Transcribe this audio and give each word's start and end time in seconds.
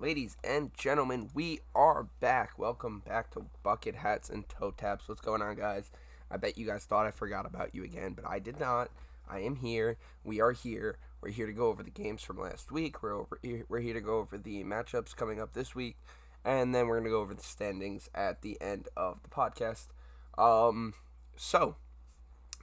Ladies 0.00 0.38
and 0.42 0.72
gentlemen, 0.78 1.28
we 1.34 1.60
are 1.74 2.06
back. 2.20 2.58
Welcome 2.58 3.02
back 3.06 3.30
to 3.32 3.44
Bucket 3.62 3.96
Hats 3.96 4.30
and 4.30 4.48
Toe 4.48 4.70
Taps. 4.70 5.06
What's 5.06 5.20
going 5.20 5.42
on, 5.42 5.56
guys? 5.56 5.90
I 6.30 6.38
bet 6.38 6.56
you 6.56 6.66
guys 6.66 6.84
thought 6.86 7.04
I 7.04 7.10
forgot 7.10 7.44
about 7.44 7.74
you 7.74 7.84
again, 7.84 8.14
but 8.14 8.26
I 8.26 8.38
did 8.38 8.58
not. 8.58 8.90
I 9.28 9.40
am 9.40 9.56
here. 9.56 9.98
We 10.24 10.40
are 10.40 10.52
here. 10.52 10.96
We're 11.20 11.32
here 11.32 11.46
to 11.46 11.52
go 11.52 11.66
over 11.66 11.82
the 11.82 11.90
games 11.90 12.22
from 12.22 12.40
last 12.40 12.72
week. 12.72 13.02
We're 13.02 13.12
over. 13.12 13.38
We're 13.68 13.80
here 13.80 13.92
to 13.92 14.00
go 14.00 14.16
over 14.16 14.38
the 14.38 14.64
matchups 14.64 15.14
coming 15.14 15.38
up 15.38 15.52
this 15.52 15.74
week, 15.74 15.98
and 16.46 16.74
then 16.74 16.86
we're 16.86 16.96
gonna 16.96 17.10
go 17.10 17.20
over 17.20 17.34
the 17.34 17.42
standings 17.42 18.08
at 18.14 18.40
the 18.40 18.56
end 18.58 18.88
of 18.96 19.22
the 19.22 19.28
podcast. 19.28 19.88
Um, 20.38 20.94
so 21.36 21.76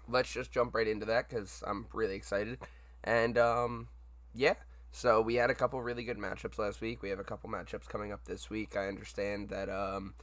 let's 0.09 0.33
just 0.33 0.51
jump 0.51 0.73
right 0.73 0.88
into 0.88 1.05
that 1.05 1.29
because 1.29 1.63
I'm 1.67 1.85
really 1.93 2.15
excited, 2.15 2.57
and 3.04 3.38
um, 3.38 3.89
yeah. 4.33 4.55
So 4.91 5.21
we 5.21 5.35
had 5.35 5.49
a 5.49 5.55
couple 5.55 5.81
really 5.81 6.03
good 6.03 6.17
matchups 6.17 6.57
last 6.57 6.81
week. 6.81 7.01
We 7.01 7.09
have 7.09 7.20
a 7.20 7.23
couple 7.23 7.49
matchups 7.49 7.88
coming 7.88 8.11
up 8.11 8.25
this 8.25 8.49
week. 8.49 8.75
I 8.75 8.88
understand 8.88 9.49
that 9.49 9.70
um, 9.70 10.16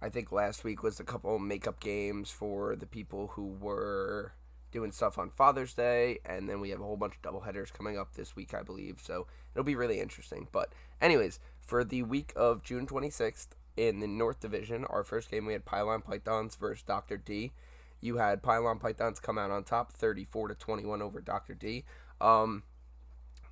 I 0.00 0.08
think 0.08 0.32
last 0.32 0.64
week 0.64 0.82
was 0.82 1.00
a 1.00 1.04
couple 1.04 1.38
makeup 1.38 1.80
games 1.80 2.30
for 2.30 2.76
the 2.76 2.86
people 2.86 3.28
who 3.28 3.56
were 3.60 4.32
doing 4.70 4.92
stuff 4.92 5.18
on 5.18 5.30
Father's 5.30 5.74
Day, 5.74 6.18
and 6.24 6.48
then 6.48 6.60
we 6.60 6.70
have 6.70 6.80
a 6.80 6.84
whole 6.84 6.96
bunch 6.96 7.16
of 7.16 7.22
double 7.22 7.40
headers 7.40 7.70
coming 7.70 7.98
up 7.98 8.14
this 8.14 8.36
week, 8.36 8.52
I 8.52 8.62
believe. 8.62 9.00
So 9.02 9.26
it'll 9.54 9.64
be 9.64 9.74
really 9.74 10.00
interesting. 10.00 10.48
But 10.52 10.72
anyways, 11.00 11.40
for 11.60 11.84
the 11.84 12.02
week 12.02 12.32
of 12.36 12.62
June 12.62 12.86
26th 12.86 13.48
in 13.76 14.00
the 14.00 14.06
North 14.06 14.40
Division, 14.40 14.84
our 14.86 15.02
first 15.02 15.30
game 15.30 15.46
we 15.46 15.52
had 15.52 15.64
Pylon 15.64 16.02
Pythons 16.02 16.56
versus 16.56 16.82
Dr. 16.82 17.16
D. 17.16 17.52
You 18.00 18.18
had 18.18 18.42
Pylon 18.42 18.78
Pythons 18.78 19.20
come 19.20 19.38
out 19.38 19.50
on 19.50 19.64
top, 19.64 19.92
34 19.92 20.48
to 20.48 20.54
21 20.54 21.00
over 21.00 21.20
Dr. 21.20 21.54
D. 21.54 21.84
Um, 22.20 22.62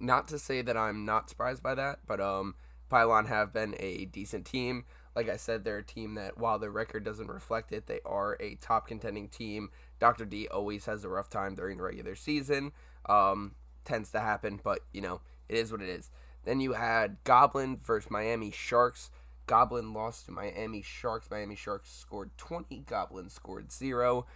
not 0.07 0.29
to 0.29 0.39
say 0.39 0.63
that 0.63 0.77
I'm 0.77 1.05
not 1.05 1.29
surprised 1.29 1.63
by 1.63 1.75
that, 1.75 2.01
but 2.07 2.21
um, 2.21 2.55
Pylon 2.89 3.27
have 3.27 3.53
been 3.53 3.75
a 3.79 4.07
decent 4.07 4.47
team. 4.47 4.85
Like 5.17 5.29
I 5.29 5.37
said, 5.37 5.65
they're 5.65 5.79
a 5.79 5.85
team 5.85 6.15
that, 6.15 6.39
while 6.39 6.59
their 6.59 6.71
record 6.71 7.05
doesn't 7.05 7.29
reflect 7.29 7.73
it, 7.73 7.87
they 7.87 8.01
are 8.05 8.37
a 8.41 8.57
top 8.57 8.88
contending 8.88 9.29
team. 9.29 9.71
Dr. 10.01 10.24
D 10.24 10.49
always 10.49 10.87
has 10.87 11.05
a 11.05 11.09
rough 11.09 11.30
time 11.30 11.55
during 11.55 11.79
the 11.79 11.85
regular 11.85 12.16
season. 12.16 12.73
Um, 13.07 13.55
tends 13.85 14.11
to 14.11 14.21
happen, 14.21 14.61
but, 14.63 14.80
you 14.93 15.01
know, 15.01 15.21
it 15.49 15.57
is 15.57 15.71
what 15.71 15.83
it 15.83 15.88
is. 15.88 16.11
Then 16.45 16.61
you 16.61 16.73
had 16.73 17.18
Goblin 17.24 17.77
versus 17.77 18.11
Miami 18.11 18.51
Sharks. 18.51 19.11
Goblin 19.46 19.93
lost 19.93 20.27
to 20.27 20.33
Miami 20.33 20.83
Sharks. 20.83 21.30
Miami 21.30 21.55
Sharks 21.55 21.93
scored 21.93 22.30
20. 22.37 22.80
Goblin 22.80 23.29
scored 23.29 23.73
0. 23.73 24.27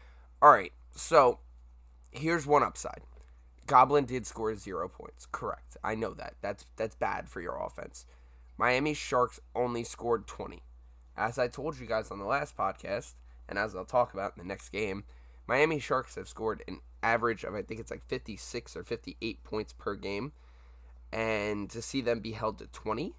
All 0.41 0.51
right, 0.51 0.73
so 0.95 1.41
here's 2.13 2.47
one 2.47 2.63
upside. 2.63 3.03
Goblin 3.69 4.07
did 4.07 4.27
score 4.27 4.55
zero 4.57 4.89
points. 4.89 5.27
Correct. 5.31 5.77
I 5.85 5.95
know 5.95 6.15
that. 6.15 6.35
That's 6.41 6.65
that's 6.77 6.97
bad 6.97 7.29
for 7.29 7.41
your 7.41 7.63
offense. 7.63 8.07
Miami 8.57 8.95
Sharks 8.95 9.39
only 9.55 9.85
scored 9.85 10.27
20. 10.27 10.63
As 11.17 11.39
I 11.39 11.47
told 11.47 11.79
you 11.79 11.87
guys 11.87 12.11
on 12.11 12.19
the 12.19 12.25
last 12.25 12.57
podcast, 12.57 13.15
and 13.49 13.59
as 13.59 13.77
I'll 13.77 13.85
talk 13.85 14.15
about 14.15 14.33
in 14.37 14.43
the 14.43 14.49
next 14.49 14.71
game, 14.71 15.05
Miami 15.47 15.79
Sharks 15.79 16.17
have 16.17 16.29
scored 16.29 16.65
an 16.67 16.81
average 17.03 17.45
of 17.45 17.55
I 17.55 17.63
think 17.63 17.79
it's 17.79 17.91
like 17.91 18.03
56 18.03 18.77
or 18.77 18.83
58 18.83 19.45
points 19.45 19.73
per 19.73 19.95
game. 19.95 20.33
And 21.13 21.71
to 21.71 21.81
see 21.81 22.01
them 22.01 22.21
be 22.21 22.33
held 22.33 22.59
to 22.59 22.67
20 22.67 23.15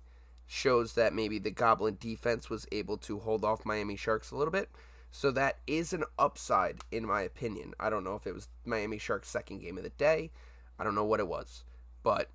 shows 0.45 0.93
that 0.93 1.13
maybe 1.13 1.39
the 1.39 1.51
Goblin 1.51 1.97
defense 1.99 2.49
was 2.49 2.67
able 2.71 2.97
to 2.97 3.19
hold 3.19 3.45
off 3.45 3.65
Miami 3.65 3.95
Sharks 3.95 4.31
a 4.31 4.35
little 4.35 4.51
bit. 4.51 4.69
So 5.11 5.31
that 5.31 5.57
is 5.65 5.91
an 5.91 6.03
upside, 6.17 6.79
in 6.91 7.05
my 7.05 7.21
opinion. 7.21 7.73
I 7.79 7.89
don't 7.89 8.03
know 8.03 8.15
if 8.15 8.27
it 8.27 8.33
was 8.33 8.47
Miami 8.65 8.97
Sharks' 8.97 9.29
second 9.29 9.59
game 9.59 9.77
of 9.77 9.83
the 9.83 9.89
day. 9.89 10.31
I 10.77 10.83
don't 10.83 10.95
know 10.95 11.05
what 11.05 11.19
it 11.19 11.27
was. 11.27 11.63
But 12.03 12.29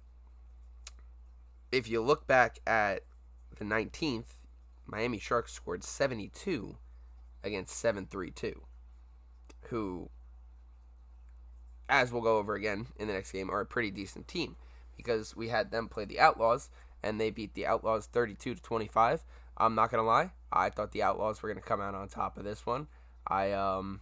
if 1.71 1.89
you 1.89 2.03
look 2.03 2.27
back 2.27 2.59
at 2.67 3.03
the 3.57 3.65
19th, 3.65 4.41
Miami 4.87 5.19
Sharks 5.19 5.53
scored 5.53 5.85
72 5.85 6.77
against 7.43 7.77
732, 7.77 8.61
who, 9.69 10.11
as 11.89 12.13
we'll 12.13 12.23
go 12.23 12.39
over 12.39 12.55
again 12.55 12.89
in 12.97 13.07
the 13.07 13.15
next 13.15 13.33
game, 13.33 13.51
are 13.51 13.61
a 13.61 13.67
pretty 13.67 13.91
decent 13.91 14.29
team 14.29 14.57
because 14.97 15.35
we 15.37 15.49
had 15.49 15.71
them 15.71 15.89
play 15.89 16.05
the 16.05 16.21
Outlaws 16.21 16.71
and 17.03 17.21
they 17.21 17.31
beat 17.31 17.55
the 17.55 17.67
Outlaws 17.67 18.07
32 18.07 18.57
to 18.57 18.63
25. 18.63 19.25
I'm 19.57 19.75
not 19.75 19.91
gonna 19.91 20.03
lie, 20.03 20.33
I 20.55 20.71
thought 20.71 20.93
the 20.93 21.03
Outlaws 21.03 21.43
were 21.43 21.49
gonna 21.49 21.61
come 21.61 21.81
out 21.81 21.95
on 21.95 22.09
top 22.09 22.39
of 22.39 22.45
this 22.45 22.65
one. 22.65 22.87
I 23.27 23.53
um, 23.53 24.01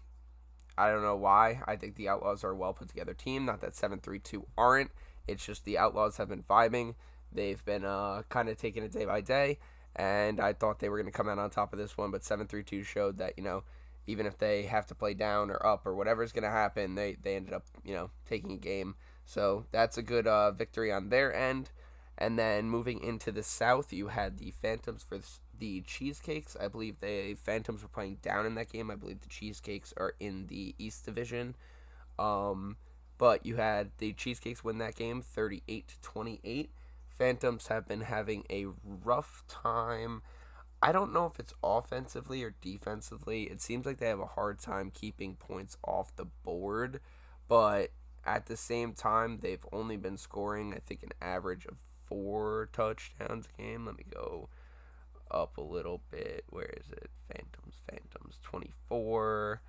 I 0.76 0.90
don't 0.90 1.02
know 1.02 1.16
why. 1.16 1.62
I 1.66 1.76
think 1.76 1.96
the 1.96 2.08
Outlaws 2.08 2.44
are 2.44 2.50
a 2.50 2.56
well 2.56 2.74
put 2.74 2.88
together 2.88 3.14
team. 3.14 3.46
Not 3.46 3.60
that 3.62 3.74
seven 3.74 3.98
three 3.98 4.18
two 4.18 4.46
aren't. 4.56 4.90
It's 5.26 5.44
just 5.44 5.64
the 5.64 5.78
Outlaws 5.78 6.18
have 6.18 6.28
been 6.28 6.42
vibing. 6.42 6.94
They've 7.32 7.64
been 7.64 7.84
uh 7.84 8.22
kind 8.28 8.48
of 8.48 8.58
taking 8.58 8.82
it 8.82 8.92
day 8.92 9.06
by 9.06 9.22
day, 9.22 9.58
and 9.96 10.40
I 10.40 10.52
thought 10.52 10.78
they 10.78 10.90
were 10.90 10.98
gonna 10.98 11.10
come 11.10 11.28
out 11.28 11.38
on 11.38 11.50
top 11.50 11.72
of 11.72 11.78
this 11.78 11.96
one, 11.96 12.10
but 12.10 12.24
seven 12.24 12.46
three 12.46 12.62
two 12.62 12.82
showed 12.82 13.18
that 13.18 13.34
you 13.38 13.42
know 13.42 13.64
even 14.06 14.26
if 14.26 14.36
they 14.36 14.64
have 14.64 14.86
to 14.86 14.94
play 14.94 15.14
down 15.14 15.50
or 15.50 15.64
up 15.64 15.86
or 15.86 15.94
whatever's 15.94 16.32
gonna 16.32 16.50
happen, 16.50 16.94
they 16.94 17.16
they 17.22 17.36
ended 17.36 17.54
up 17.54 17.64
you 17.82 17.94
know 17.94 18.10
taking 18.28 18.52
a 18.52 18.56
game. 18.58 18.94
So 19.24 19.66
that's 19.70 19.96
a 19.96 20.02
good 20.02 20.26
uh, 20.26 20.50
victory 20.50 20.92
on 20.92 21.08
their 21.08 21.34
end. 21.34 21.70
And 22.18 22.38
then 22.38 22.68
moving 22.68 23.02
into 23.02 23.32
the 23.32 23.42
South, 23.42 23.92
you 23.92 24.08
had 24.08 24.38
the 24.38 24.50
Phantoms 24.50 25.02
for 25.02 25.18
the 25.62 25.80
Cheesecakes. 25.82 26.56
I 26.60 26.66
believe 26.66 26.98
the 26.98 27.34
Phantoms 27.34 27.82
were 27.82 27.88
playing 27.88 28.18
down 28.20 28.46
in 28.46 28.56
that 28.56 28.72
game. 28.72 28.90
I 28.90 28.96
believe 28.96 29.20
the 29.20 29.28
Cheesecakes 29.28 29.94
are 29.96 30.14
in 30.18 30.48
the 30.48 30.74
East 30.76 31.04
Division. 31.04 31.54
Um, 32.18 32.78
but 33.16 33.46
you 33.46 33.54
had 33.54 33.92
the 33.98 34.12
Cheesecakes 34.12 34.64
win 34.64 34.78
that 34.78 34.96
game 34.96 35.22
38 35.22 35.86
to 35.86 36.00
28. 36.00 36.72
Phantoms 37.10 37.68
have 37.68 37.86
been 37.86 38.00
having 38.00 38.42
a 38.50 38.66
rough 38.84 39.44
time. 39.46 40.22
I 40.82 40.90
don't 40.90 41.12
know 41.12 41.26
if 41.26 41.38
it's 41.38 41.54
offensively 41.62 42.42
or 42.42 42.56
defensively. 42.60 43.44
It 43.44 43.62
seems 43.62 43.86
like 43.86 43.98
they 43.98 44.08
have 44.08 44.18
a 44.18 44.26
hard 44.26 44.58
time 44.58 44.90
keeping 44.92 45.36
points 45.36 45.76
off 45.84 46.16
the 46.16 46.24
board, 46.24 46.98
but 47.46 47.90
at 48.26 48.46
the 48.46 48.56
same 48.56 48.94
time, 48.94 49.38
they've 49.40 49.64
only 49.72 49.96
been 49.96 50.16
scoring, 50.16 50.74
I 50.74 50.80
think, 50.84 51.04
an 51.04 51.12
average 51.20 51.66
of 51.66 51.76
four 52.04 52.68
touchdowns 52.72 53.46
a 53.56 53.62
game. 53.62 53.86
Let 53.86 53.96
me 53.96 54.04
go 54.12 54.48
up 55.32 55.56
a 55.56 55.62
little 55.62 56.02
bit. 56.10 56.44
Where 56.50 56.66
is 56.66 56.90
it? 56.92 57.10
Phantoms, 57.28 57.76
Phantoms, 57.88 58.38
24. 58.42 59.60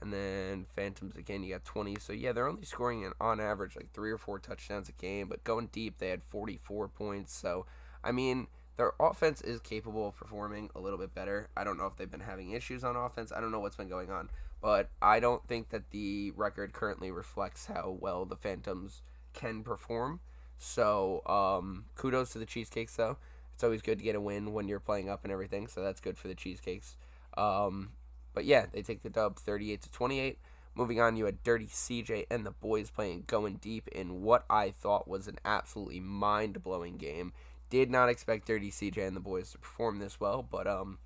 And 0.00 0.12
then 0.12 0.66
Phantoms 0.74 1.14
again, 1.16 1.44
you 1.44 1.52
got 1.52 1.64
20. 1.64 1.96
So 2.00 2.12
yeah, 2.12 2.32
they're 2.32 2.48
only 2.48 2.64
scoring 2.64 3.10
on 3.20 3.40
average 3.40 3.76
like 3.76 3.92
three 3.92 4.10
or 4.10 4.18
four 4.18 4.38
touchdowns 4.38 4.88
a 4.88 4.92
game, 4.92 5.28
but 5.28 5.44
going 5.44 5.68
deep, 5.72 5.98
they 5.98 6.08
had 6.08 6.24
44 6.24 6.88
points. 6.88 7.32
So, 7.32 7.66
I 8.02 8.10
mean, 8.10 8.48
their 8.76 8.92
offense 8.98 9.40
is 9.42 9.60
capable 9.60 10.08
of 10.08 10.16
performing 10.16 10.70
a 10.74 10.80
little 10.80 10.98
bit 10.98 11.14
better. 11.14 11.48
I 11.56 11.62
don't 11.62 11.78
know 11.78 11.86
if 11.86 11.96
they've 11.96 12.10
been 12.10 12.20
having 12.20 12.50
issues 12.50 12.82
on 12.82 12.96
offense. 12.96 13.32
I 13.32 13.40
don't 13.40 13.52
know 13.52 13.60
what's 13.60 13.76
been 13.76 13.88
going 13.88 14.10
on, 14.10 14.30
but 14.60 14.88
I 15.00 15.20
don't 15.20 15.46
think 15.46 15.68
that 15.70 15.90
the 15.90 16.32
record 16.32 16.72
currently 16.72 17.10
reflects 17.10 17.66
how 17.66 17.96
well 18.00 18.24
the 18.24 18.36
Phantoms 18.36 19.02
can 19.34 19.62
perform. 19.62 20.20
So, 20.58 21.22
um, 21.26 21.84
kudos 21.96 22.30
to 22.32 22.38
the 22.38 22.46
Cheesecakes, 22.46 22.96
though. 22.96 23.18
It's 23.62 23.64
always 23.64 23.80
good 23.80 23.98
to 23.98 24.04
get 24.04 24.16
a 24.16 24.20
win 24.20 24.52
when 24.52 24.66
you're 24.66 24.80
playing 24.80 25.08
up 25.08 25.22
and 25.22 25.32
everything, 25.32 25.68
so 25.68 25.84
that's 25.84 26.00
good 26.00 26.18
for 26.18 26.26
the 26.26 26.34
Cheesecakes. 26.34 26.96
Um, 27.36 27.90
but 28.34 28.44
yeah, 28.44 28.66
they 28.72 28.82
take 28.82 29.04
the 29.04 29.08
dub 29.08 29.36
38 29.36 29.82
to 29.82 29.90
28. 29.92 30.38
Moving 30.74 31.00
on, 31.00 31.16
you 31.16 31.26
had 31.26 31.44
Dirty 31.44 31.68
CJ 31.68 32.26
and 32.28 32.44
the 32.44 32.50
boys 32.50 32.90
playing 32.90 33.22
going 33.28 33.58
deep 33.58 33.86
in 33.86 34.22
what 34.22 34.44
I 34.50 34.72
thought 34.72 35.06
was 35.06 35.28
an 35.28 35.38
absolutely 35.44 36.00
mind 36.00 36.60
blowing 36.64 36.96
game. 36.96 37.32
Did 37.70 37.88
not 37.88 38.08
expect 38.08 38.48
Dirty 38.48 38.72
CJ 38.72 39.06
and 39.06 39.14
the 39.14 39.20
boys 39.20 39.52
to 39.52 39.58
perform 39.58 40.00
this 40.00 40.18
well, 40.18 40.42
but 40.42 40.66
um, 40.66 40.98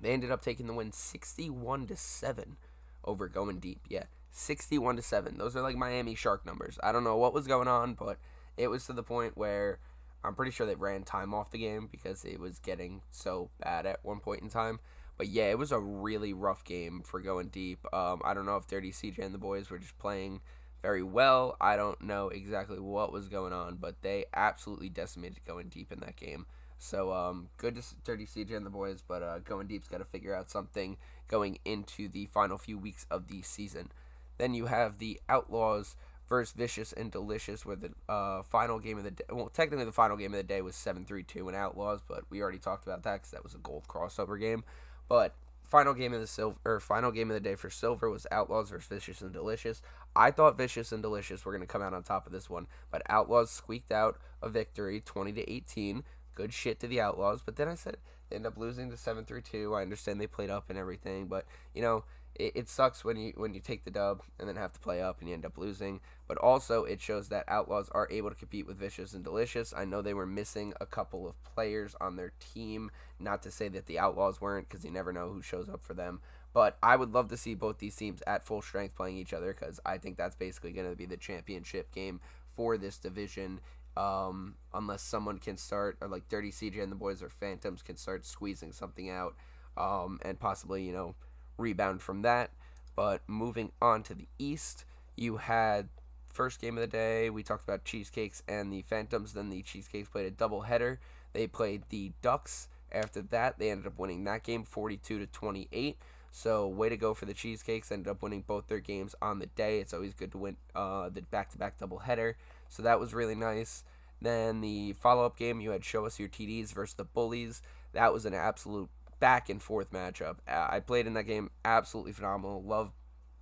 they 0.00 0.12
ended 0.12 0.30
up 0.30 0.40
taking 0.40 0.68
the 0.68 0.72
win 0.72 0.92
61 0.92 1.88
to 1.88 1.96
7 1.96 2.56
over 3.04 3.28
going 3.28 3.58
deep. 3.58 3.82
Yeah, 3.90 4.04
61 4.30 4.96
to 4.96 5.02
7. 5.02 5.36
Those 5.36 5.54
are 5.54 5.60
like 5.60 5.76
Miami 5.76 6.14
Shark 6.14 6.46
numbers. 6.46 6.78
I 6.82 6.90
don't 6.90 7.04
know 7.04 7.18
what 7.18 7.34
was 7.34 7.46
going 7.46 7.68
on, 7.68 7.92
but 7.92 8.16
it 8.56 8.68
was 8.68 8.86
to 8.86 8.94
the 8.94 9.02
point 9.02 9.36
where 9.36 9.78
I'm 10.24 10.34
pretty 10.34 10.52
sure 10.52 10.66
they 10.66 10.74
ran 10.74 11.02
time 11.04 11.34
off 11.34 11.50
the 11.50 11.58
game 11.58 11.88
because 11.90 12.24
it 12.24 12.40
was 12.40 12.58
getting 12.58 13.02
so 13.10 13.50
bad 13.60 13.86
at 13.86 14.04
one 14.04 14.20
point 14.20 14.42
in 14.42 14.48
time. 14.48 14.80
But 15.16 15.28
yeah, 15.28 15.50
it 15.50 15.58
was 15.58 15.72
a 15.72 15.78
really 15.78 16.32
rough 16.32 16.64
game 16.64 17.02
for 17.04 17.20
going 17.20 17.48
deep. 17.48 17.86
Um, 17.92 18.20
I 18.24 18.34
don't 18.34 18.44
know 18.46 18.56
if 18.56 18.66
Dirty 18.66 18.92
CJ 18.92 19.18
and 19.18 19.32
the 19.32 19.38
boys 19.38 19.70
were 19.70 19.78
just 19.78 19.98
playing 19.98 20.40
very 20.82 21.02
well. 21.02 21.56
I 21.60 21.76
don't 21.76 22.00
know 22.02 22.28
exactly 22.28 22.78
what 22.78 23.12
was 23.12 23.28
going 23.28 23.52
on, 23.52 23.76
but 23.76 24.02
they 24.02 24.26
absolutely 24.34 24.88
decimated 24.88 25.38
going 25.46 25.68
deep 25.68 25.90
in 25.90 26.00
that 26.00 26.16
game. 26.16 26.46
So 26.78 27.12
um, 27.12 27.48
good 27.56 27.76
to 27.76 27.82
Dirty 28.04 28.26
CJ 28.26 28.54
and 28.54 28.66
the 28.66 28.70
boys, 28.70 29.02
but 29.06 29.22
uh, 29.22 29.38
going 29.38 29.66
deep's 29.66 29.88
got 29.88 29.98
to 29.98 30.04
figure 30.04 30.34
out 30.34 30.50
something 30.50 30.98
going 31.28 31.58
into 31.64 32.08
the 32.08 32.26
final 32.26 32.58
few 32.58 32.78
weeks 32.78 33.06
of 33.10 33.28
the 33.28 33.42
season. 33.42 33.90
Then 34.38 34.54
you 34.54 34.66
have 34.66 34.98
the 34.98 35.20
Outlaws 35.28 35.96
versus 36.28 36.52
Vicious 36.54 36.92
and 36.92 37.10
Delicious, 37.10 37.64
where 37.64 37.76
the 37.76 37.90
uh, 38.08 38.42
final 38.42 38.78
game 38.78 38.98
of 38.98 39.04
the 39.04 39.10
day, 39.12 39.24
well, 39.30 39.48
technically 39.48 39.84
the 39.84 39.92
final 39.92 40.16
game 40.16 40.32
of 40.32 40.38
the 40.38 40.42
day 40.42 40.60
was 40.60 40.74
7-3-2 40.74 41.48
in 41.48 41.54
Outlaws, 41.54 42.00
but 42.06 42.24
we 42.30 42.42
already 42.42 42.58
talked 42.58 42.84
about 42.86 43.02
that 43.04 43.14
because 43.14 43.30
that 43.30 43.42
was 43.44 43.54
a 43.54 43.58
gold 43.58 43.86
crossover 43.88 44.38
game. 44.38 44.64
But 45.08 45.34
final 45.62 45.94
game 45.94 46.12
of 46.12 46.20
the 46.20 46.26
silver 46.26 46.58
or 46.64 46.80
final 46.80 47.10
game 47.10 47.30
of 47.30 47.34
the 47.34 47.40
day 47.40 47.54
for 47.54 47.70
silver 47.70 48.08
was 48.10 48.26
Outlaws 48.30 48.70
versus 48.70 48.88
Vicious 48.88 49.20
and 49.20 49.32
Delicious. 49.32 49.82
I 50.14 50.30
thought 50.30 50.56
Vicious 50.56 50.92
and 50.92 51.02
Delicious 51.02 51.44
were 51.44 51.52
going 51.52 51.60
to 51.60 51.66
come 51.66 51.82
out 51.82 51.94
on 51.94 52.02
top 52.02 52.26
of 52.26 52.32
this 52.32 52.48
one, 52.50 52.66
but 52.90 53.02
Outlaws 53.08 53.50
squeaked 53.50 53.92
out 53.92 54.18
a 54.42 54.48
victory, 54.48 55.00
20 55.00 55.32
to 55.32 55.50
18. 55.50 56.04
good 56.34 56.52
shit 56.52 56.78
to 56.80 56.86
the 56.86 57.00
Outlaws. 57.00 57.42
But 57.44 57.56
then 57.56 57.68
I 57.68 57.74
said 57.74 57.96
they 58.28 58.36
end 58.36 58.46
up 58.46 58.56
losing 58.56 58.90
to 58.90 58.96
seven 58.96 59.24
three 59.24 59.42
two. 59.42 59.74
I 59.74 59.82
understand 59.82 60.20
they 60.20 60.26
played 60.26 60.50
up 60.50 60.70
and 60.70 60.78
everything, 60.78 61.26
but 61.26 61.46
you 61.74 61.82
know 61.82 62.04
it, 62.38 62.52
it 62.54 62.68
sucks 62.68 63.04
when 63.04 63.16
you 63.16 63.32
when 63.36 63.54
you 63.54 63.60
take 63.60 63.84
the 63.84 63.90
dub 63.90 64.22
and 64.38 64.48
then 64.48 64.56
have 64.56 64.72
to 64.72 64.80
play 64.80 65.00
up 65.00 65.20
and 65.20 65.28
you 65.28 65.34
end 65.34 65.44
up 65.44 65.58
losing. 65.58 66.00
But 66.28 66.38
also 66.38 66.84
it 66.84 67.00
shows 67.00 67.28
that 67.28 67.44
Outlaws 67.48 67.88
are 67.90 68.08
able 68.10 68.30
to 68.30 68.36
compete 68.36 68.66
with 68.66 68.78
Vicious 68.78 69.12
and 69.12 69.24
Delicious. 69.24 69.72
I 69.76 69.84
know 69.84 70.02
they 70.02 70.14
were 70.14 70.26
missing 70.26 70.72
a 70.80 70.86
couple 70.86 71.28
of 71.28 71.42
players 71.44 71.94
on 72.00 72.16
their 72.16 72.32
team. 72.54 72.90
Not 73.18 73.42
to 73.42 73.50
say 73.50 73.68
that 73.68 73.86
the 73.86 73.98
Outlaws 73.98 74.40
weren't, 74.40 74.68
because 74.68 74.84
you 74.84 74.90
never 74.90 75.12
know 75.12 75.28
who 75.28 75.42
shows 75.42 75.68
up 75.68 75.84
for 75.84 75.94
them. 75.94 76.20
But 76.52 76.78
I 76.82 76.96
would 76.96 77.12
love 77.12 77.28
to 77.28 77.36
see 77.36 77.54
both 77.54 77.78
these 77.78 77.96
teams 77.96 78.22
at 78.26 78.44
full 78.44 78.62
strength 78.62 78.94
playing 78.94 79.18
each 79.18 79.34
other 79.34 79.52
because 79.52 79.78
I 79.84 79.98
think 79.98 80.16
that's 80.16 80.36
basically 80.36 80.72
going 80.72 80.88
to 80.88 80.96
be 80.96 81.06
the 81.06 81.16
championship 81.16 81.92
game 81.92 82.20
for 82.54 82.78
this 82.78 82.98
division. 82.98 83.60
Um, 83.96 84.56
unless 84.74 85.02
someone 85.02 85.38
can 85.38 85.56
start, 85.56 85.96
or 86.00 86.08
like 86.08 86.28
Dirty 86.28 86.50
CJ 86.50 86.82
and 86.82 86.92
the 86.92 86.96
boys 86.96 87.22
or 87.22 87.30
Phantoms 87.30 87.82
can 87.82 87.96
start 87.96 88.26
squeezing 88.26 88.72
something 88.72 89.08
out, 89.08 89.36
um, 89.76 90.18
and 90.22 90.38
possibly 90.38 90.82
you 90.82 90.92
know 90.92 91.14
rebound 91.58 92.02
from 92.02 92.22
that. 92.22 92.50
But 92.94 93.22
moving 93.26 93.72
on 93.80 94.02
to 94.04 94.14
the 94.14 94.28
East, 94.38 94.84
you 95.16 95.36
had 95.36 95.88
first 96.32 96.60
game 96.60 96.76
of 96.76 96.80
the 96.80 96.86
day. 96.86 97.30
We 97.30 97.42
talked 97.42 97.64
about 97.64 97.84
Cheesecakes 97.84 98.42
and 98.48 98.72
the 98.72 98.82
Phantoms. 98.82 99.32
Then 99.32 99.50
the 99.50 99.62
Cheesecakes 99.62 100.08
played 100.08 100.26
a 100.26 100.30
double 100.30 100.62
header. 100.62 101.00
They 101.32 101.46
played 101.46 101.82
the 101.88 102.12
Ducks. 102.22 102.68
After 102.92 103.20
that, 103.22 103.58
they 103.58 103.70
ended 103.70 103.86
up 103.86 103.98
winning 103.98 104.24
that 104.24 104.44
game 104.44 104.64
42 104.64 105.18
to 105.18 105.26
28. 105.26 105.98
So 106.30 106.68
way 106.68 106.88
to 106.88 106.96
go 106.96 107.14
for 107.14 107.24
the 107.24 107.34
Cheesecakes. 107.34 107.90
Ended 107.90 108.08
up 108.08 108.22
winning 108.22 108.44
both 108.46 108.68
their 108.68 108.80
games 108.80 109.14
on 109.20 109.38
the 109.38 109.46
day. 109.46 109.80
It's 109.80 109.94
always 109.94 110.14
good 110.14 110.32
to 110.32 110.38
win 110.38 110.56
uh, 110.74 111.08
the 111.08 111.22
back-to-back 111.22 111.78
doubleheader. 111.78 112.34
So 112.68 112.82
that 112.82 113.00
was 113.00 113.14
really 113.14 113.34
nice. 113.34 113.84
Then 114.20 114.60
the 114.60 114.94
follow-up 114.94 115.36
game, 115.36 115.60
you 115.60 115.70
had 115.70 115.84
Show 115.84 116.06
Us 116.06 116.18
Your 116.18 116.28
TDs 116.28 116.72
versus 116.72 116.94
the 116.94 117.04
Bullies. 117.04 117.62
That 117.92 118.12
was 118.12 118.24
an 118.26 118.34
absolute 118.34 118.88
back 119.18 119.48
and 119.48 119.62
forth 119.62 119.90
matchup. 119.92 120.36
I 120.46 120.80
played 120.80 121.06
in 121.06 121.14
that 121.14 121.24
game 121.24 121.50
absolutely 121.64 122.12
phenomenal. 122.12 122.62
Love 122.62 122.92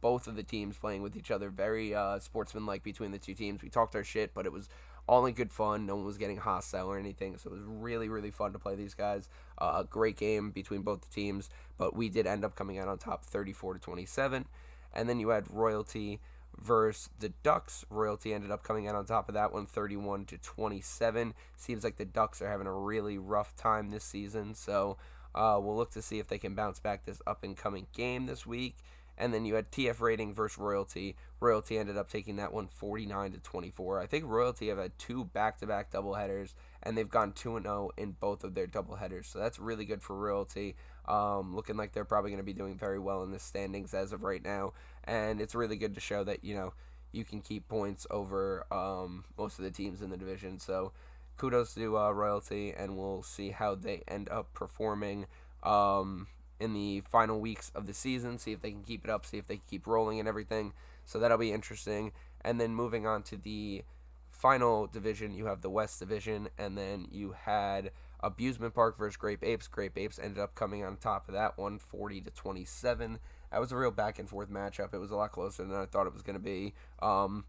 both 0.00 0.26
of 0.26 0.36
the 0.36 0.42
teams 0.42 0.76
playing 0.76 1.02
with 1.02 1.16
each 1.16 1.30
other. 1.30 1.48
Very 1.48 1.94
uh, 1.94 2.18
sportsmanlike 2.18 2.82
between 2.82 3.10
the 3.10 3.18
two 3.18 3.34
teams. 3.34 3.62
We 3.62 3.70
talked 3.70 3.96
our 3.96 4.04
shit, 4.04 4.34
but 4.34 4.46
it 4.46 4.52
was 4.52 4.68
all 5.06 5.26
in 5.26 5.34
good 5.34 5.52
fun. 5.52 5.86
No 5.86 5.96
one 5.96 6.04
was 6.04 6.18
getting 6.18 6.36
hostile 6.36 6.88
or 6.88 6.98
anything, 6.98 7.36
so 7.38 7.50
it 7.50 7.54
was 7.54 7.62
really, 7.64 8.08
really 8.08 8.30
fun 8.30 8.52
to 8.52 8.58
play 8.58 8.74
these 8.74 8.94
guys. 8.94 9.28
Uh, 9.60 9.64
a 9.64 9.68
uh, 9.78 9.82
great 9.84 10.16
game 10.16 10.50
between 10.50 10.82
both 10.82 11.00
the 11.00 11.14
teams, 11.14 11.50
but 11.78 11.94
we 11.96 12.08
did 12.08 12.26
end 12.26 12.44
up 12.44 12.54
coming 12.54 12.78
out 12.78 12.88
on 12.88 12.98
top, 12.98 13.24
34 13.24 13.74
to 13.74 13.80
27. 13.80 14.46
And 14.92 15.08
then 15.08 15.20
you 15.20 15.30
had 15.30 15.50
Royalty 15.50 16.20
versus 16.60 17.10
the 17.18 17.30
Ducks. 17.42 17.84
Royalty 17.90 18.32
ended 18.32 18.50
up 18.50 18.62
coming 18.62 18.86
out 18.86 18.94
on 18.94 19.06
top 19.06 19.28
of 19.28 19.34
that 19.34 19.52
one, 19.52 19.66
31 19.66 20.26
to 20.26 20.38
27. 20.38 21.34
Seems 21.56 21.84
like 21.84 21.96
the 21.96 22.04
Ducks 22.04 22.40
are 22.40 22.48
having 22.48 22.66
a 22.66 22.72
really 22.72 23.18
rough 23.18 23.56
time 23.56 23.90
this 23.90 24.04
season, 24.04 24.54
so 24.54 24.96
uh, 25.34 25.58
we'll 25.60 25.76
look 25.76 25.90
to 25.92 26.02
see 26.02 26.18
if 26.18 26.28
they 26.28 26.38
can 26.38 26.54
bounce 26.54 26.78
back 26.78 27.04
this 27.04 27.20
up 27.26 27.42
and 27.42 27.56
coming 27.56 27.86
game 27.92 28.26
this 28.26 28.46
week. 28.46 28.76
And 29.16 29.32
then 29.32 29.44
you 29.44 29.54
had 29.54 29.70
TF 29.70 30.00
Rating 30.00 30.34
versus 30.34 30.58
Royalty. 30.58 31.16
Royalty 31.38 31.78
ended 31.78 31.96
up 31.96 32.08
taking 32.08 32.36
that 32.36 32.52
one 32.52 32.66
49 32.66 33.32
to 33.32 33.38
24. 33.38 34.00
I 34.00 34.06
think 34.06 34.24
Royalty 34.26 34.68
have 34.68 34.78
had 34.78 34.98
two 34.98 35.24
back-to-back 35.24 35.92
doubleheaders, 35.92 36.54
and 36.82 36.98
they've 36.98 37.08
gone 37.08 37.32
2 37.32 37.60
0 37.62 37.90
in 37.96 38.16
both 38.18 38.42
of 38.42 38.54
their 38.54 38.66
doubleheaders. 38.66 39.26
So 39.26 39.38
that's 39.38 39.60
really 39.60 39.84
good 39.84 40.02
for 40.02 40.16
Royalty. 40.16 40.74
Um, 41.06 41.54
looking 41.54 41.76
like 41.76 41.92
they're 41.92 42.04
probably 42.04 42.30
going 42.30 42.38
to 42.38 42.44
be 42.44 42.54
doing 42.54 42.76
very 42.76 42.98
well 42.98 43.22
in 43.22 43.30
the 43.30 43.38
standings 43.38 43.94
as 43.94 44.12
of 44.12 44.24
right 44.24 44.42
now. 44.42 44.72
And 45.04 45.40
it's 45.40 45.54
really 45.54 45.76
good 45.76 45.94
to 45.94 46.00
show 46.00 46.24
that, 46.24 46.42
you 46.42 46.54
know, 46.56 46.72
you 47.12 47.24
can 47.24 47.40
keep 47.40 47.68
points 47.68 48.06
over 48.10 48.66
um, 48.72 49.24
most 49.38 49.58
of 49.58 49.64
the 49.64 49.70
teams 49.70 50.02
in 50.02 50.10
the 50.10 50.16
division. 50.16 50.58
So 50.58 50.92
kudos 51.36 51.74
to 51.74 51.98
uh, 51.98 52.10
Royalty, 52.10 52.72
and 52.76 52.96
we'll 52.96 53.22
see 53.22 53.50
how 53.50 53.74
they 53.74 54.02
end 54.08 54.28
up 54.28 54.52
performing. 54.52 55.26
Um, 55.62 56.28
in 56.60 56.72
the 56.72 57.02
final 57.10 57.40
weeks 57.40 57.70
of 57.74 57.86
the 57.86 57.94
season, 57.94 58.38
see 58.38 58.52
if 58.52 58.62
they 58.62 58.70
can 58.70 58.82
keep 58.82 59.04
it 59.04 59.10
up, 59.10 59.26
see 59.26 59.38
if 59.38 59.46
they 59.46 59.56
can 59.56 59.64
keep 59.68 59.86
rolling 59.86 60.20
and 60.20 60.28
everything. 60.28 60.72
So 61.04 61.18
that'll 61.18 61.38
be 61.38 61.52
interesting. 61.52 62.12
And 62.42 62.60
then 62.60 62.74
moving 62.74 63.06
on 63.06 63.22
to 63.24 63.36
the 63.36 63.82
final 64.30 64.86
division, 64.86 65.34
you 65.34 65.46
have 65.46 65.62
the 65.62 65.70
West 65.70 65.98
Division, 65.98 66.48
and 66.58 66.76
then 66.76 67.08
you 67.10 67.34
had 67.44 67.90
Abusement 68.20 68.74
Park 68.74 68.96
versus 68.96 69.16
Grape 69.16 69.42
Apes. 69.42 69.68
Grape 69.68 69.96
Apes 69.98 70.18
ended 70.18 70.38
up 70.38 70.54
coming 70.54 70.84
on 70.84 70.96
top 70.96 71.28
of 71.28 71.34
that 71.34 71.58
one, 71.58 71.78
40 71.78 72.22
to 72.22 72.30
27. 72.30 73.18
That 73.50 73.60
was 73.60 73.72
a 73.72 73.76
real 73.76 73.90
back 73.90 74.18
and 74.18 74.28
forth 74.28 74.50
matchup. 74.50 74.92
It 74.92 74.98
was 74.98 75.10
a 75.10 75.16
lot 75.16 75.32
closer 75.32 75.64
than 75.64 75.76
I 75.76 75.86
thought 75.86 76.06
it 76.06 76.12
was 76.12 76.22
going 76.22 76.36
to 76.36 76.42
be. 76.42 76.74
Um, 77.00 77.44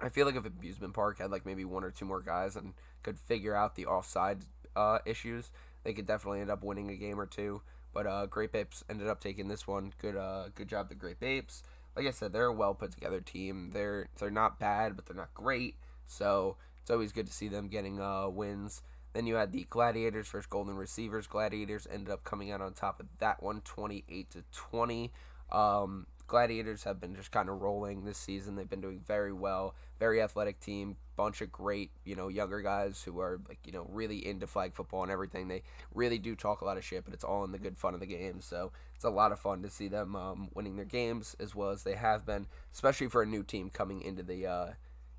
I 0.00 0.08
feel 0.08 0.26
like 0.26 0.36
if 0.36 0.44
amusement 0.44 0.94
Park 0.94 1.18
had 1.18 1.30
like 1.30 1.46
maybe 1.46 1.64
one 1.64 1.84
or 1.84 1.90
two 1.90 2.04
more 2.04 2.20
guys 2.20 2.56
and 2.56 2.74
could 3.02 3.18
figure 3.18 3.54
out 3.54 3.74
the 3.74 3.86
offside 3.86 4.38
uh, 4.74 4.98
issues, 5.06 5.50
they 5.84 5.94
could 5.94 6.06
definitely 6.06 6.40
end 6.40 6.50
up 6.50 6.62
winning 6.62 6.90
a 6.90 6.96
game 6.96 7.18
or 7.18 7.26
two. 7.26 7.62
But 7.94 8.06
uh, 8.06 8.26
Grape 8.26 8.54
Apes 8.54 8.84
ended 8.90 9.08
up 9.08 9.20
taking 9.20 9.48
this 9.48 9.66
one. 9.66 9.94
Good, 9.98 10.16
uh, 10.16 10.48
good 10.54 10.68
job, 10.68 10.90
the 10.90 10.94
Grape 10.94 11.22
Apes. 11.22 11.62
Like 11.96 12.06
I 12.06 12.10
said, 12.10 12.32
they're 12.32 12.46
a 12.46 12.52
well 12.52 12.74
put 12.74 12.92
together 12.92 13.20
team. 13.20 13.70
They're 13.72 14.08
they're 14.18 14.30
not 14.30 14.60
bad, 14.60 14.96
but 14.96 15.06
they're 15.06 15.16
not 15.16 15.32
great. 15.32 15.76
So 16.06 16.56
it's 16.82 16.90
always 16.90 17.12
good 17.12 17.26
to 17.26 17.32
see 17.32 17.48
them 17.48 17.68
getting 17.68 17.98
uh, 17.98 18.28
wins. 18.28 18.82
Then 19.14 19.26
you 19.26 19.36
had 19.36 19.50
the 19.50 19.66
Gladiators 19.70 20.28
versus 20.28 20.46
Golden 20.46 20.76
Receivers. 20.76 21.26
Gladiators 21.26 21.86
ended 21.90 22.10
up 22.10 22.22
coming 22.22 22.50
out 22.50 22.60
on 22.60 22.74
top 22.74 23.00
of 23.00 23.06
that 23.18 23.42
one, 23.42 23.62
28 23.62 24.30
to 24.30 24.44
20. 24.52 25.10
Um, 25.50 26.06
Gladiators 26.26 26.84
have 26.84 27.00
been 27.00 27.14
just 27.14 27.30
kind 27.30 27.48
of 27.48 27.60
rolling 27.60 28.04
this 28.04 28.18
season. 28.18 28.56
They've 28.56 28.68
been 28.68 28.80
doing 28.80 29.00
very 29.06 29.32
well. 29.32 29.74
Very 29.98 30.20
athletic 30.20 30.58
team, 30.60 30.96
bunch 31.16 31.40
of 31.40 31.52
great, 31.52 31.90
you 32.04 32.16
know, 32.16 32.28
younger 32.28 32.60
guys 32.60 33.02
who 33.02 33.20
are 33.20 33.40
like, 33.48 33.58
you 33.64 33.72
know, 33.72 33.86
really 33.90 34.26
into 34.26 34.46
flag 34.46 34.74
football 34.74 35.02
and 35.02 35.12
everything. 35.12 35.48
They 35.48 35.62
really 35.94 36.18
do 36.18 36.34
talk 36.34 36.60
a 36.60 36.64
lot 36.64 36.76
of 36.76 36.84
shit, 36.84 37.04
but 37.04 37.14
it's 37.14 37.24
all 37.24 37.44
in 37.44 37.52
the 37.52 37.58
good 37.58 37.78
fun 37.78 37.94
of 37.94 38.00
the 38.00 38.06
game. 38.06 38.40
So 38.40 38.72
it's 38.94 39.04
a 39.04 39.10
lot 39.10 39.32
of 39.32 39.38
fun 39.38 39.62
to 39.62 39.70
see 39.70 39.88
them 39.88 40.16
um, 40.16 40.48
winning 40.54 40.76
their 40.76 40.84
games 40.84 41.36
as 41.38 41.54
well 41.54 41.70
as 41.70 41.84
they 41.84 41.94
have 41.94 42.26
been, 42.26 42.46
especially 42.72 43.08
for 43.08 43.22
a 43.22 43.26
new 43.26 43.42
team 43.42 43.70
coming 43.70 44.02
into 44.02 44.22
the 44.22 44.46
uh, 44.46 44.66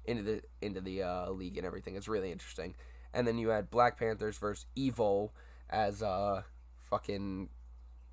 into 0.05 0.23
the 0.23 0.41
into 0.61 0.81
the 0.81 1.03
uh, 1.03 1.29
league 1.29 1.57
and 1.57 1.65
everything. 1.65 1.95
It's 1.95 2.07
really 2.07 2.31
interesting. 2.31 2.75
And 3.13 3.25
then 3.25 3.37
you 3.37 3.49
had 3.49 3.71
Black 3.71 3.97
Panthers 3.97 4.37
versus 4.37 4.65
Evil 4.75 5.33
as 5.69 6.01
uh 6.01 6.43
fucking 6.89 7.49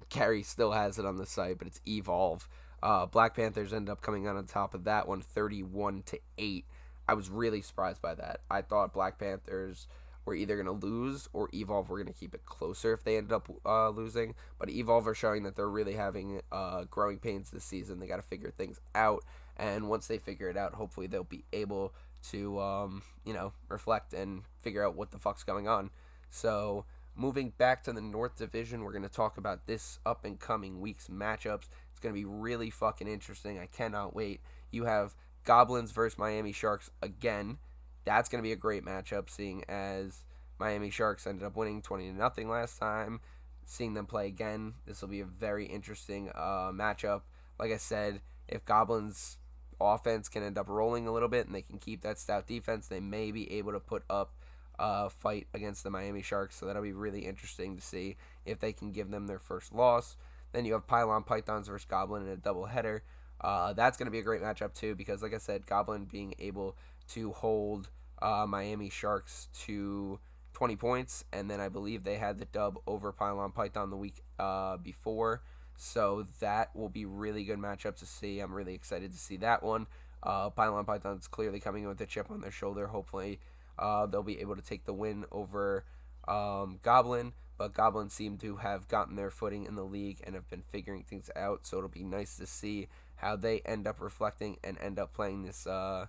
Gary 0.08 0.43
still 0.43 0.73
has 0.73 0.99
it 0.99 1.06
on 1.06 1.17
the 1.17 1.26
site, 1.26 1.58
but 1.58 1.67
it's 1.67 1.81
Evolve. 1.87 2.49
Uh, 2.85 3.07
Black 3.07 3.35
Panthers 3.35 3.73
ended 3.73 3.91
up 3.91 4.03
coming 4.03 4.27
out 4.27 4.37
on 4.37 4.45
top 4.45 4.75
of 4.75 4.85
that 4.85 5.09
one, 5.09 5.23
31 5.23 6.03
to 6.03 6.21
eight. 6.37 6.67
I 7.09 7.15
was 7.15 7.31
really 7.31 7.63
surprised 7.63 8.03
by 8.03 8.15
that. 8.15 8.41
I 8.51 8.61
thought 8.61 8.93
Black 8.93 9.19
Panthers 9.19 9.89
were 10.27 10.35
either 10.35 10.63
going 10.63 10.67
to 10.67 10.87
lose 10.87 11.27
or 11.33 11.49
Evolve 11.55 11.89
were 11.89 11.97
going 11.97 12.13
to 12.13 12.19
keep 12.19 12.35
it 12.35 12.45
closer 12.45 12.93
if 12.93 13.03
they 13.03 13.17
ended 13.17 13.33
up 13.33 13.49
uh, 13.65 13.88
losing. 13.88 14.35
But 14.59 14.69
Evolve 14.69 15.09
are 15.09 15.14
showing 15.14 15.45
that 15.45 15.57
they're 15.57 15.69
really 15.69 15.95
having 15.95 16.43
uh, 16.53 16.85
growing 16.85 17.19
pains 17.19 17.50
this 17.50 17.64
season. 17.64 18.00
They 18.00 18.07
got 18.07 18.17
to 18.17 18.23
figure 18.23 18.53
things 18.55 18.81
out, 18.95 19.25
and 19.57 19.88
once 19.88 20.07
they 20.07 20.19
figure 20.19 20.50
it 20.50 20.57
out, 20.59 20.75
hopefully 20.75 21.07
they'll 21.07 21.25
be 21.25 21.45
able 21.55 21.95
to, 22.33 22.61
um, 22.61 23.03
you 23.25 23.33
know, 23.33 23.55
reflect 23.71 24.12
and 24.12 24.43
figure 24.61 24.87
out 24.87 24.95
what 24.95 25.11
the 25.11 25.19
fuck's 25.19 25.43
going 25.43 25.69
on. 25.69 25.91
So 26.29 26.85
moving 27.17 27.53
back 27.57 27.83
to 27.85 27.93
the 27.93 28.00
North 28.00 28.37
Division, 28.37 28.83
we're 28.83 28.93
going 28.93 29.03
to 29.03 29.09
talk 29.09 29.37
about 29.38 29.67
this 29.67 29.99
up 30.05 30.25
and 30.25 30.38
coming 30.38 30.81
week's 30.81 31.09
matchups 31.09 31.69
going 32.01 32.15
to 32.15 32.19
be 32.19 32.25
really 32.25 32.71
fucking 32.71 33.09
interesting. 33.09 33.59
I 33.59 33.67
cannot 33.67 34.15
wait. 34.15 34.41
You 34.71 34.85
have 34.85 35.15
Goblins 35.45 35.93
versus 35.93 36.19
Miami 36.19 36.53
Sharks 36.53 36.91
again. 37.03 37.59
That's 38.05 38.29
going 38.29 38.43
to 38.43 38.47
be 38.47 38.53
a 38.53 38.57
great 38.57 38.85
matchup, 38.85 39.31
seeing 39.31 39.65
as 39.69 40.25
Miami 40.59 40.91
Sharks 40.91 41.27
ended 41.27 41.45
up 41.45 41.57
winning 41.57 41.83
20 41.83 42.11
to 42.11 42.17
nothing 42.17 42.49
last 42.49 42.79
time. 42.79 43.21
Seeing 43.67 43.95
them 43.95 44.07
play 44.07 44.27
again, 44.27 44.75
this 44.87 45.01
will 45.01 45.09
be 45.09 45.21
a 45.21 45.25
very 45.25 45.65
interesting 45.65 46.31
uh, 46.35 46.71
matchup. 46.71 47.23
Like 47.59 47.73
I 47.73 47.79
said, 47.79 48.21
if 48.47 48.65
Goblins 48.65 49.39
offense 49.81 50.29
can 50.29 50.43
end 50.43 50.59
up 50.59 50.69
rolling 50.69 51.07
a 51.07 51.13
little 51.13 51.29
bit 51.29 51.47
and 51.47 51.55
they 51.55 51.63
can 51.63 51.79
keep 51.79 52.03
that 52.03 52.19
stout 52.19 52.47
defense, 52.47 52.89
they 52.89 53.01
may 53.01 53.31
be 53.31 53.51
able 53.53 53.73
to 53.73 53.81
put 53.81 54.05
up 54.11 54.35
a 54.79 55.09
fight 55.09 55.47
against 55.55 55.83
the 55.83 55.91
Miami 55.91 56.23
Sharks. 56.23 56.57
So 56.57 56.67
that'll 56.67 56.83
be 56.83 56.93
really 56.93 57.25
interesting 57.25 57.77
to 57.77 57.83
see 57.83 58.17
if 58.45 58.61
they 58.61 58.73
can 58.73 58.93
give 58.93 59.11
them 59.11 59.27
their 59.27 59.39
first 59.39 59.73
loss. 59.73 60.17
Then 60.54 60.64
you 60.64 60.75
have 60.75 60.87
Pylon 60.87 61.25
Pythons 61.25 61.66
versus 61.66 61.84
Goblin 61.84 62.23
in 62.23 62.32
a 62.32 62.37
doubleheader. 62.37 63.00
Uh, 63.40 63.73
that's 63.73 63.99
going 63.99 64.06
to 64.06 64.12
be 64.12 64.20
a 64.20 64.23
great 64.23 64.40
matchup 64.40 64.73
too 64.73 64.94
because, 64.94 65.20
like 65.20 65.34
I 65.34 65.38
said, 65.38 65.66
Goblin 65.66 66.04
being 66.04 66.32
able 66.38 66.76
to 67.08 67.32
hold 67.32 67.90
uh, 68.23 68.46
Miami 68.49 68.88
Sharks 68.88 69.49
to 69.64 70.20
20 70.52 70.76
points, 70.76 71.25
and 71.32 71.50
then 71.50 71.61
I 71.61 71.68
believe 71.68 72.04
they 72.04 72.18
had 72.18 72.38
the 72.38 72.44
dub 72.44 72.78
over 72.87 73.11
Pylon 73.11 73.50
Python 73.50 73.90
the 73.90 73.96
week 73.96 74.23
uh, 74.38 74.76
before. 74.76 75.42
So 75.76 76.28
that 76.38 76.75
will 76.76 76.88
be 76.88 77.04
really 77.04 77.42
good 77.42 77.58
matchup 77.58 77.96
to 77.96 78.06
see. 78.06 78.38
I'm 78.38 78.54
really 78.54 78.75
excited 78.75 79.11
to 79.11 79.18
see 79.18 79.38
that 79.38 79.64
one. 79.64 79.88
Uh, 80.23 80.50
Pylon 80.50 80.84
Python's 80.84 81.26
clearly 81.26 81.58
coming 81.58 81.82
in 81.82 81.88
with 81.88 82.00
a 82.00 82.06
chip 82.06 82.30
on 82.30 82.40
their 82.40 82.52
shoulder. 82.52 82.87
Hopefully, 82.87 83.40
uh, 83.76 84.06
they'll 84.06 84.23
be 84.23 84.40
able 84.40 84.54
to 84.54 84.62
take 84.62 84.84
the 84.84 84.94
win 84.94 85.25
over 85.32 85.84
um, 86.28 86.78
Goblin 86.84 87.32
but 87.56 87.75
Goblins 87.75 88.12
seem 88.12 88.37
to 88.38 88.56
have 88.56 88.88
gotten 88.88 89.16
their 89.16 89.30
footing 89.30 89.64
in 89.64 89.75
the 89.75 89.84
league 89.84 90.20
and 90.25 90.34
have 90.34 90.49
been 90.49 90.62
figuring 90.62 91.04
things 91.04 91.30
out. 91.37 91.66
So 91.66 91.78
it'll 91.78 91.88
be 91.88 92.02
nice 92.02 92.37
to 92.37 92.46
see 92.46 92.88
how 93.16 93.37
they 93.37 93.61
end 93.61 93.87
up 93.87 94.00
reflecting 94.00 94.58
and 94.64 94.78
end 94.78 94.99
up 94.99 95.12
playing 95.12 95.44
this 95.44 95.66
uh, 95.66 96.06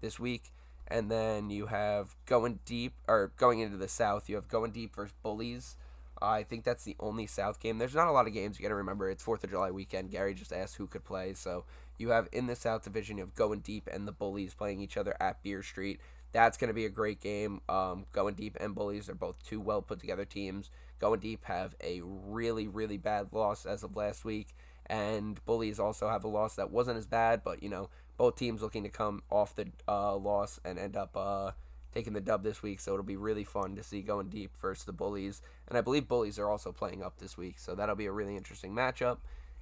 this 0.00 0.18
week. 0.18 0.52
And 0.88 1.10
then 1.10 1.50
you 1.50 1.66
have 1.66 2.14
going 2.26 2.60
deep, 2.64 2.94
or 3.08 3.32
going 3.36 3.58
into 3.58 3.76
the 3.76 3.88
South, 3.88 4.28
you 4.28 4.36
have 4.36 4.48
going 4.48 4.70
deep 4.70 4.94
versus 4.94 5.14
Bullies. 5.22 5.76
I 6.22 6.44
think 6.44 6.64
that's 6.64 6.84
the 6.84 6.96
only 6.98 7.26
South 7.26 7.60
game. 7.60 7.78
There's 7.78 7.94
not 7.94 8.08
a 8.08 8.12
lot 8.12 8.26
of 8.26 8.32
games. 8.32 8.58
You 8.58 8.62
got 8.62 8.70
to 8.70 8.76
remember 8.76 9.10
it's 9.10 9.22
Fourth 9.22 9.44
of 9.44 9.50
July 9.50 9.70
weekend. 9.70 10.10
Gary 10.10 10.32
just 10.32 10.52
asked 10.52 10.76
who 10.76 10.86
could 10.86 11.04
play, 11.04 11.34
so 11.34 11.64
you 11.98 12.10
have 12.10 12.28
in 12.32 12.46
the 12.46 12.56
South 12.56 12.84
Division, 12.84 13.18
you 13.18 13.24
have 13.24 13.34
Going 13.34 13.60
Deep 13.60 13.88
and 13.92 14.06
the 14.06 14.12
Bullies 14.12 14.54
playing 14.54 14.80
each 14.80 14.96
other 14.96 15.14
at 15.20 15.42
Beer 15.42 15.62
Street. 15.62 16.00
That's 16.36 16.58
going 16.58 16.68
to 16.68 16.74
be 16.74 16.84
a 16.84 16.90
great 16.90 17.22
game. 17.22 17.62
Um, 17.66 18.04
Going 18.12 18.34
Deep 18.34 18.58
and 18.60 18.74
Bullies 18.74 19.08
are 19.08 19.14
both 19.14 19.42
two 19.42 19.58
well 19.58 19.80
put 19.80 20.00
together 20.00 20.26
teams. 20.26 20.68
Going 20.98 21.20
Deep 21.20 21.46
have 21.46 21.74
a 21.82 22.02
really, 22.04 22.68
really 22.68 22.98
bad 22.98 23.28
loss 23.32 23.64
as 23.64 23.82
of 23.82 23.96
last 23.96 24.22
week, 24.22 24.54
and 24.84 25.42
Bullies 25.46 25.80
also 25.80 26.10
have 26.10 26.24
a 26.24 26.28
loss 26.28 26.56
that 26.56 26.70
wasn't 26.70 26.98
as 26.98 27.06
bad, 27.06 27.40
but 27.42 27.62
you 27.62 27.70
know, 27.70 27.88
both 28.18 28.36
teams 28.36 28.60
looking 28.60 28.82
to 28.82 28.90
come 28.90 29.22
off 29.30 29.54
the 29.54 29.68
uh, 29.88 30.14
loss 30.14 30.60
and 30.62 30.78
end 30.78 30.94
up 30.94 31.16
uh, 31.16 31.52
taking 31.94 32.12
the 32.12 32.20
dub 32.20 32.42
this 32.42 32.62
week. 32.62 32.80
So 32.80 32.92
it'll 32.92 33.02
be 33.02 33.16
really 33.16 33.44
fun 33.44 33.74
to 33.76 33.82
see 33.82 34.02
Going 34.02 34.28
Deep 34.28 34.50
versus 34.60 34.84
the 34.84 34.92
Bullies, 34.92 35.40
and 35.68 35.78
I 35.78 35.80
believe 35.80 36.06
Bullies 36.06 36.38
are 36.38 36.50
also 36.50 36.70
playing 36.70 37.02
up 37.02 37.16
this 37.16 37.38
week, 37.38 37.58
so 37.58 37.74
that'll 37.74 37.96
be 37.96 38.04
a 38.04 38.12
really 38.12 38.36
interesting 38.36 38.74
matchup. 38.74 39.20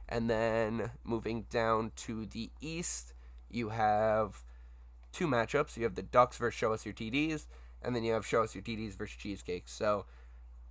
And 0.08 0.28
then 0.28 0.90
moving 1.04 1.46
down 1.50 1.92
to 1.98 2.26
the 2.26 2.50
East, 2.60 3.12
you 3.48 3.68
have 3.68 4.42
two 5.14 5.26
matchups. 5.26 5.76
You 5.76 5.84
have 5.84 5.94
the 5.94 6.02
Ducks 6.02 6.36
versus 6.36 6.58
Show 6.58 6.72
Us 6.72 6.84
Your 6.84 6.94
TDs, 6.94 7.46
and 7.82 7.94
then 7.94 8.04
you 8.04 8.12
have 8.12 8.26
Show 8.26 8.42
Us 8.42 8.54
Your 8.54 8.62
TDs 8.62 8.96
versus 8.96 9.16
Cheesecakes. 9.16 9.72
So 9.72 10.06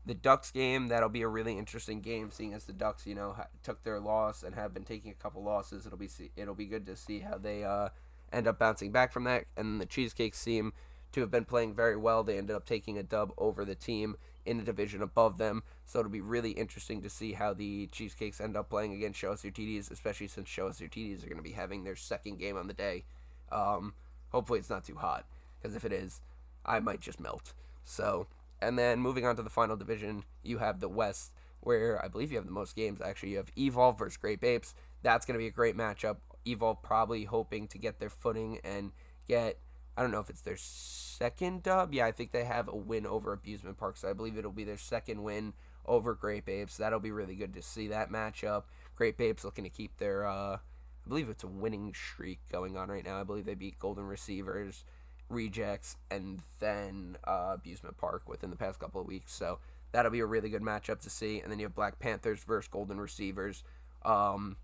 the 0.06 0.14
Ducks 0.14 0.52
game, 0.52 0.90
that'll 0.90 1.10
be 1.10 1.22
a 1.22 1.28
really 1.28 1.58
interesting 1.58 2.02
game, 2.02 2.30
seeing 2.30 2.54
as 2.54 2.66
the 2.66 2.74
Ducks, 2.74 3.08
you 3.08 3.16
know, 3.16 3.36
took 3.64 3.84
their 3.84 4.00
loss 4.00 4.44
and 4.44 4.54
have 4.56 4.74
been 4.74 4.84
taking 4.84 5.12
a 5.12 5.16
couple 5.16 5.44
losses. 5.44 5.86
It'll 5.86 5.98
be 5.98 6.10
it'll 6.36 6.56
be 6.56 6.66
good 6.66 6.86
to 6.88 6.96
see 6.96 7.20
how 7.20 7.38
they 7.38 7.64
uh, 7.64 7.90
end 8.32 8.48
up 8.48 8.60
bouncing 8.60 8.92
back 8.92 9.14
from 9.14 9.24
that. 9.24 9.46
And 9.56 9.80
the 9.80 9.86
Cheesecakes 9.86 10.38
seem 10.38 10.74
to 11.14 11.22
have 11.22 11.32
been 11.32 11.46
playing 11.46 11.74
very 11.74 11.96
well. 11.96 12.24
They 12.24 12.38
ended 12.38 12.56
up 12.56 12.66
taking 12.66 12.98
a 12.98 13.04
dub 13.04 13.32
over 13.38 13.64
the 13.64 13.76
team 13.76 14.18
in 14.46 14.58
the 14.58 14.64
division 14.64 15.02
above 15.02 15.38
them. 15.38 15.64
So 15.86 16.00
it'll 16.00 16.12
be 16.12 16.22
really 16.22 16.52
interesting 16.52 17.02
to 17.04 17.10
see 17.10 17.34
how 17.34 17.54
the 17.54 17.88
Cheesecakes 17.88 18.42
end 18.42 18.58
up 18.58 18.70
playing 18.70 18.94
against 18.94 19.20
Show 19.20 19.32
Us 19.32 19.44
Your 19.44 19.54
TDs, 19.54 19.90
especially 19.90 20.28
since 20.28 20.50
Show 20.50 20.68
Us 20.68 20.82
Your 20.82 20.90
TDs 20.90 21.24
are 21.24 21.28
going 21.28 21.38
to 21.38 21.44
be 21.44 21.52
having 21.52 21.84
their 21.84 21.96
second 21.96 22.40
game 22.40 22.58
on 22.58 22.68
the 22.68 22.74
day. 22.74 23.06
Um, 23.52 23.94
hopefully 24.34 24.60
it's 24.60 24.70
not 24.70 24.84
too 24.84 24.96
hot, 24.96 25.26
because 25.62 25.76
if 25.76 25.86
it 25.86 25.94
is, 25.94 26.22
I 26.66 26.80
might 26.80 27.00
just 27.00 27.20
melt. 27.20 27.54
So, 27.84 28.28
and 28.62 28.78
then 28.78 29.00
moving 29.00 29.26
on 29.26 29.36
to 29.36 29.42
the 29.42 29.50
final 29.50 29.76
division, 29.76 30.24
you 30.42 30.58
have 30.58 30.80
the 30.80 30.90
West, 30.90 31.34
where 31.62 32.04
I 32.04 32.08
believe 32.08 32.32
you 32.32 32.38
have 32.38 32.46
the 32.46 32.52
most 32.52 32.76
games. 32.76 33.02
Actually, 33.02 33.32
you 33.32 33.38
have 33.38 33.52
Evolve 33.58 33.98
versus 33.98 34.18
Grape 34.18 34.44
Apes. 34.44 34.74
That's 35.02 35.26
going 35.26 35.36
to 35.36 35.44
be 35.44 35.48
a 35.48 35.52
great 35.52 35.78
matchup. 35.78 36.18
Evolve 36.46 36.82
probably 36.82 37.24
hoping 37.24 37.68
to 37.70 37.78
get 37.78 38.00
their 38.00 38.10
footing 38.10 38.60
and 38.64 38.92
get 39.28 39.58
I 39.96 40.02
don't 40.02 40.12
know 40.12 40.20
if 40.20 40.30
it's 40.30 40.42
their 40.42 40.58
second 40.58 41.64
dub. 41.64 41.94
Yeah, 41.94 42.06
I 42.06 42.12
think 42.12 42.32
they 42.32 42.46
have 42.46 42.68
a 42.68 42.76
win 42.76 43.06
over 43.06 43.32
Abusement 43.32 43.78
Park, 43.78 43.98
so 43.98 44.10
I 44.10 44.14
believe 44.14 44.38
it'll 44.38 44.52
be 44.52 44.64
their 44.64 44.78
second 44.78 45.22
win 45.22 45.54
over 45.86 46.16
Grape 46.16 46.50
Apes. 46.50 46.78
That'll 46.78 47.00
be 47.00 47.12
really 47.12 47.36
good 47.36 47.54
to 47.54 47.62
see 47.62 47.90
that 47.90 48.10
matchup. 48.10 48.64
Grape 48.96 49.22
Apes 49.22 49.44
looking 49.44 49.66
to 49.66 49.70
keep 49.70 49.98
their, 49.98 50.26
uh, 50.26 50.58
I 51.06 51.10
believe 51.10 51.30
it's 51.30 51.44
a 51.44 51.48
winning 51.48 51.94
streak 51.94 52.40
going 52.52 52.78
on 52.78 52.90
right 52.90 53.06
now. 53.06 53.20
I 53.20 53.24
believe 53.24 53.46
they 53.46 53.56
beat 53.56 53.80
Golden 53.80 54.06
Receivers, 54.06 54.86
Rejects, 55.30 55.98
and 56.10 56.42
then 56.60 57.18
uh, 57.26 57.52
Abusement 57.54 57.98
Park 57.98 58.28
within 58.28 58.50
the 58.50 58.56
past 58.56 58.80
couple 58.80 59.02
of 59.02 59.08
weeks. 59.08 59.34
So 59.34 59.60
that'll 59.92 60.12
be 60.12 60.22
a 60.22 60.26
really 60.26 60.50
good 60.50 60.62
matchup 60.62 61.02
to 61.02 61.10
see. 61.10 61.40
And 61.40 61.52
then 61.52 61.60
you 61.60 61.66
have 61.66 61.76
Black 61.76 62.00
Panthers 62.00 62.44
versus 62.44 62.70
Golden 62.70 63.00
Receivers. 63.00 63.64
Um, 64.04 64.58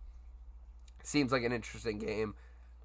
seems 1.03 1.31
like 1.31 1.43
an 1.43 1.51
interesting 1.51 2.00
game. 2.00 2.36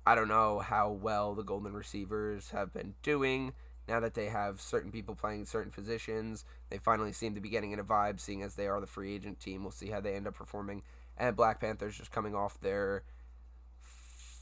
I 0.06 0.14
don't 0.14 0.28
know 0.28 0.58
how 0.58 0.90
well 0.90 1.34
the 1.34 1.42
Golden 1.42 1.72
Receivers 1.72 2.50
have 2.50 2.72
been 2.72 2.94
doing 3.02 3.52
now 3.88 4.00
that 4.00 4.14
they 4.14 4.26
have 4.26 4.60
certain 4.60 4.90
people 4.90 5.14
playing 5.14 5.46
certain 5.46 5.70
positions. 5.70 6.44
They 6.70 6.78
finally 6.78 7.12
seem 7.12 7.34
to 7.34 7.40
be 7.40 7.48
getting 7.48 7.72
in 7.72 7.78
a 7.78 7.84
vibe, 7.84 8.20
seeing 8.20 8.42
as 8.42 8.54
they 8.54 8.66
are 8.66 8.80
the 8.80 8.86
free 8.86 9.14
agent 9.14 9.40
team. 9.40 9.62
We'll 9.62 9.72
see 9.72 9.90
how 9.90 10.00
they 10.00 10.14
end 10.14 10.26
up 10.26 10.34
performing. 10.34 10.82
And 11.16 11.36
Black 11.36 11.60
Panthers 11.60 11.96
just 11.96 12.10
coming 12.10 12.34
off 12.34 12.60
their 12.60 13.02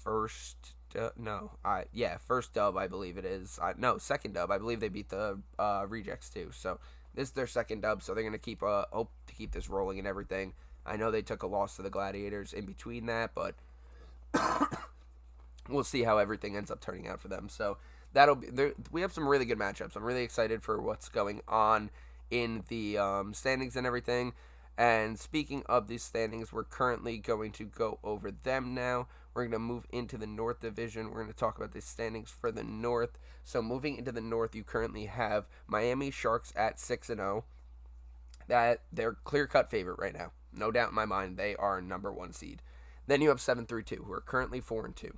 first. 0.03 0.75
No, 1.17 1.53
I 1.65 1.85
yeah, 1.93 2.19
first 2.19 2.53
dub 2.53 2.77
I 2.77 2.87
believe 2.87 3.17
it 3.17 3.25
is. 3.25 3.59
I, 3.63 3.73
no, 3.79 3.99
second 3.99 4.35
dub. 4.35 4.51
I 4.51 4.59
believe 4.59 4.81
they 4.81 4.89
beat 4.89 5.09
the 5.09 5.39
uh, 5.59 5.87
Rejects 5.89 6.29
too. 6.29 6.51
So 6.53 6.79
this 7.15 7.29
is 7.29 7.35
their 7.35 7.47
second 7.47 7.81
dub. 7.81 8.03
So 8.03 8.13
they're 8.15 8.25
gonna 8.25 8.39
keep 8.39 8.63
uh, 8.63 8.85
hope 8.93 9.11
to 9.27 9.35
keep 9.35 9.53
this 9.53 9.71
rolling 9.71 9.99
and 9.99 10.07
everything. 10.07 10.53
I 10.85 10.97
know 10.97 11.11
they 11.11 11.23
took 11.23 11.43
a 11.43 11.47
loss 11.47 11.77
to 11.77 11.83
the 11.83 11.91
Gladiators 11.91 12.53
in 12.53 12.67
between 12.67 13.07
that, 13.07 13.31
but 13.35 13.55
we'll 15.69 15.85
see 15.85 16.03
how 16.03 16.19
everything 16.19 16.57
ends 16.57 16.71
up 16.71 16.81
turning 16.81 17.09
out 17.09 17.21
for 17.21 17.29
them. 17.29 17.49
So 17.49 17.79
that'll 18.13 18.37
be 18.37 18.49
there. 18.51 18.73
We 18.91 19.01
have 19.03 19.13
some 19.13 19.27
really 19.27 19.45
good 19.45 19.59
matchups. 19.59 19.97
I'm 19.97 20.05
really 20.05 20.25
excited 20.25 20.63
for 20.63 20.81
what's 20.81 21.09
going 21.09 21.41
on 21.49 21.91
in 22.31 22.65
the 22.69 22.99
um, 22.99 23.35
standings 23.35 23.77
and 23.77 23.87
everything. 23.87 24.33
And 24.77 25.19
speaking 25.19 25.63
of 25.67 25.87
these 25.87 26.03
standings, 26.03 26.53
we're 26.53 26.65
currently 26.65 27.19
going 27.19 27.53
to 27.53 27.65
go 27.65 27.99
over 28.03 28.31
them 28.31 28.75
now. 28.75 29.09
We're 29.35 29.43
going 29.43 29.53
to 29.53 29.59
move 29.59 29.87
into 29.91 30.17
the 30.19 30.27
North 30.27 30.61
Division. 30.61 31.09
We're 31.09 31.23
going 31.23 31.29
to 31.29 31.35
talk 31.35 31.57
about 31.57 31.73
the 31.73 31.81
standings 31.81 32.31
for 32.31 32.51
the 32.51 32.65
North. 32.65 33.19
So 33.45 33.63
moving 33.63 33.97
into 33.97 34.13
the 34.13 34.21
North, 34.21 34.55
you 34.55 34.65
currently 34.65 35.07
have 35.07 35.47
Miami 35.67 36.11
Sharks 36.11 36.53
at 36.57 36.81
six 36.81 37.11
and 37.11 37.19
zero. 37.19 37.45
Oh. 37.45 38.45
That 38.49 38.83
they're 38.93 39.15
clear 39.25 39.47
cut 39.47 39.71
favorite 39.71 40.01
right 40.01 40.13
now, 40.13 40.33
no 40.53 40.71
doubt 40.73 40.89
in 40.89 40.95
my 40.95 41.05
mind. 41.05 41.37
They 41.37 41.55
are 41.57 41.81
number 41.81 42.13
one 42.13 42.33
seed. 42.33 42.61
Then 43.07 43.21
you 43.21 43.29
have 43.29 43.41
seven 43.41 43.67
through 43.67 43.85
two, 43.85 44.05
who 44.05 44.13
are 44.13 44.21
currently 44.21 44.61
four 44.61 44.85
and 44.85 44.97
two 44.97 45.17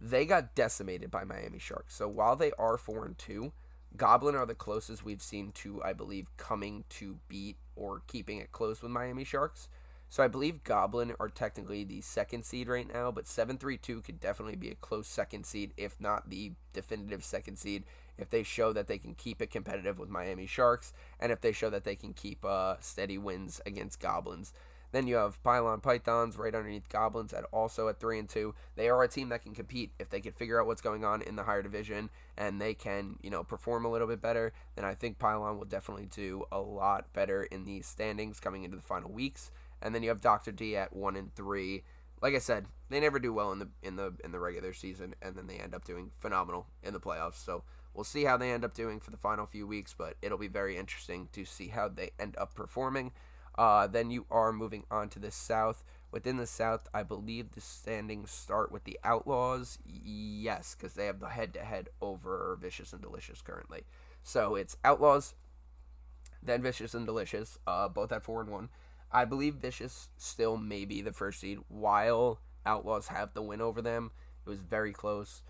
they 0.00 0.24
got 0.24 0.54
decimated 0.54 1.10
by 1.10 1.24
Miami 1.24 1.58
Sharks. 1.58 1.94
So 1.94 2.08
while 2.08 2.36
they 2.36 2.52
are 2.58 2.78
four 2.78 3.04
and 3.04 3.18
two, 3.18 3.52
Goblin 3.96 4.34
are 4.34 4.46
the 4.46 4.54
closest 4.54 5.04
we've 5.04 5.22
seen 5.22 5.52
to, 5.52 5.82
I 5.82 5.92
believe, 5.92 6.34
coming 6.36 6.84
to 6.90 7.18
beat 7.28 7.56
or 7.76 8.02
keeping 8.06 8.38
it 8.38 8.52
close 8.52 8.82
with 8.82 8.92
Miami 8.92 9.24
Sharks. 9.24 9.68
So 10.08 10.24
I 10.24 10.28
believe 10.28 10.64
Goblin 10.64 11.14
are 11.20 11.28
technically 11.28 11.84
the 11.84 12.00
second 12.00 12.44
seed 12.44 12.68
right 12.68 12.92
now, 12.92 13.12
but 13.12 13.26
7-3-2 13.26 14.02
could 14.02 14.18
definitely 14.18 14.56
be 14.56 14.70
a 14.70 14.74
close 14.74 15.06
second 15.06 15.46
seed, 15.46 15.72
if 15.76 16.00
not 16.00 16.30
the 16.30 16.52
definitive 16.72 17.24
second 17.24 17.58
seed, 17.58 17.84
if 18.18 18.28
they 18.28 18.42
show 18.42 18.72
that 18.72 18.88
they 18.88 18.98
can 18.98 19.14
keep 19.14 19.40
it 19.40 19.52
competitive 19.52 20.00
with 20.00 20.08
Miami 20.08 20.46
Sharks, 20.46 20.92
and 21.20 21.30
if 21.30 21.40
they 21.40 21.52
show 21.52 21.70
that 21.70 21.84
they 21.84 21.94
can 21.94 22.12
keep 22.12 22.44
uh, 22.44 22.74
steady 22.80 23.18
wins 23.18 23.60
against 23.64 24.00
Goblins. 24.00 24.52
Then 24.92 25.06
you 25.06 25.16
have 25.16 25.42
Pylon 25.42 25.80
Pythons 25.80 26.36
right 26.36 26.54
underneath 26.54 26.88
Goblins 26.88 27.32
at 27.32 27.44
also 27.52 27.88
at 27.88 28.00
three 28.00 28.18
and 28.18 28.28
two. 28.28 28.54
They 28.76 28.88
are 28.88 29.02
a 29.02 29.08
team 29.08 29.28
that 29.28 29.42
can 29.42 29.54
compete 29.54 29.92
if 29.98 30.10
they 30.10 30.20
can 30.20 30.32
figure 30.32 30.60
out 30.60 30.66
what's 30.66 30.80
going 30.80 31.04
on 31.04 31.22
in 31.22 31.36
the 31.36 31.44
higher 31.44 31.62
division 31.62 32.10
and 32.36 32.60
they 32.60 32.74
can 32.74 33.16
you 33.22 33.30
know 33.30 33.44
perform 33.44 33.84
a 33.84 33.90
little 33.90 34.08
bit 34.08 34.20
better. 34.20 34.52
Then 34.74 34.84
I 34.84 34.94
think 34.94 35.18
Pylon 35.18 35.58
will 35.58 35.66
definitely 35.66 36.06
do 36.06 36.44
a 36.50 36.60
lot 36.60 37.12
better 37.12 37.44
in 37.44 37.64
these 37.64 37.86
standings 37.86 38.40
coming 38.40 38.64
into 38.64 38.76
the 38.76 38.82
final 38.82 39.10
weeks. 39.10 39.50
And 39.82 39.94
then 39.94 40.02
you 40.02 40.08
have 40.08 40.20
Doctor 40.20 40.52
D 40.52 40.76
at 40.76 40.94
one 40.94 41.16
and 41.16 41.34
three. 41.34 41.84
Like 42.20 42.34
I 42.34 42.38
said, 42.38 42.66
they 42.90 43.00
never 43.00 43.18
do 43.18 43.32
well 43.32 43.52
in 43.52 43.60
the 43.60 43.68
in 43.82 43.96
the 43.96 44.14
in 44.24 44.32
the 44.32 44.40
regular 44.40 44.72
season, 44.72 45.14
and 45.22 45.36
then 45.36 45.46
they 45.46 45.56
end 45.56 45.74
up 45.74 45.84
doing 45.84 46.10
phenomenal 46.18 46.66
in 46.82 46.92
the 46.92 47.00
playoffs. 47.00 47.42
So 47.42 47.62
we'll 47.94 48.04
see 48.04 48.24
how 48.24 48.36
they 48.36 48.50
end 48.50 48.64
up 48.64 48.74
doing 48.74 49.00
for 49.00 49.10
the 49.10 49.16
final 49.16 49.46
few 49.46 49.66
weeks, 49.66 49.94
but 49.96 50.16
it'll 50.20 50.36
be 50.36 50.48
very 50.48 50.76
interesting 50.76 51.28
to 51.32 51.44
see 51.44 51.68
how 51.68 51.88
they 51.88 52.10
end 52.18 52.36
up 52.36 52.54
performing. 52.54 53.12
Uh, 53.60 53.86
then 53.86 54.10
you 54.10 54.24
are 54.30 54.54
moving 54.54 54.84
on 54.90 55.10
to 55.10 55.18
the 55.18 55.30
South. 55.30 55.84
Within 56.10 56.38
the 56.38 56.46
South, 56.46 56.88
I 56.94 57.02
believe 57.02 57.52
the 57.52 57.60
standings 57.60 58.30
start 58.30 58.72
with 58.72 58.84
the 58.84 58.98
Outlaws. 59.04 59.78
Yes, 59.84 60.74
because 60.74 60.94
they 60.94 61.04
have 61.04 61.20
the 61.20 61.28
head 61.28 61.52
to 61.52 61.60
head 61.60 61.90
over 62.00 62.56
Vicious 62.58 62.94
and 62.94 63.02
Delicious 63.02 63.42
currently. 63.42 63.82
So 64.22 64.54
it's 64.54 64.78
Outlaws, 64.82 65.34
then 66.42 66.62
Vicious 66.62 66.94
and 66.94 67.04
Delicious, 67.04 67.58
uh, 67.66 67.90
both 67.90 68.12
at 68.12 68.22
4 68.22 68.40
and 68.40 68.50
1. 68.50 68.70
I 69.12 69.26
believe 69.26 69.56
Vicious 69.56 70.08
still 70.16 70.56
may 70.56 70.86
be 70.86 71.02
the 71.02 71.12
first 71.12 71.40
seed, 71.40 71.58
while 71.68 72.40
Outlaws 72.64 73.08
have 73.08 73.34
the 73.34 73.42
win 73.42 73.60
over 73.60 73.82
them. 73.82 74.10
It 74.46 74.48
was 74.48 74.60
very 74.62 74.94
close. 74.94 75.42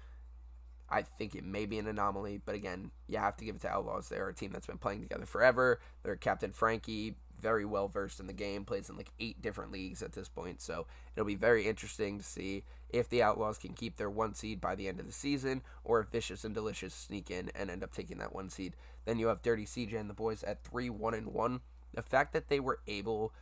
I 0.88 1.02
think 1.02 1.36
it 1.36 1.44
may 1.44 1.64
be 1.64 1.78
an 1.78 1.86
anomaly, 1.86 2.40
but 2.44 2.56
again, 2.56 2.90
you 3.06 3.18
have 3.18 3.36
to 3.36 3.44
give 3.44 3.54
it 3.54 3.62
to 3.62 3.68
Outlaws. 3.68 4.08
They're 4.08 4.28
a 4.28 4.34
team 4.34 4.50
that's 4.50 4.66
been 4.66 4.78
playing 4.78 5.02
together 5.02 5.26
forever. 5.26 5.80
Their 6.02 6.16
captain 6.16 6.50
Frankie 6.50 7.14
very 7.40 7.64
well 7.64 7.88
versed 7.88 8.20
in 8.20 8.26
the 8.26 8.32
game, 8.32 8.64
plays 8.64 8.88
in 8.88 8.97
like 8.97 9.11
eight 9.18 9.40
different 9.40 9.73
leagues 9.73 10.02
at 10.02 10.12
this 10.12 10.28
point. 10.28 10.61
So 10.61 10.87
it'll 11.14 11.26
be 11.26 11.35
very 11.35 11.66
interesting 11.66 12.18
to 12.18 12.25
see 12.25 12.64
if 12.90 13.09
the 13.09 13.23
Outlaws 13.23 13.59
can 13.59 13.73
keep 13.73 13.97
their 13.97 14.11
one 14.11 14.35
seed 14.35 14.61
by 14.61 14.75
the 14.75 14.88
end 14.88 15.00
of 15.00 15.06
the 15.06 15.12
season, 15.12 15.62
or 15.85 16.00
if 16.00 16.09
Vicious 16.09 16.44
and 16.44 16.54
Delicious 16.54 16.94
sneak 16.94 17.30
in 17.30 17.50
and 17.54 17.70
end 17.70 17.82
up 17.82 17.92
taking 17.92 18.18
that 18.18 18.35
one 18.35 18.50
seed. 18.50 18.76
Then 19.04 19.18
you 19.18 19.28
have 19.28 19.42
Dirty 19.42 19.64
CJ 19.64 19.99
and 19.99 20.11
the 20.11 20.14
boys 20.14 20.42
at 20.42 20.62
three, 20.64 20.90
one, 20.90 21.14
and 21.14 21.28
one. 21.28 21.61
The 21.94 22.02
fact 22.02 22.32
that 22.32 22.49
they 22.49 22.61
were 22.61 22.80
able 22.87 23.32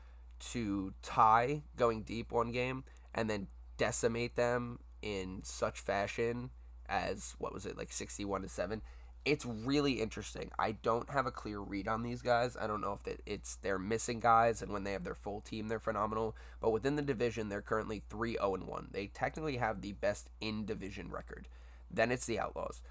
to 0.51 0.95
tie 1.03 1.63
going 1.77 2.03
deep 2.03 2.33
one 2.33 2.53
game 2.53 2.85
and 3.15 3.29
then 3.29 3.49
decimate 3.77 4.37
them 4.37 4.79
in 5.03 5.41
such 5.43 5.81
fashion 5.81 6.51
as 6.89 7.35
what 7.39 7.53
was 7.53 7.67
it 7.67 7.77
like 7.77 7.93
61 7.93 8.43
to 8.43 8.49
7 8.49 8.83
it's 9.25 9.45
really 9.45 10.01
interesting. 10.01 10.51
I 10.59 10.73
don't 10.73 11.11
have 11.11 11.27
a 11.27 11.31
clear 11.31 11.61
read 11.61 11.89
on 11.89 12.03
these 12.03 12.23
guys. 12.23 12.57
I 12.59 12.67
don't 12.67 12.81
know 12.81 12.99
if 13.05 13.19
it's 13.27 13.57
they're 13.57 13.79
missing 13.79 14.21
guys, 14.21 14.63
and 14.63 14.73
when 14.73 14.85
they 14.85 14.93
have 14.93 15.05
their 15.05 15.15
full 15.15 15.41
team, 15.41 15.69
they're 15.69 15.79
phenomenal. 15.79 16.37
But 16.61 16.71
within 16.71 16.97
the 16.97 17.03
division, 17.03 17.49
they're 17.49 17.63
currently 17.63 18.03
3 18.09 18.33
0 18.33 18.59
1. 18.65 18.89
They 18.91 19.09
technically 19.09 19.57
have 19.57 19.81
the 19.81 19.93
best 19.93 20.31
in 20.41 20.65
division 20.65 21.11
record. 21.11 21.49
Then 21.91 22.11
it's 22.11 22.27
the 22.27 22.39
Outlaws. 22.39 22.83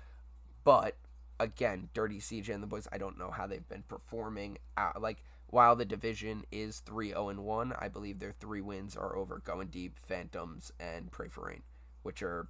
But 0.64 0.98
again, 1.40 1.90
Dirty 1.94 2.20
CJ 2.20 2.54
and 2.54 2.64
the 2.64 2.68
boys, 2.68 2.88
I 2.92 2.98
don't 2.98 3.18
know 3.18 3.32
how 3.32 3.48
they've 3.48 3.68
been 3.68 3.84
performing. 3.84 4.58
Out, 4.76 5.02
like 5.02 5.24
while 5.48 5.76
the 5.76 5.86
division 5.86 6.44
is 6.52 6.80
3 6.82 7.10
0 7.10 7.34
1, 7.34 7.74
I 7.80 7.88
believe 7.88 8.20
their 8.20 8.36
three 8.40 8.62
wins 8.62 8.96
are 8.96 9.16
over 9.16 9.40
Going 9.40 9.68
Deep, 9.68 9.98
Phantoms, 9.98 10.72
and 10.80 11.12
Pray 11.12 11.30
for 11.30 11.48
Rain, 11.48 11.64
which 12.04 12.22
are 12.22 12.48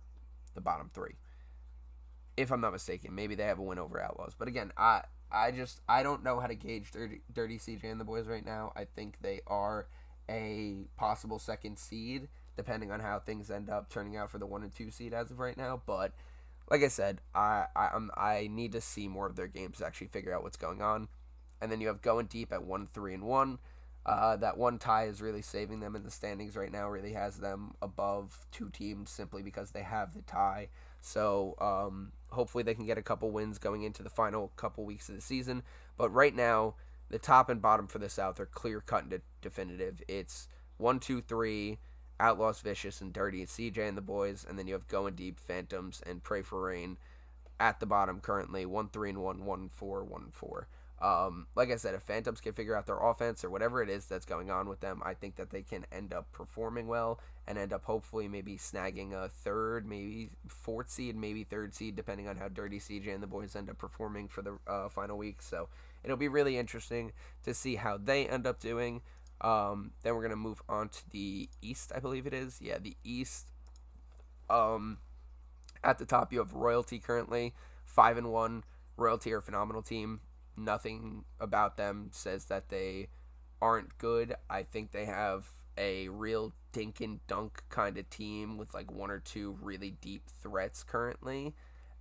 the 0.56 0.62
bottom 0.62 0.90
three. 0.94 1.16
If 2.38 2.52
I'm 2.52 2.62
not 2.62 2.72
mistaken, 2.72 3.16
maybe 3.16 3.36
they 3.36 3.44
have 3.44 3.60
a 3.60 3.64
win 3.64 3.80
over 3.80 4.02
Outlaws. 4.02 4.36
But 4.38 4.48
again, 4.48 4.72
I 4.78 5.02
I 5.32 5.52
just 5.52 5.82
I 5.90 6.04
don't 6.04 6.24
know 6.24 6.40
how 6.40 6.48
to 6.48 6.56
gauge 6.56 6.92
Dirty, 6.92 7.22
Dirty 7.34 7.58
CJ 7.58 7.84
and 7.86 8.00
the 8.00 8.06
boys 8.06 8.28
right 8.28 8.46
now. 8.46 8.72
I 8.76 8.86
think 8.86 9.18
they 9.22 9.42
are 9.48 9.88
a 10.30 10.86
possible 10.98 11.40
second 11.40 11.78
seed, 11.78 12.28
depending 12.56 12.92
on 12.92 13.00
how 13.00 13.20
things 13.20 13.50
end 13.50 13.70
up 13.70 13.90
turning 13.90 14.18
out 14.18 14.32
for 14.32 14.38
the 14.38 14.46
one 14.46 14.64
and 14.64 14.74
two 14.74 14.92
seed 14.92 15.14
as 15.14 15.32
of 15.32 15.40
right 15.40 15.58
now. 15.58 15.82
But 15.86 16.14
like 16.70 16.84
I 16.84 16.88
said, 16.88 17.22
I 17.36 17.66
I, 17.76 17.90
I'm, 17.94 18.12
I 18.16 18.50
need 18.52 18.72
to 18.74 18.82
see 18.82 19.08
more 19.08 19.28
of 19.28 19.36
their 19.36 19.48
games 19.48 19.78
to 19.78 19.86
actually 19.86 20.08
figure 20.08 20.34
out 20.34 20.44
what's 20.44 20.58
going 20.58 20.82
on. 20.82 21.08
And 21.62 21.72
then 21.72 21.82
you 21.82 21.88
have 21.88 22.02
going 22.02 22.28
deep 22.28 22.54
at 22.54 22.64
one 22.64 22.88
three 22.94 23.14
and 23.14 23.24
one. 23.24 23.60
Uh, 24.06 24.38
that 24.38 24.58
one 24.58 24.80
tie 24.80 25.06
is 25.06 25.22
really 25.22 25.42
saving 25.42 25.82
them 25.82 25.94
in 25.94 26.04
the 26.04 26.12
standings 26.12 26.56
right 26.56 26.72
now. 26.72 26.88
Really 26.88 27.12
has 27.14 27.38
them 27.38 27.74
above 27.82 28.46
two 28.54 28.70
teams 28.70 29.10
simply 29.10 29.42
because 29.42 29.72
they 29.72 29.82
have 29.82 30.14
the 30.14 30.22
tie. 30.22 30.70
So 31.02 31.56
um, 31.60 32.14
hopefully 32.30 32.64
they 32.64 32.76
can 32.76 32.86
get 32.86 32.98
a 32.98 33.04
couple 33.04 33.30
wins 33.32 33.58
going 33.58 33.84
into 33.84 34.04
the 34.04 34.10
final 34.10 34.52
couple 34.56 34.86
weeks 34.86 35.10
of 35.10 35.16
the 35.16 35.22
season. 35.22 35.64
But 35.98 36.10
right 36.10 36.36
now, 36.36 36.76
the 37.10 37.20
top 37.20 37.50
and 37.50 37.62
bottom 37.62 37.88
for 37.88 38.00
the 38.00 38.10
South 38.10 38.40
are 38.40 38.46
clear 38.46 38.82
cut 38.82 39.04
and 39.04 39.12
de- 39.12 39.22
definitive. 39.42 40.02
It's 40.08 40.48
one, 40.78 41.00
two, 41.00 41.22
three, 41.22 41.80
Outlaws, 42.20 42.62
Vicious, 42.62 43.02
and 43.02 43.14
Dirty, 43.14 43.40
and 43.40 43.50
CJ 43.50 43.88
and 43.88 43.98
the 43.98 44.02
boys, 44.02 44.46
and 44.48 44.58
then 44.58 44.68
you 44.68 44.74
have 44.74 44.88
Going 44.88 45.16
Deep, 45.16 45.40
Phantoms, 45.40 46.02
and 46.06 46.24
Pray 46.24 46.42
for 46.42 46.64
Rain 46.64 46.98
at 47.60 47.80
the 47.80 47.86
bottom 47.86 48.20
currently. 48.20 48.66
One, 48.66 48.90
three, 48.90 49.10
and 49.10 49.20
one, 49.20 49.46
one, 49.46 49.70
four, 49.70 50.04
one, 50.04 50.28
four. 50.32 50.68
Um, 51.00 51.46
like 51.56 51.72
I 51.72 51.76
said, 51.76 51.94
if 51.94 52.02
Phantoms 52.02 52.42
can 52.42 52.54
figure 52.54 52.76
out 52.76 52.88
their 52.88 52.98
offense 52.98 53.44
or 53.44 53.52
whatever 53.52 53.84
it 53.84 53.90
is 53.90 54.08
that's 54.08 54.26
going 54.26 54.50
on 54.50 54.68
with 54.68 54.80
them, 54.80 55.02
I 55.06 55.14
think 55.14 55.36
that 55.36 55.52
they 55.52 55.62
can 55.62 55.86
end 55.92 56.12
up 56.12 56.32
performing 56.32 56.88
well 56.88 57.20
and 57.48 57.58
end 57.58 57.72
up 57.72 57.86
hopefully 57.86 58.28
maybe 58.28 58.58
snagging 58.58 59.14
a 59.14 59.30
third, 59.30 59.88
maybe 59.88 60.32
fourth 60.48 60.90
seed, 60.90 61.16
maybe 61.16 61.44
third 61.44 61.76
seed, 61.76 61.96
depending 61.96 62.28
on 62.28 62.38
how 62.38 62.48
Dirty 62.48 62.80
CJ 62.80 63.14
and 63.14 63.22
the 63.22 63.28
boys 63.28 63.56
end 63.56 63.70
up 63.70 63.78
performing 63.78 64.28
for 64.28 64.42
the 64.42 64.58
uh, 64.66 64.90
final 64.90 65.18
week. 65.18 65.42
So 65.42 65.70
it'll 66.04 66.18
be 66.18 66.28
really 66.28 66.58
interesting 66.58 67.12
to 67.44 67.54
see 67.54 67.76
how 67.76 67.98
they 67.98 68.28
end 68.28 68.48
up 68.48 68.60
doing. 68.60 69.02
Um, 69.40 69.92
then 70.02 70.16
we're 70.16 70.24
gonna 70.24 70.36
move 70.36 70.64
on 70.68 70.90
to 70.90 71.10
the 71.12 71.48
East, 71.62 71.92
I 71.96 72.00
believe 72.00 72.26
it 72.26 72.34
is. 72.34 72.60
Yeah, 72.60 72.80
the 72.80 72.98
East. 73.04 73.52
Um, 74.50 74.98
at 75.84 76.00
the 76.00 76.06
top, 76.06 76.34
you 76.34 76.40
have 76.40 76.54
Royalty 76.54 76.98
currently 76.98 77.54
five 77.86 78.18
and 78.18 78.32
one. 78.32 78.64
Royalty 78.98 79.32
are 79.32 79.38
a 79.38 79.42
phenomenal 79.44 79.84
team 79.84 80.22
nothing 80.58 81.24
about 81.40 81.78
them 81.78 82.10
says 82.12 82.46
that 82.46 82.70
they 82.70 83.08
aren't 83.62 83.98
good. 83.98 84.36
I 84.50 84.64
think 84.64 84.92
they 84.92 85.06
have 85.06 85.48
a 85.78 86.10
real 86.10 86.54
dink 86.72 87.02
and 87.02 87.26
dunk 87.28 87.64
kind 87.70 87.98
of 87.98 88.10
team 88.10 88.58
with 88.58 88.74
like 88.74 88.92
one 88.92 89.12
or 89.12 89.20
two 89.20 89.58
really 89.62 89.92
deep 90.02 90.24
threats 90.42 90.84
currently. 90.84 91.54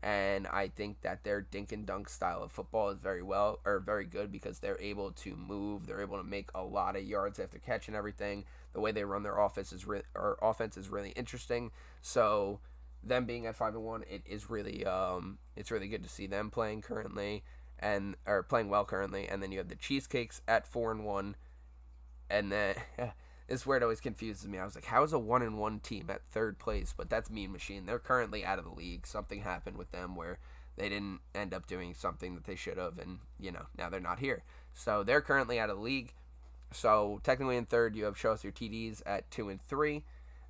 And 0.03 0.47
I 0.47 0.69
think 0.69 1.01
that 1.03 1.25
their 1.25 1.41
dink 1.41 1.73
and 1.73 1.87
dunk 1.87 2.09
style 2.09 2.43
of 2.43 2.53
football 2.53 2.91
is 2.91 2.99
very 2.99 3.23
well 3.23 3.61
or 3.65 3.81
very 3.81 4.05
good 4.05 4.31
because 4.31 4.59
they're 4.59 4.81
able 4.81 5.11
to 5.13 5.35
move. 5.35 5.87
They're 5.87 6.03
able 6.03 6.19
to 6.19 6.25
make 6.25 6.51
a 6.55 6.63
lot 6.63 6.97
of 6.97 7.03
yards 7.05 7.41
after 7.41 7.59
catch 7.59 7.89
and 7.89 7.97
everything. 7.97 8.45
The 8.73 8.81
way 8.81 8.93
they 8.93 9.05
run 9.05 9.23
their 9.23 9.39
offense 9.39 9.73
is 9.73 9.87
re- 9.87 10.03
or 10.15 10.39
offense 10.43 10.77
is 10.77 10.89
really 10.91 11.11
interesting. 11.11 11.71
So 12.03 12.61
them 13.03 13.25
being 13.25 13.47
at 13.47 13.57
five 13.57 13.75
and 13.75 13.85
one, 13.85 14.05
it 14.09 14.23
is 14.27 14.51
really 14.51 14.85
um, 14.85 15.39
it's 15.57 15.71
really 15.71 15.89
good 15.89 16.03
to 16.03 16.09
see 16.11 16.27
them 16.27 16.51
playing 16.51 16.83
currently 16.83 17.43
and 17.79 18.17
are 18.27 18.43
playing 18.43 18.69
well 18.69 18.85
currently, 18.85 19.29
and 19.29 19.43
then 19.43 19.53
you 19.53 19.59
have 19.59 19.69
the 19.69 19.77
Cheesecakes 19.77 20.43
at 20.49 20.67
four 20.67 20.91
and 20.91 21.05
one, 21.05 21.37
and 22.31 22.51
then 22.51 22.75
this 22.97 23.61
is 23.61 23.67
where 23.67 23.77
it 23.77 23.83
always 23.83 24.01
confuses 24.01 24.49
me. 24.49 24.59
I 24.59 24.65
was 24.65 24.75
like, 24.75 24.87
how 24.87 25.03
is 25.03 25.13
a 25.13 25.19
one 25.19 25.43
and 25.43 25.59
one 25.59 25.81
team 25.81 26.07
at 26.11 26.23
third 26.31 26.59
place? 26.59 26.95
But 26.97 27.11
that's 27.11 27.31
Mean 27.31 27.53
Machine. 27.53 27.87
They're 27.87 27.99
currently 27.99 28.45
out 28.45 28.59
of 28.59 28.65
the 28.65 28.71
league. 28.71 29.07
Something 29.07 29.43
happened 29.43 29.77
with 29.77 29.93
them 29.93 30.17
where 30.17 30.39
they 30.77 30.89
didn't 30.89 31.21
end 31.35 31.55
up 31.55 31.67
doing 31.67 31.95
something 31.95 32.35
that 32.35 32.45
they 32.45 32.57
should 32.57 32.79
have, 32.79 32.99
and 32.99 33.19
you 33.39 33.53
know 33.53 33.67
now 33.77 33.89
they're 33.89 34.01
not 34.01 34.19
here. 34.19 34.43
So 34.75 35.03
they're 35.03 35.21
currently 35.21 35.59
out 35.59 35.71
of 35.71 35.77
the 35.77 35.83
league. 35.83 36.13
So 36.73 37.21
technically 37.23 37.57
in 37.57 37.67
third, 37.67 37.95
you 37.95 38.05
have 38.05 38.19
Show 38.19 38.33
Us 38.33 38.45
Your 38.45 38.53
TDs 38.53 39.03
at 39.07 39.31
two 39.31 39.49
and 39.49 39.61
three. 39.63 40.05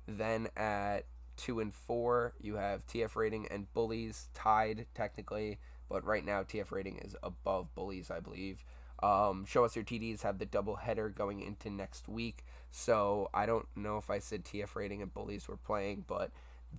Then 0.07 0.47
at 0.55 1.05
two 1.37 1.59
and 1.59 1.73
four, 1.73 2.33
you 2.41 2.55
have 2.55 2.85
TF 2.87 3.15
Rating 3.15 3.47
and 3.49 3.71
Bullies 3.73 4.29
tied 4.33 4.87
technically 4.95 5.59
but 5.89 6.05
right 6.05 6.25
now 6.25 6.43
TF 6.43 6.71
rating 6.71 6.97
is 6.97 7.15
above 7.23 7.73
Bullies, 7.75 8.11
I 8.11 8.19
believe. 8.19 8.63
Um, 9.01 9.45
Show 9.45 9.63
Us 9.63 9.75
Your 9.75 9.85
TDs 9.85 10.23
have 10.23 10.39
the 10.39 10.45
double 10.45 10.75
header 10.75 11.09
going 11.09 11.41
into 11.41 11.69
next 11.69 12.07
week, 12.07 12.43
so 12.71 13.29
I 13.33 13.45
don't 13.45 13.67
know 13.75 13.97
if 13.97 14.09
I 14.09 14.19
said 14.19 14.43
TF 14.43 14.75
rating 14.75 15.01
and 15.01 15.13
Bullies 15.13 15.47
were 15.47 15.57
playing, 15.57 16.05
but 16.07 16.31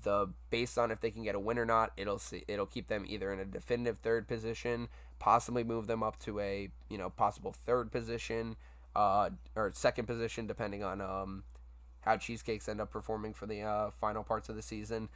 the 0.03 0.29
based 0.51 0.79
on 0.79 0.90
if 0.90 1.01
they 1.01 1.11
can 1.11 1.23
get 1.23 1.35
a 1.35 1.40
win 1.40 1.59
or 1.59 1.64
not, 1.64 1.92
it'll 1.97 2.18
see 2.18 2.44
it'll 2.49 2.66
keep 2.66 2.88
them 2.88 3.05
either 3.09 3.33
in 3.33 3.38
a 3.38 3.44
definitive 3.44 3.99
third 3.99 4.27
position, 4.27 4.88
possibly 5.18 5.64
move 5.64 5.87
them 5.87 6.03
up 6.03 6.18
to 6.21 6.40
a 6.40 6.71
you 6.88 6.99
know 6.99 7.09
possible 7.09 7.55
third 7.66 7.92
position, 7.92 8.57
uh, 8.97 9.31
or 9.55 9.71
second 9.75 10.07
position 10.07 10.47
depending 10.47 10.83
on 10.83 11.01
um, 11.01 11.44
how 12.01 12.16
cheesecakes 12.16 12.68
end 12.68 12.81
up 12.81 12.90
performing 12.90 13.33
for 13.33 13.47
the 13.47 13.62
uh, 13.62 13.90
final 14.01 14.25
parts 14.25 14.49
of 14.49 14.57
the 14.57 14.62
season. 14.62 15.09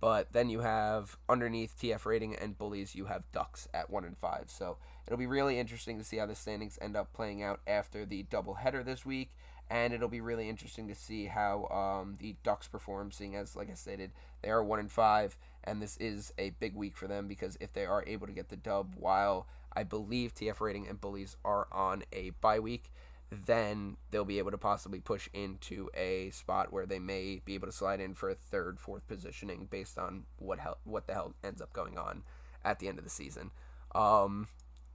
But 0.00 0.32
then 0.32 0.48
you 0.48 0.60
have 0.60 1.18
underneath 1.28 1.76
TF 1.78 2.06
rating 2.06 2.34
and 2.34 2.56
bullies, 2.56 2.94
you 2.94 3.04
have 3.06 3.30
Ducks 3.32 3.68
at 3.74 3.90
one 3.90 4.04
and 4.04 4.16
five. 4.16 4.44
So 4.46 4.78
it'll 5.06 5.18
be 5.18 5.26
really 5.26 5.58
interesting 5.58 5.98
to 5.98 6.04
see 6.04 6.16
how 6.16 6.26
the 6.26 6.34
standings 6.34 6.78
end 6.80 6.96
up 6.96 7.12
playing 7.12 7.42
out 7.42 7.60
after 7.66 8.06
the 8.06 8.22
double 8.24 8.54
header 8.54 8.82
this 8.82 9.04
week, 9.04 9.30
and 9.68 9.92
it'll 9.92 10.08
be 10.08 10.22
really 10.22 10.48
interesting 10.48 10.88
to 10.88 10.94
see 10.94 11.26
how 11.26 11.66
um, 11.66 12.16
the 12.18 12.34
Ducks 12.42 12.66
perform. 12.66 13.12
Seeing 13.12 13.36
as, 13.36 13.54
like 13.54 13.70
I 13.70 13.74
stated, 13.74 14.12
they 14.40 14.48
are 14.48 14.64
one 14.64 14.78
and 14.78 14.90
five, 14.90 15.36
and 15.64 15.82
this 15.82 15.98
is 15.98 16.32
a 16.38 16.50
big 16.60 16.74
week 16.74 16.96
for 16.96 17.06
them 17.06 17.28
because 17.28 17.58
if 17.60 17.74
they 17.74 17.84
are 17.84 18.02
able 18.06 18.26
to 18.26 18.32
get 18.32 18.48
the 18.48 18.56
dub, 18.56 18.94
while 18.96 19.46
I 19.74 19.82
believe 19.82 20.34
TF 20.34 20.60
rating 20.60 20.88
and 20.88 20.98
bullies 20.98 21.36
are 21.44 21.68
on 21.70 22.04
a 22.12 22.30
bye 22.40 22.58
week 22.58 22.90
then 23.30 23.96
they'll 24.10 24.24
be 24.24 24.38
able 24.38 24.50
to 24.50 24.58
possibly 24.58 24.98
push 24.98 25.28
into 25.32 25.88
a 25.94 26.30
spot 26.30 26.72
where 26.72 26.86
they 26.86 26.98
may 26.98 27.40
be 27.44 27.54
able 27.54 27.68
to 27.68 27.72
slide 27.72 28.00
in 28.00 28.14
for 28.14 28.28
a 28.28 28.34
third, 28.34 28.80
fourth 28.80 29.06
positioning 29.06 29.68
based 29.70 29.98
on 29.98 30.24
what 30.38 30.58
what 30.84 31.06
the 31.06 31.14
hell 31.14 31.34
ends 31.44 31.62
up 31.62 31.72
going 31.72 31.96
on 31.96 32.24
at 32.64 32.78
the 32.78 32.88
end 32.88 32.98
of 32.98 33.04
the 33.04 33.10
season. 33.10 33.50
Um, 33.94 34.48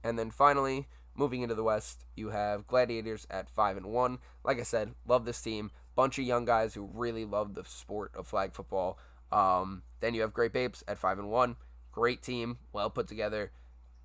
and 0.04 0.18
then 0.18 0.30
finally, 0.30 0.86
moving 1.14 1.42
into 1.42 1.54
the 1.54 1.62
West, 1.62 2.04
you 2.14 2.30
have 2.30 2.66
Gladiators 2.66 3.26
at 3.30 3.48
five 3.48 3.76
and 3.76 3.86
one. 3.86 4.18
Like 4.44 4.60
I 4.60 4.64
said, 4.64 4.94
love 5.06 5.24
this 5.24 5.40
team. 5.40 5.70
Bunch 5.94 6.18
of 6.18 6.24
young 6.24 6.44
guys 6.44 6.74
who 6.74 6.90
really 6.92 7.24
love 7.24 7.54
the 7.54 7.64
sport 7.64 8.12
of 8.14 8.26
flag 8.26 8.52
football. 8.52 8.98
Um, 9.32 9.82
then 10.00 10.14
you 10.14 10.20
have 10.20 10.34
Grape 10.34 10.56
Apes 10.56 10.84
at 10.86 10.98
five 10.98 11.18
and 11.18 11.30
one. 11.30 11.56
Great 11.90 12.22
team, 12.22 12.58
well 12.72 12.90
put 12.90 13.08
together. 13.08 13.50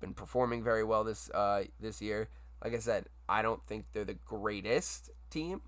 Been 0.00 0.14
performing 0.14 0.64
very 0.64 0.82
well 0.82 1.04
this 1.04 1.30
uh, 1.30 1.64
this 1.78 2.00
year. 2.00 2.30
Like 2.62 2.74
I 2.74 2.78
said, 2.78 3.06
I 3.28 3.42
don't 3.42 3.64
think 3.66 3.86
they're 3.92 4.04
the 4.04 4.14
greatest 4.14 5.10
team, 5.30 5.62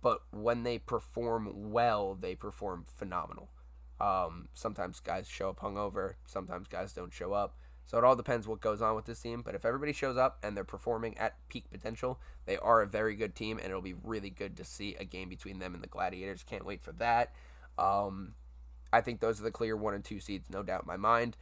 but 0.00 0.22
when 0.30 0.64
they 0.64 0.78
perform 0.78 1.70
well, 1.70 2.14
they 2.14 2.34
perform 2.34 2.84
phenomenal. 2.96 3.50
Um, 4.00 4.48
sometimes 4.52 4.98
guys 4.98 5.28
show 5.28 5.50
up 5.50 5.60
hungover, 5.60 6.14
sometimes 6.26 6.66
guys 6.66 6.92
don't 6.92 7.12
show 7.12 7.32
up. 7.32 7.56
So 7.86 7.98
it 7.98 8.04
all 8.04 8.16
depends 8.16 8.48
what 8.48 8.60
goes 8.60 8.80
on 8.80 8.96
with 8.96 9.04
this 9.04 9.20
team. 9.20 9.42
But 9.42 9.54
if 9.54 9.64
everybody 9.64 9.92
shows 9.92 10.16
up 10.16 10.38
and 10.42 10.56
they're 10.56 10.64
performing 10.64 11.18
at 11.18 11.36
peak 11.48 11.70
potential, 11.70 12.20
they 12.46 12.56
are 12.56 12.80
a 12.82 12.86
very 12.86 13.14
good 13.14 13.34
team, 13.34 13.58
and 13.58 13.66
it'll 13.66 13.82
be 13.82 13.94
really 14.02 14.30
good 14.30 14.56
to 14.56 14.64
see 14.64 14.96
a 14.98 15.04
game 15.04 15.28
between 15.28 15.58
them 15.58 15.74
and 15.74 15.82
the 15.82 15.88
Gladiators. 15.88 16.42
Can't 16.42 16.64
wait 16.64 16.82
for 16.82 16.92
that. 16.92 17.32
Um, 17.78 18.34
I 18.92 19.00
think 19.00 19.20
those 19.20 19.40
are 19.40 19.44
the 19.44 19.50
clear 19.50 19.76
one 19.76 19.94
and 19.94 20.04
two 20.04 20.20
seeds, 20.20 20.48
no 20.50 20.62
doubt 20.62 20.82
in 20.82 20.86
my 20.86 20.96
mind. 20.96 21.36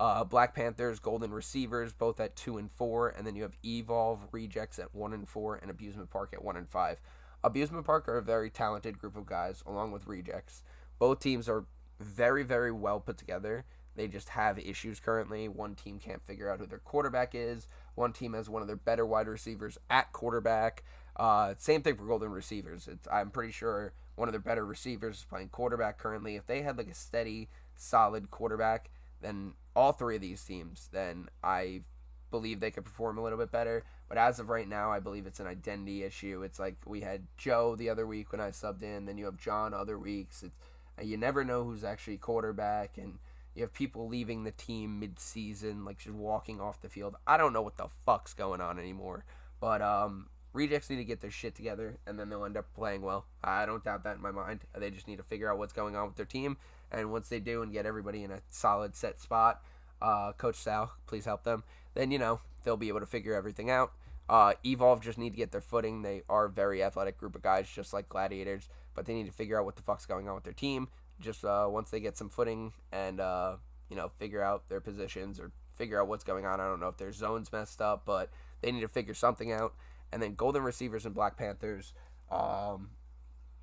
Uh, 0.00 0.24
Black 0.24 0.54
Panthers, 0.54 0.98
Golden 0.98 1.30
Receivers, 1.30 1.92
both 1.92 2.20
at 2.20 2.34
two 2.34 2.56
and 2.56 2.72
four, 2.72 3.10
and 3.10 3.26
then 3.26 3.36
you 3.36 3.42
have 3.42 3.58
Evolve 3.62 4.26
Rejects 4.32 4.78
at 4.78 4.94
one 4.94 5.12
and 5.12 5.28
four, 5.28 5.56
and 5.56 5.70
Abusement 5.70 6.08
Park 6.08 6.30
at 6.32 6.42
one 6.42 6.56
and 6.56 6.66
five. 6.66 7.02
Abusement 7.44 7.84
Park 7.84 8.08
are 8.08 8.16
a 8.16 8.22
very 8.22 8.48
talented 8.48 8.98
group 8.98 9.14
of 9.14 9.26
guys, 9.26 9.62
along 9.66 9.92
with 9.92 10.06
Rejects. 10.06 10.62
Both 10.98 11.20
teams 11.20 11.50
are 11.50 11.66
very, 12.00 12.42
very 12.42 12.72
well 12.72 12.98
put 12.98 13.18
together. 13.18 13.66
They 13.94 14.08
just 14.08 14.30
have 14.30 14.58
issues 14.58 15.00
currently. 15.00 15.48
One 15.48 15.74
team 15.74 15.98
can't 15.98 16.24
figure 16.24 16.50
out 16.50 16.60
who 16.60 16.66
their 16.66 16.78
quarterback 16.78 17.34
is. 17.34 17.68
One 17.94 18.14
team 18.14 18.32
has 18.32 18.48
one 18.48 18.62
of 18.62 18.68
their 18.68 18.76
better 18.76 19.04
wide 19.04 19.28
receivers 19.28 19.76
at 19.90 20.12
quarterback. 20.14 20.82
Uh, 21.16 21.52
same 21.58 21.82
thing 21.82 21.96
for 21.96 22.06
Golden 22.06 22.30
Receivers. 22.30 22.88
It's, 22.88 23.06
I'm 23.12 23.30
pretty 23.30 23.52
sure 23.52 23.92
one 24.14 24.28
of 24.28 24.32
their 24.32 24.40
better 24.40 24.64
receivers 24.64 25.18
is 25.18 25.24
playing 25.24 25.50
quarterback 25.50 25.98
currently. 25.98 26.36
If 26.36 26.46
they 26.46 26.62
had 26.62 26.78
like 26.78 26.88
a 26.88 26.94
steady, 26.94 27.50
solid 27.76 28.30
quarterback, 28.30 28.88
then 29.20 29.52
all 29.74 29.92
three 29.92 30.16
of 30.16 30.22
these 30.22 30.44
teams, 30.44 30.88
then 30.92 31.28
I 31.42 31.82
believe 32.30 32.60
they 32.60 32.70
could 32.70 32.84
perform 32.84 33.18
a 33.18 33.22
little 33.22 33.38
bit 33.38 33.50
better. 33.50 33.84
But 34.08 34.18
as 34.18 34.38
of 34.38 34.48
right 34.48 34.68
now, 34.68 34.90
I 34.90 35.00
believe 35.00 35.26
it's 35.26 35.40
an 35.40 35.46
identity 35.46 36.02
issue. 36.02 36.42
It's 36.42 36.58
like 36.58 36.76
we 36.86 37.00
had 37.00 37.26
Joe 37.36 37.76
the 37.76 37.88
other 37.90 38.06
week 38.06 38.32
when 38.32 38.40
I 38.40 38.50
subbed 38.50 38.82
in, 38.82 39.06
then 39.06 39.18
you 39.18 39.24
have 39.26 39.36
John 39.36 39.72
other 39.74 39.98
weeks. 39.98 40.42
It's 40.42 40.54
you 41.02 41.16
never 41.16 41.44
know 41.44 41.64
who's 41.64 41.82
actually 41.84 42.18
quarterback, 42.18 42.98
and 42.98 43.18
You 43.54 43.62
have 43.62 43.72
people 43.72 44.08
leaving 44.08 44.44
the 44.44 44.52
team 44.52 45.00
mid-season, 45.00 45.84
like 45.84 45.98
just 45.98 46.14
walking 46.14 46.60
off 46.60 46.80
the 46.80 46.88
field. 46.88 47.16
I 47.26 47.36
don't 47.36 47.52
know 47.52 47.62
what 47.62 47.76
the 47.76 47.88
fuck's 48.06 48.32
going 48.32 48.60
on 48.60 48.78
anymore. 48.78 49.24
But 49.60 49.82
um, 49.82 50.28
rejects 50.52 50.88
need 50.88 50.96
to 50.96 51.04
get 51.04 51.20
their 51.20 51.30
shit 51.32 51.54
together, 51.56 51.98
and 52.06 52.18
then 52.18 52.28
they'll 52.28 52.44
end 52.44 52.56
up 52.56 52.72
playing 52.74 53.02
well. 53.02 53.26
I 53.42 53.66
don't 53.66 53.82
doubt 53.84 54.04
that 54.04 54.16
in 54.16 54.22
my 54.22 54.30
mind. 54.30 54.60
They 54.78 54.90
just 54.90 55.08
need 55.08 55.16
to 55.16 55.24
figure 55.24 55.50
out 55.50 55.58
what's 55.58 55.72
going 55.72 55.96
on 55.96 56.06
with 56.06 56.16
their 56.16 56.26
team, 56.26 56.58
and 56.92 57.12
once 57.12 57.28
they 57.28 57.40
do 57.40 57.62
and 57.62 57.72
get 57.72 57.86
everybody 57.86 58.24
in 58.24 58.30
a 58.30 58.40
solid 58.48 58.96
set 58.96 59.20
spot, 59.20 59.62
uh, 60.02 60.32
Coach 60.32 60.56
Sal, 60.56 60.92
please 61.06 61.24
help 61.24 61.44
them. 61.44 61.62
Then 61.94 62.10
you 62.10 62.18
know 62.18 62.40
they'll 62.64 62.76
be 62.76 62.88
able 62.88 63.00
to 63.00 63.06
figure 63.06 63.34
everything 63.34 63.70
out. 63.70 63.92
Uh, 64.28 64.54
Evolve 64.64 65.00
just 65.00 65.18
need 65.18 65.30
to 65.30 65.36
get 65.36 65.50
their 65.50 65.60
footing. 65.60 66.02
They 66.02 66.22
are 66.28 66.44
a 66.44 66.50
very 66.50 66.82
athletic 66.82 67.18
group 67.18 67.34
of 67.34 67.42
guys, 67.42 67.68
just 67.68 67.92
like 67.92 68.08
Gladiators, 68.08 68.68
but 68.94 69.04
they 69.04 69.14
need 69.14 69.26
to 69.26 69.32
figure 69.32 69.58
out 69.58 69.64
what 69.64 69.74
the 69.74 69.82
fuck's 69.82 70.06
going 70.06 70.28
on 70.28 70.36
with 70.36 70.44
their 70.44 70.52
team. 70.52 70.88
Just 71.20 71.44
uh, 71.44 71.66
once 71.68 71.90
they 71.90 72.00
get 72.00 72.16
some 72.16 72.28
footing 72.28 72.72
and 72.92 73.20
uh, 73.20 73.56
you 73.88 73.96
know 73.96 74.10
figure 74.18 74.42
out 74.42 74.68
their 74.68 74.80
positions 74.80 75.40
or 75.40 75.50
figure 75.74 76.00
out 76.00 76.08
what's 76.08 76.24
going 76.24 76.46
on. 76.46 76.60
I 76.60 76.66
don't 76.68 76.80
know 76.80 76.88
if 76.88 76.96
their 76.96 77.12
zones 77.12 77.50
messed 77.52 77.80
up, 77.80 78.02
but 78.04 78.30
they 78.60 78.70
need 78.70 78.82
to 78.82 78.88
figure 78.88 79.14
something 79.14 79.50
out. 79.50 79.74
And 80.12 80.22
then 80.22 80.34
Golden 80.34 80.62
Receivers 80.62 81.06
and 81.06 81.14
Black 81.14 81.36
Panthers. 81.36 81.92
Um, 82.30 82.90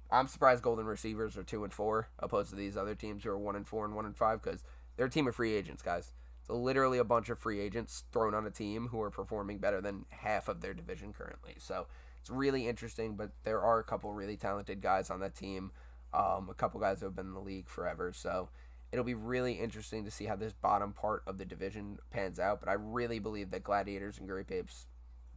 I'm 0.09 0.27
surprised 0.27 0.63
Golden 0.63 0.85
Receivers 0.85 1.37
are 1.37 1.43
two 1.43 1.63
and 1.63 1.73
four, 1.73 2.09
opposed 2.19 2.49
to 2.51 2.55
these 2.55 2.77
other 2.77 2.95
teams 2.95 3.23
who 3.23 3.29
are 3.29 3.37
one 3.37 3.55
and 3.55 3.67
four 3.67 3.85
and 3.85 3.95
one 3.95 4.05
and 4.05 4.15
five, 4.15 4.41
because 4.41 4.63
they're 4.95 5.07
a 5.07 5.09
team 5.09 5.27
of 5.27 5.35
free 5.35 5.53
agents, 5.53 5.81
guys. 5.81 6.13
It's 6.39 6.49
literally 6.49 6.97
a 6.97 7.03
bunch 7.03 7.29
of 7.29 7.39
free 7.39 7.59
agents 7.59 8.05
thrown 8.11 8.33
on 8.33 8.45
a 8.45 8.51
team 8.51 8.87
who 8.87 9.01
are 9.01 9.09
performing 9.09 9.57
better 9.57 9.81
than 9.81 10.05
half 10.09 10.47
of 10.47 10.61
their 10.61 10.73
division 10.73 11.11
currently. 11.11 11.55
So 11.59 11.87
it's 12.21 12.29
really 12.29 12.67
interesting, 12.67 13.15
but 13.15 13.31
there 13.43 13.61
are 13.61 13.79
a 13.79 13.83
couple 13.83 14.13
really 14.13 14.37
talented 14.37 14.81
guys 14.81 15.09
on 15.09 15.19
that 15.19 15.35
team. 15.35 15.71
Um, 16.13 16.47
a 16.49 16.53
couple 16.53 16.79
guys 16.79 17.01
who 17.01 17.05
have 17.05 17.15
been 17.15 17.27
in 17.27 17.33
the 17.33 17.39
league 17.41 17.67
forever. 17.67 18.13
So 18.13 18.47
it'll 18.93 19.03
be 19.03 19.13
really 19.13 19.53
interesting 19.53 20.05
to 20.05 20.11
see 20.11 20.25
how 20.25 20.37
this 20.37 20.53
bottom 20.53 20.93
part 20.93 21.23
of 21.27 21.37
the 21.37 21.45
division 21.45 21.99
pans 22.11 22.39
out. 22.39 22.61
But 22.61 22.69
I 22.69 22.73
really 22.73 23.19
believe 23.19 23.51
that 23.51 23.63
Gladiators 23.63 24.17
and 24.17 24.27
Grape 24.27 24.51
Apes 24.51 24.87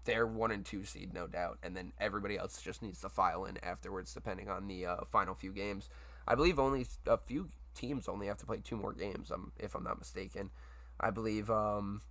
they're 0.05 0.27
one 0.27 0.51
and 0.51 0.65
two 0.65 0.85
seed, 0.85 1.13
no 1.13 1.27
doubt, 1.27 1.59
and 1.63 1.77
then 1.77 1.93
everybody 2.01 2.39
else 2.39 2.61
just 2.63 2.83
needs 2.83 3.01
to 3.01 3.09
file 3.09 3.45
in 3.45 3.59
afterwards, 3.63 4.15
depending 4.15 4.49
on 4.49 4.67
the 4.67 4.87
uh, 4.87 4.97
final 5.11 5.35
few 5.35 5.53
games. 5.53 5.89
I 6.27 6.35
believe 6.35 6.59
only 6.59 6.87
a 7.07 7.19
few 7.19 7.49
teams 7.75 8.09
only 8.09 8.27
have 8.27 8.39
to 8.39 8.47
play 8.47 8.59
two 8.63 8.77
more 8.77 8.93
games, 8.93 9.31
um, 9.31 9.53
if 9.59 9.75
I'm 9.75 9.85
not 9.85 9.99
mistaken. 9.99 10.51
I 10.99 11.11
believe 11.11 11.51
um, 11.51 12.03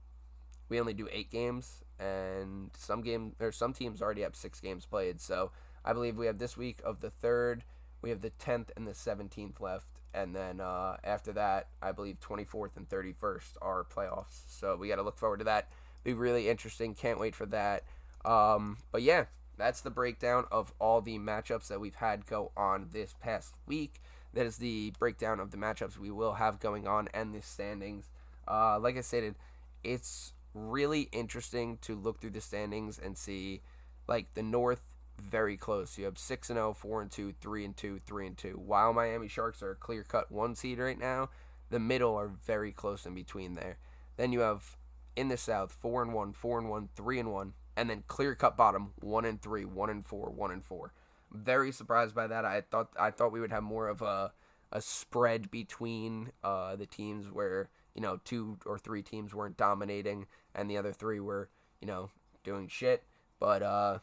we 0.70 0.80
only 0.80 0.94
do 0.94 1.08
eight 1.12 1.32
games, 1.32 1.84
and 2.00 2.72
some 2.78 3.02
game 3.02 3.36
or 3.40 3.52
some 3.52 3.74
teams 3.74 4.02
already 4.02 4.22
have 4.22 4.36
six 4.36 4.60
games 4.60 4.86
played. 4.86 5.20
So 5.20 5.52
I 5.84 5.94
believe 5.94 6.18
we 6.18 6.28
have 6.28 6.38
this 6.38 6.58
week 6.58 6.82
of 6.84 7.02
the 7.02 7.10
third, 7.10 7.64
we 8.02 8.10
have 8.10 8.22
the 8.22 8.30
tenth 8.32 8.72
and 8.76 8.88
the 8.88 8.96
seventeenth 8.96 9.60
left, 9.60 10.00
and 10.14 10.36
then 10.36 10.60
uh, 10.60 10.98
after 11.04 11.34
that, 11.34 11.68
I 11.82 11.92
believe 11.92 12.20
twenty 12.20 12.46
fourth 12.46 12.78
and 12.78 12.90
thirty 12.90 13.14
first 13.14 13.58
are 13.62 13.84
playoffs. 13.84 14.44
So 14.48 14.76
we 14.76 14.88
got 14.88 14.96
to 14.96 15.04
look 15.04 15.18
forward 15.18 15.40
to 15.40 15.46
that 15.46 15.70
be 16.04 16.14
really 16.14 16.50
interesting. 16.50 16.94
Can't 16.94 17.20
wait 17.20 17.36
for 17.36 17.46
that. 17.48 17.84
Um, 18.26 18.78
but 18.92 19.02
yeah, 19.02 19.26
that's 19.58 19.82
the 19.82 19.90
breakdown 19.90 20.46
of 20.52 20.74
all 20.80 21.02
the 21.02 21.20
matchups 21.20 21.68
that 21.68 21.80
we've 21.80 21.96
had 21.96 22.26
go 22.26 22.52
on 22.56 22.90
this 22.92 23.14
past 23.20 23.54
week. 23.66 24.02
That 24.34 24.46
is 24.46 24.58
the 24.58 24.94
breakdown 25.00 25.40
of 25.40 25.52
the 25.52 25.58
matchups 25.58 25.98
we 25.98 26.12
will 26.12 26.34
have 26.34 26.60
going 26.60 26.88
on 26.88 27.10
and 27.14 27.34
the 27.34 27.42
standings. 27.42 28.10
Uh, 28.48 28.80
like 28.80 28.98
I 28.98 29.02
stated, 29.02 29.36
it's 29.84 30.34
really 30.54 31.10
interesting 31.12 31.78
to 31.82 31.96
look 31.96 32.20
through 32.20 32.32
the 32.32 32.42
standings 32.42 33.00
and 33.00 33.18
see 33.18 33.62
like 34.08 34.34
the 34.34 34.44
North 34.44 34.82
very 35.20 35.58
close. 35.58 35.98
You 35.98 36.06
have 36.06 36.18
6 36.18 36.50
and 36.50 36.58
0, 36.58 36.74
4 36.74 37.02
and 37.02 37.12
2, 37.12 37.34
3 37.42 37.66
and 37.66 37.78
2, 37.78 38.00
3 38.06 38.28
and 38.28 38.38
2. 38.38 38.50
While 38.66 38.94
Miami 38.94 39.28
Sharks 39.28 39.62
are 39.62 39.72
a 39.72 39.76
clear-cut 39.76 40.32
1 40.32 40.56
seed 40.56 40.80
right 40.80 40.98
now, 40.98 41.30
the 41.70 41.80
middle 41.80 42.16
are 42.16 42.28
very 42.28 42.72
close 42.72 43.06
in 43.06 43.14
between 43.14 43.56
there. 43.56 43.78
Then 44.18 44.32
you 44.32 44.40
have 44.40 44.78
in 45.16 45.28
the 45.28 45.38
South, 45.38 45.72
four 45.72 46.02
and 46.02 46.14
one, 46.14 46.34
four 46.34 46.60
and 46.60 46.70
one, 46.70 46.90
three 46.96 47.20
and 47.20 47.32
one, 47.32 47.54
and 47.76 47.90
then 47.90 48.04
clear 48.08 48.36
cut 48.36 48.58
bottom, 48.58 48.94
one 49.00 49.26
and 49.26 49.42
three, 49.42 49.66
one 49.66 49.90
and 49.90 50.06
four, 50.06 50.30
one 50.30 50.52
and 50.52 50.64
four. 50.64 50.94
Very 51.32 51.72
surprised 51.72 52.16
by 52.16 52.28
that. 52.28 52.46
I 52.46 52.62
thought 52.62 52.90
I 53.00 53.12
thought 53.12 53.32
we 53.32 53.40
would 53.40 53.52
have 53.52 53.64
more 53.64 53.88
of 53.88 54.02
a 54.02 54.34
a 54.72 54.82
spread 54.82 55.50
between 55.50 56.32
uh, 56.44 56.76
the 56.76 56.86
teams 56.86 57.32
where 57.32 57.70
you 57.96 58.02
know 58.02 58.20
two 58.24 58.58
or 58.66 58.78
three 58.78 59.02
teams 59.02 59.34
weren't 59.34 59.58
dominating 59.58 60.28
and 60.56 60.70
the 60.70 60.78
other 60.78 60.94
three 60.94 61.20
were 61.20 61.50
you 61.82 61.88
know 61.88 62.10
doing 62.44 62.68
shit. 62.68 63.04
But 63.40 63.64
uh, 63.64 64.00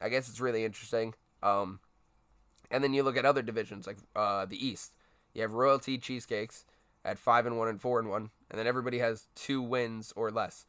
I 0.00 0.08
guess 0.08 0.28
it's 0.28 0.40
really 0.40 0.64
interesting. 0.64 1.14
Um, 1.42 1.80
and 2.70 2.82
then 2.82 2.94
you 2.94 3.02
look 3.02 3.16
at 3.16 3.24
other 3.24 3.42
divisions 3.42 3.86
like 3.86 3.98
uh, 4.16 4.46
the 4.46 4.64
East. 4.64 4.92
You 5.34 5.42
have 5.42 5.54
Royalty 5.54 5.98
Cheesecakes 5.98 6.64
at 7.04 7.18
five 7.18 7.46
and 7.46 7.58
one 7.58 7.68
and 7.68 7.80
four 7.80 7.98
and 7.98 8.08
one, 8.08 8.30
and 8.50 8.58
then 8.58 8.66
everybody 8.66 8.98
has 8.98 9.26
two 9.34 9.62
wins 9.62 10.12
or 10.16 10.30
less. 10.30 10.66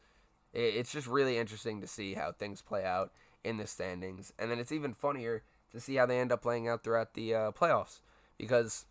It's 0.54 0.92
just 0.92 1.08
really 1.08 1.38
interesting 1.38 1.82
to 1.82 1.88
see 1.88 2.14
how 2.14 2.32
things 2.32 2.62
play 2.62 2.86
out 2.86 3.12
in 3.44 3.58
the 3.58 3.68
standings, 3.68 4.32
and 4.38 4.52
then 4.52 4.60
it's 4.60 4.72
even 4.72 4.94
funnier 4.94 5.44
to 5.72 5.80
see 5.80 5.96
how 5.96 6.06
they 6.06 6.20
end 6.20 6.32
up 6.32 6.42
playing 6.42 6.68
out 6.68 6.84
throughout 6.84 7.14
the 7.16 7.34
uh, 7.34 7.52
playoffs 7.52 8.00
because 8.38 8.86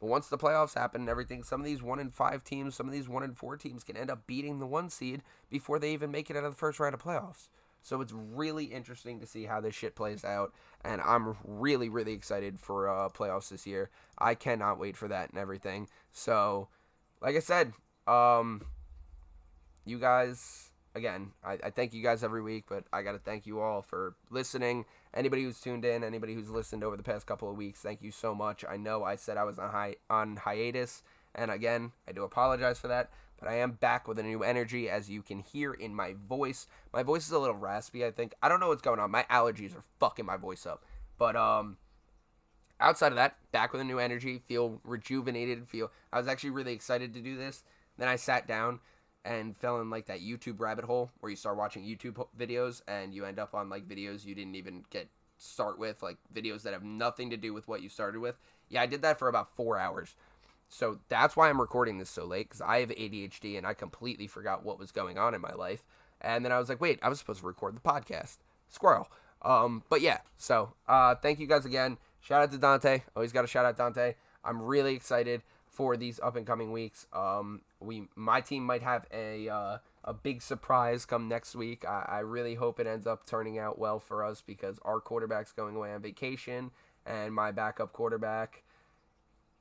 once 0.00 0.28
the 0.28 0.38
playoffs 0.38 0.74
happen 0.74 1.02
and 1.02 1.10
everything, 1.10 1.42
some 1.42 1.60
of 1.60 1.66
these 1.66 1.82
one 1.82 1.98
and 1.98 2.12
five 2.12 2.44
teams, 2.44 2.74
some 2.74 2.86
of 2.86 2.92
these 2.92 3.08
one 3.08 3.22
and 3.22 3.36
four 3.36 3.56
teams 3.56 3.84
can 3.84 3.96
end 3.96 4.10
up 4.10 4.26
beating 4.26 4.58
the 4.58 4.66
one 4.66 4.90
seed 4.90 5.22
before 5.50 5.78
they 5.78 5.92
even 5.92 6.10
make 6.10 6.28
it 6.28 6.36
out 6.36 6.44
of 6.44 6.52
the 6.52 6.58
first 6.58 6.78
round 6.78 6.94
of 6.94 7.02
playoffs. 7.02 7.48
So 7.86 8.00
it's 8.00 8.12
really 8.12 8.64
interesting 8.64 9.20
to 9.20 9.28
see 9.28 9.44
how 9.44 9.60
this 9.60 9.72
shit 9.72 9.94
plays 9.94 10.24
out, 10.24 10.52
and 10.84 11.00
I'm 11.00 11.36
really, 11.44 11.88
really 11.88 12.14
excited 12.14 12.58
for 12.58 12.88
uh, 12.88 13.08
playoffs 13.10 13.50
this 13.50 13.64
year. 13.64 13.90
I 14.18 14.34
cannot 14.34 14.80
wait 14.80 14.96
for 14.96 15.06
that 15.06 15.30
and 15.30 15.38
everything. 15.38 15.86
So 16.10 16.66
like 17.22 17.36
I 17.36 17.38
said, 17.38 17.74
um, 18.08 18.62
you 19.84 20.00
guys, 20.00 20.72
again, 20.96 21.30
I, 21.44 21.58
I 21.62 21.70
thank 21.70 21.94
you 21.94 22.02
guys 22.02 22.24
every 22.24 22.42
week, 22.42 22.64
but 22.68 22.82
I 22.92 23.02
got 23.02 23.12
to 23.12 23.20
thank 23.20 23.46
you 23.46 23.60
all 23.60 23.82
for 23.82 24.16
listening. 24.30 24.84
Anybody 25.14 25.44
who's 25.44 25.60
tuned 25.60 25.84
in, 25.84 26.02
anybody 26.02 26.34
who's 26.34 26.50
listened 26.50 26.82
over 26.82 26.96
the 26.96 27.04
past 27.04 27.24
couple 27.24 27.48
of 27.48 27.56
weeks, 27.56 27.82
thank 27.82 28.02
you 28.02 28.10
so 28.10 28.34
much. 28.34 28.64
I 28.68 28.78
know 28.78 29.04
I 29.04 29.14
said 29.14 29.36
I 29.36 29.44
was 29.44 29.60
on, 29.60 29.70
hi- 29.70 29.96
on 30.10 30.38
hiatus, 30.38 31.04
and 31.36 31.52
again, 31.52 31.92
I 32.08 32.10
do 32.10 32.24
apologize 32.24 32.80
for 32.80 32.88
that, 32.88 33.10
but 33.38 33.48
I 33.48 33.56
am 33.56 33.72
back 33.72 34.08
with 34.08 34.18
a 34.18 34.22
new 34.22 34.42
energy, 34.42 34.88
as 34.88 35.10
you 35.10 35.22
can 35.22 35.40
hear 35.40 35.72
in 35.72 35.94
my 35.94 36.14
voice. 36.28 36.66
My 36.92 37.02
voice 37.02 37.26
is 37.26 37.32
a 37.32 37.38
little 37.38 37.56
raspy, 37.56 38.04
I 38.04 38.10
think. 38.10 38.34
I 38.42 38.48
don't 38.48 38.60
know 38.60 38.68
what's 38.68 38.82
going 38.82 38.98
on. 38.98 39.10
My 39.10 39.24
allergies 39.30 39.76
are 39.76 39.84
fucking 39.98 40.26
my 40.26 40.36
voice 40.36 40.66
up. 40.66 40.84
But, 41.18 41.36
um, 41.36 41.78
outside 42.80 43.12
of 43.12 43.16
that, 43.16 43.36
back 43.52 43.72
with 43.72 43.80
a 43.80 43.84
new 43.84 43.98
energy, 43.98 44.38
feel 44.38 44.80
rejuvenated, 44.84 45.68
feel 45.68 45.90
I 46.12 46.18
was 46.18 46.28
actually 46.28 46.50
really 46.50 46.72
excited 46.72 47.14
to 47.14 47.20
do 47.20 47.36
this. 47.36 47.64
Then 47.98 48.08
I 48.08 48.16
sat 48.16 48.46
down 48.46 48.80
and 49.24 49.56
fell 49.56 49.80
in 49.80 49.90
like 49.90 50.06
that 50.06 50.20
YouTube 50.20 50.60
rabbit 50.60 50.84
hole 50.84 51.10
where 51.20 51.30
you 51.30 51.36
start 51.36 51.56
watching 51.56 51.82
YouTube 51.82 52.24
videos 52.38 52.82
and 52.86 53.12
you 53.12 53.24
end 53.24 53.38
up 53.38 53.54
on 53.54 53.68
like 53.68 53.88
videos 53.88 54.24
you 54.24 54.34
didn't 54.34 54.54
even 54.54 54.84
get 54.90 55.08
start 55.38 55.78
with, 55.78 56.02
like 56.02 56.16
videos 56.32 56.62
that 56.62 56.72
have 56.72 56.84
nothing 56.84 57.30
to 57.30 57.36
do 57.36 57.52
with 57.52 57.68
what 57.68 57.82
you 57.82 57.88
started 57.88 58.20
with. 58.20 58.38
Yeah, 58.68 58.82
I 58.82 58.86
did 58.86 59.02
that 59.02 59.18
for 59.18 59.28
about 59.28 59.54
4 59.54 59.78
hours. 59.78 60.14
So 60.68 60.98
that's 61.08 61.36
why 61.36 61.48
I'm 61.48 61.60
recording 61.60 61.98
this 61.98 62.10
so 62.10 62.24
late 62.24 62.50
cuz 62.50 62.60
I 62.60 62.80
have 62.80 62.90
ADHD 62.90 63.56
and 63.56 63.66
I 63.66 63.74
completely 63.74 64.26
forgot 64.26 64.64
what 64.64 64.78
was 64.78 64.92
going 64.92 65.18
on 65.18 65.34
in 65.34 65.40
my 65.40 65.52
life. 65.52 65.84
And 66.20 66.44
then 66.44 66.52
I 66.52 66.58
was 66.58 66.68
like, 66.68 66.80
"Wait, 66.80 66.98
I 67.02 67.08
was 67.08 67.18
supposed 67.18 67.40
to 67.40 67.46
record 67.46 67.76
the 67.76 67.80
podcast." 67.80 68.38
Squirrel. 68.68 69.08
Um, 69.42 69.84
but 69.88 70.00
yeah, 70.00 70.18
so 70.36 70.74
uh, 70.88 71.14
thank 71.14 71.38
you 71.38 71.46
guys 71.46 71.64
again. 71.64 71.98
Shout 72.20 72.42
out 72.42 72.50
to 72.52 72.58
Dante. 72.58 73.02
Always 73.14 73.32
got 73.32 73.42
to 73.42 73.46
shout 73.46 73.64
out 73.64 73.76
Dante. 73.76 74.14
I'm 74.44 74.62
really 74.62 74.94
excited 74.94 75.42
for 75.76 75.96
these 75.96 76.18
up 76.20 76.36
and 76.36 76.46
coming 76.46 76.72
weeks. 76.72 77.06
Um, 77.12 77.60
we 77.80 78.08
my 78.16 78.40
team 78.40 78.64
might 78.64 78.82
have 78.82 79.06
a 79.12 79.48
uh, 79.48 79.78
a 80.04 80.14
big 80.14 80.40
surprise 80.42 81.04
come 81.04 81.28
next 81.28 81.54
week. 81.54 81.84
I, 81.84 82.04
I 82.08 82.18
really 82.20 82.54
hope 82.54 82.80
it 82.80 82.86
ends 82.86 83.06
up 83.06 83.26
turning 83.26 83.58
out 83.58 83.78
well 83.78 84.00
for 84.00 84.24
us 84.24 84.42
because 84.44 84.78
our 84.82 85.00
quarterback's 85.00 85.52
going 85.52 85.76
away 85.76 85.92
on 85.92 86.00
vacation, 86.00 86.70
and 87.04 87.34
my 87.34 87.52
backup 87.52 87.92
quarterback 87.92 88.62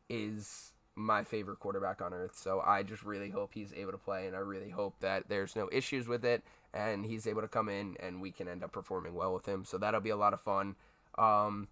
is 0.10 0.72
my 0.96 1.24
favorite 1.24 1.60
quarterback 1.60 2.02
on 2.02 2.14
earth. 2.14 2.38
So 2.38 2.62
I 2.66 2.84
just 2.84 3.04
really 3.04 3.30
hope 3.30 3.52
he's 3.54 3.74
able 3.74 3.92
to 3.92 3.98
play, 3.98 4.28
and 4.28 4.36
I 4.36 4.40
really 4.40 4.70
hope 4.70 4.96
that 5.02 5.28
there's 5.28 5.56
no 5.56 5.70
issues 5.72 6.08
with 6.08 6.24
it, 6.24 6.44
and 6.74 7.06
he's 7.06 7.28
able 7.28 7.42
to 7.42 7.48
come 7.48 7.70
in, 7.70 7.98
and 8.00 8.22
we 8.22 8.32
can 8.32 8.48
end 8.48 8.64
up 8.64 8.72
performing 8.72 9.14
well 9.14 9.34
with 9.34 9.46
him. 9.46 9.66
So 9.66 9.78
that'll 9.78 10.02
be 10.02 10.10
a 10.10 10.16
lot 10.16 10.34
of 10.34 10.42
fun. 10.42 10.76
Um, 11.18 11.68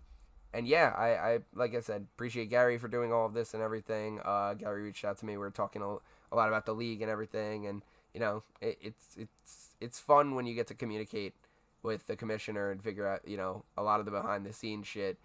and 0.54 0.68
yeah, 0.68 0.94
I, 0.96 1.08
I 1.10 1.40
like 1.56 1.74
I 1.74 1.80
said, 1.80 2.06
appreciate 2.16 2.50
Gary 2.50 2.78
for 2.78 2.88
doing 2.88 3.12
all 3.12 3.26
of 3.26 3.34
this 3.34 3.54
and 3.54 3.64
everything. 3.64 4.20
Uh, 4.24 4.54
Gary 4.54 4.84
reached 4.84 5.04
out 5.04 5.18
to 5.20 5.26
me. 5.26 5.34
We 5.34 5.40
were 5.40 5.50
talking 5.52 5.82
a, 5.82 5.96
a 6.32 6.36
lot 6.36 6.48
about 6.48 6.66
the 6.66 6.74
league 6.74 7.02
and 7.02 7.10
everything, 7.10 7.66
and 7.66 7.82
you 8.14 8.20
know, 8.20 8.44
it, 8.62 8.78
it's 8.82 9.18
it's 9.18 9.76
it's 9.82 10.00
fun 10.00 10.36
when 10.36 10.46
you 10.46 10.54
get 10.54 10.68
to 10.68 10.76
communicate 10.76 11.34
with 11.82 12.08
the 12.08 12.16
commissioner 12.16 12.72
and 12.72 12.84
figure 12.84 13.08
out 13.08 13.28
you 13.28 13.38
know 13.38 13.64
a 13.78 13.84
lot 13.84 14.00
of 14.00 14.06
the 14.06 14.12
behind 14.12 14.46
the 14.46 14.54
scenes 14.54 14.86
shit, 14.86 15.18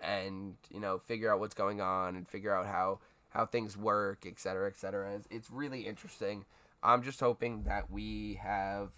and 0.00 0.56
you 0.70 0.80
know 0.80 0.98
figure 0.98 1.32
out 1.32 1.40
what's 1.40 1.54
going 1.54 1.80
on 1.80 2.14
and 2.14 2.28
figure 2.28 2.54
out 2.54 2.66
how 2.66 2.98
how 3.34 3.46
things 3.46 3.76
work, 3.76 4.24
et 4.26 4.38
cetera, 4.38 4.68
et 4.68 4.76
cetera. 4.76 5.14
It's, 5.14 5.28
it's 5.30 5.50
really 5.50 5.82
interesting. 5.82 6.44
I'm 6.82 7.02
just 7.02 7.20
hoping 7.20 7.64
that 7.64 7.90
we 7.90 8.38
have 8.42 8.90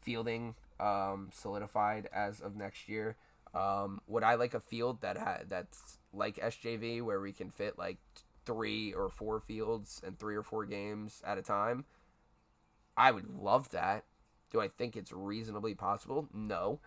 fielding 0.00 0.54
um, 0.80 1.30
solidified 1.32 2.08
as 2.12 2.40
of 2.40 2.56
next 2.56 2.88
year. 2.88 3.16
Um, 3.54 4.00
would 4.06 4.22
I 4.22 4.34
like 4.34 4.54
a 4.54 4.60
field 4.60 5.00
that 5.00 5.16
ha- 5.16 5.40
that's 5.48 5.98
like 6.12 6.36
SJV 6.36 7.02
where 7.02 7.20
we 7.20 7.32
can 7.32 7.50
fit 7.50 7.78
like 7.78 7.98
three 8.46 8.92
or 8.94 9.10
four 9.10 9.40
fields 9.40 10.00
and 10.06 10.18
three 10.18 10.36
or 10.36 10.42
four 10.42 10.64
games 10.64 11.20
at 11.26 11.36
a 11.36 11.42
time. 11.42 11.84
I 12.96 13.10
would 13.10 13.28
love 13.28 13.70
that. 13.70 14.04
Do 14.50 14.60
I 14.60 14.68
think 14.68 14.96
it's 14.96 15.12
reasonably 15.12 15.74
possible? 15.74 16.28
No. 16.32 16.78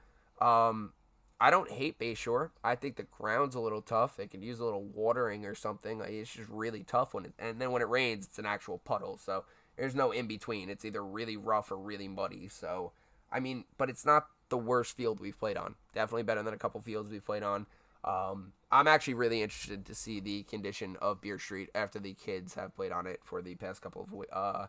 Um, 0.41 0.93
I 1.41 1.49
don't 1.51 1.71
hate 1.71 1.97
Bayshore. 1.97 2.49
I 2.63 2.75
think 2.75 2.97
the 2.97 3.03
ground's 3.03 3.55
a 3.55 3.61
little 3.61 3.81
tough. 3.81 4.17
They 4.17 4.27
could 4.27 4.43
use 4.43 4.59
a 4.59 4.65
little 4.65 4.83
watering 4.83 5.45
or 5.45 5.55
something. 5.55 6.01
It's 6.01 6.33
just 6.33 6.49
really 6.49 6.83
tough 6.83 7.13
when 7.13 7.25
it, 7.25 7.33
and 7.39 7.61
then 7.61 7.71
when 7.71 7.81
it 7.81 7.87
rains, 7.87 8.25
it's 8.25 8.39
an 8.39 8.45
actual 8.45 8.77
puddle. 8.79 9.17
So 9.17 9.45
there's 9.77 9.95
no 9.95 10.11
in 10.11 10.27
between. 10.27 10.69
It's 10.69 10.83
either 10.83 11.03
really 11.03 11.37
rough 11.37 11.71
or 11.71 11.77
really 11.77 12.09
muddy. 12.09 12.49
So, 12.49 12.91
I 13.31 13.39
mean, 13.39 13.63
but 13.77 13.89
it's 13.89 14.05
not 14.05 14.27
the 14.49 14.57
worst 14.57 14.97
field 14.97 15.21
we've 15.21 15.39
played 15.39 15.55
on. 15.55 15.75
Definitely 15.93 16.23
better 16.23 16.43
than 16.43 16.53
a 16.53 16.57
couple 16.57 16.81
fields 16.81 17.09
we've 17.09 17.25
played 17.25 17.43
on. 17.43 17.67
Um, 18.03 18.53
I'm 18.71 18.87
actually 18.87 19.13
really 19.13 19.41
interested 19.41 19.85
to 19.85 19.95
see 19.95 20.19
the 20.19 20.43
condition 20.43 20.97
of 21.01 21.21
Beer 21.21 21.39
Street 21.39 21.69
after 21.73 21.99
the 21.99 22.13
kids 22.13 22.53
have 22.55 22.75
played 22.75 22.91
on 22.91 23.07
it 23.07 23.21
for 23.23 23.41
the 23.41 23.55
past 23.55 23.81
couple 23.81 24.01
of 24.01 24.25
uh, 24.31 24.67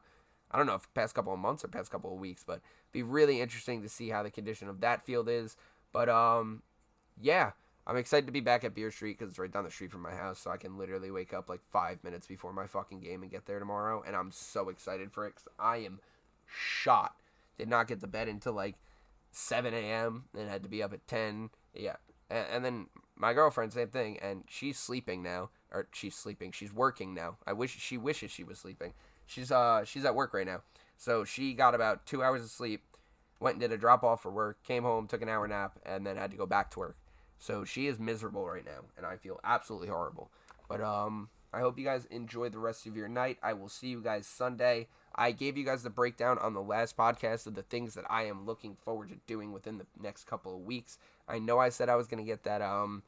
I 0.51 0.57
don't 0.57 0.67
know 0.67 0.75
if 0.75 0.93
past 0.95 1.15
couple 1.15 1.33
of 1.33 1.39
months 1.39 1.65
or 1.65 1.69
past 1.69 1.91
couple 1.91 2.13
of 2.13 2.19
weeks, 2.19 2.43
but 2.45 2.55
it'd 2.55 2.93
be 2.93 3.03
really 3.03 3.41
interesting 3.41 3.83
to 3.83 3.89
see 3.89 4.09
how 4.09 4.23
the 4.23 4.31
condition 4.31 4.69
of 4.69 4.81
that 4.81 5.05
field 5.05 5.29
is. 5.29 5.57
But 5.93 6.09
um, 6.09 6.63
yeah, 7.21 7.53
I'm 7.87 7.97
excited 7.97 8.27
to 8.27 8.33
be 8.33 8.41
back 8.41 8.65
at 8.65 8.75
Beer 8.75 8.91
Street 8.91 9.19
because 9.19 9.31
it's 9.31 9.39
right 9.39 9.51
down 9.51 9.65
the 9.65 9.71
street 9.71 9.91
from 9.91 10.03
my 10.03 10.13
house, 10.15 10.39
so 10.39 10.51
I 10.51 10.57
can 10.57 10.79
literally 10.79 11.11
wake 11.11 11.35
up 11.35 11.49
like 11.49 11.61
five 11.71 12.03
minutes 12.05 12.27
before 12.27 12.53
my 12.53 12.67
fucking 12.67 13.01
game 13.01 13.23
and 13.23 13.31
get 13.31 13.47
there 13.47 13.59
tomorrow. 13.59 14.03
And 14.07 14.15
I'm 14.15 14.31
so 14.31 14.69
excited 14.69 15.13
for 15.13 15.27
it 15.27 15.35
because 15.35 15.49
I 15.59 15.79
am 15.79 16.01
shot. 16.47 17.17
Did 17.59 17.69
not 17.69 17.89
get 17.89 18.01
to 18.01 18.07
bed 18.07 18.29
until 18.29 18.53
like 18.53 18.77
7 19.33 19.75
a.m. 19.75 20.25
and 20.37 20.49
had 20.49 20.63
to 20.63 20.69
be 20.69 20.83
up 20.83 20.93
at 20.93 21.07
10. 21.07 21.51
Yeah, 21.75 21.97
and, 22.31 22.47
and 22.53 22.65
then 22.65 22.87
my 23.17 23.33
girlfriend, 23.33 23.73
same 23.73 23.89
thing, 23.89 24.19
and 24.21 24.45
she's 24.49 24.79
sleeping 24.79 25.23
now, 25.23 25.51
or 25.73 25.89
she's 25.93 26.15
sleeping. 26.15 26.53
She's 26.53 26.73
working 26.73 27.15
now. 27.15 27.37
I 27.47 27.53
wish 27.53 27.77
she 27.79 27.99
wishes 27.99 28.31
she 28.31 28.45
was 28.45 28.59
sleeping. 28.59 28.95
She's 29.27 29.53
uh 29.53 29.85
she's 29.85 30.05
at 30.05 30.15
work 30.15 30.35
right 30.35 30.47
now, 30.47 30.63
so 30.97 31.25
she 31.25 31.55
got 31.55 31.75
about 31.75 32.07
two 32.07 32.23
hours 32.23 32.43
of 32.43 32.51
sleep, 32.51 32.83
went 33.41 33.55
and 33.55 33.61
did 33.61 33.73
a 33.73 33.79
drop 33.79 34.05
off 34.05 34.23
for 34.23 34.31
work, 34.31 34.63
came 34.63 34.83
home, 34.83 35.07
took 35.07 35.23
an 35.23 35.29
hour 35.29 35.49
nap, 35.49 35.79
and 35.85 36.07
then 36.07 36.17
had 36.17 36.31
to 36.31 36.37
go 36.37 36.47
back 36.47 36.71
to 36.73 36.79
work. 36.79 36.97
So 37.39 37.65
she 37.65 37.87
is 37.87 37.99
miserable 37.99 38.47
right 38.47 38.65
now, 38.65 38.85
and 38.97 39.07
I 39.07 39.17
feel 39.17 39.41
absolutely 39.43 39.89
horrible. 39.89 40.31
But 40.69 40.83
um, 40.83 41.31
I 41.53 41.61
hope 41.61 41.79
you 41.79 41.85
guys 41.85 42.05
enjoy 42.07 42.51
the 42.51 42.59
rest 42.59 42.87
of 42.87 42.97
your 42.97 43.09
night. 43.09 43.39
I 43.43 43.55
will 43.55 43.69
see 43.69 43.89
you 43.89 44.03
guys 44.03 44.27
Sunday. 44.27 44.89
I 45.15 45.33
gave 45.33 45.57
you 45.57 45.65
guys 45.65 45.83
the 45.83 45.91
breakdown 45.91 46.39
on 46.39 46.55
the 46.55 46.63
last 46.63 46.97
podcast 46.97 47.47
of 47.47 47.55
the 47.55 47.63
things 47.63 47.95
that 47.95 48.05
I 48.09 48.25
am 48.25 48.47
looking 48.47 48.77
forward 48.77 49.09
to 49.09 49.17
doing 49.27 49.53
within 49.53 49.79
the 49.79 49.87
next 50.01 50.27
couple 50.27 50.55
of 50.55 50.63
weeks. 50.63 50.99
I 51.27 51.39
know 51.39 51.59
I 51.59 51.71
said 51.71 51.89
I 51.89 51.97
was 51.97 52.07
to 52.07 52.23
get 52.23 52.45
that 52.45 52.63
um 52.63 53.03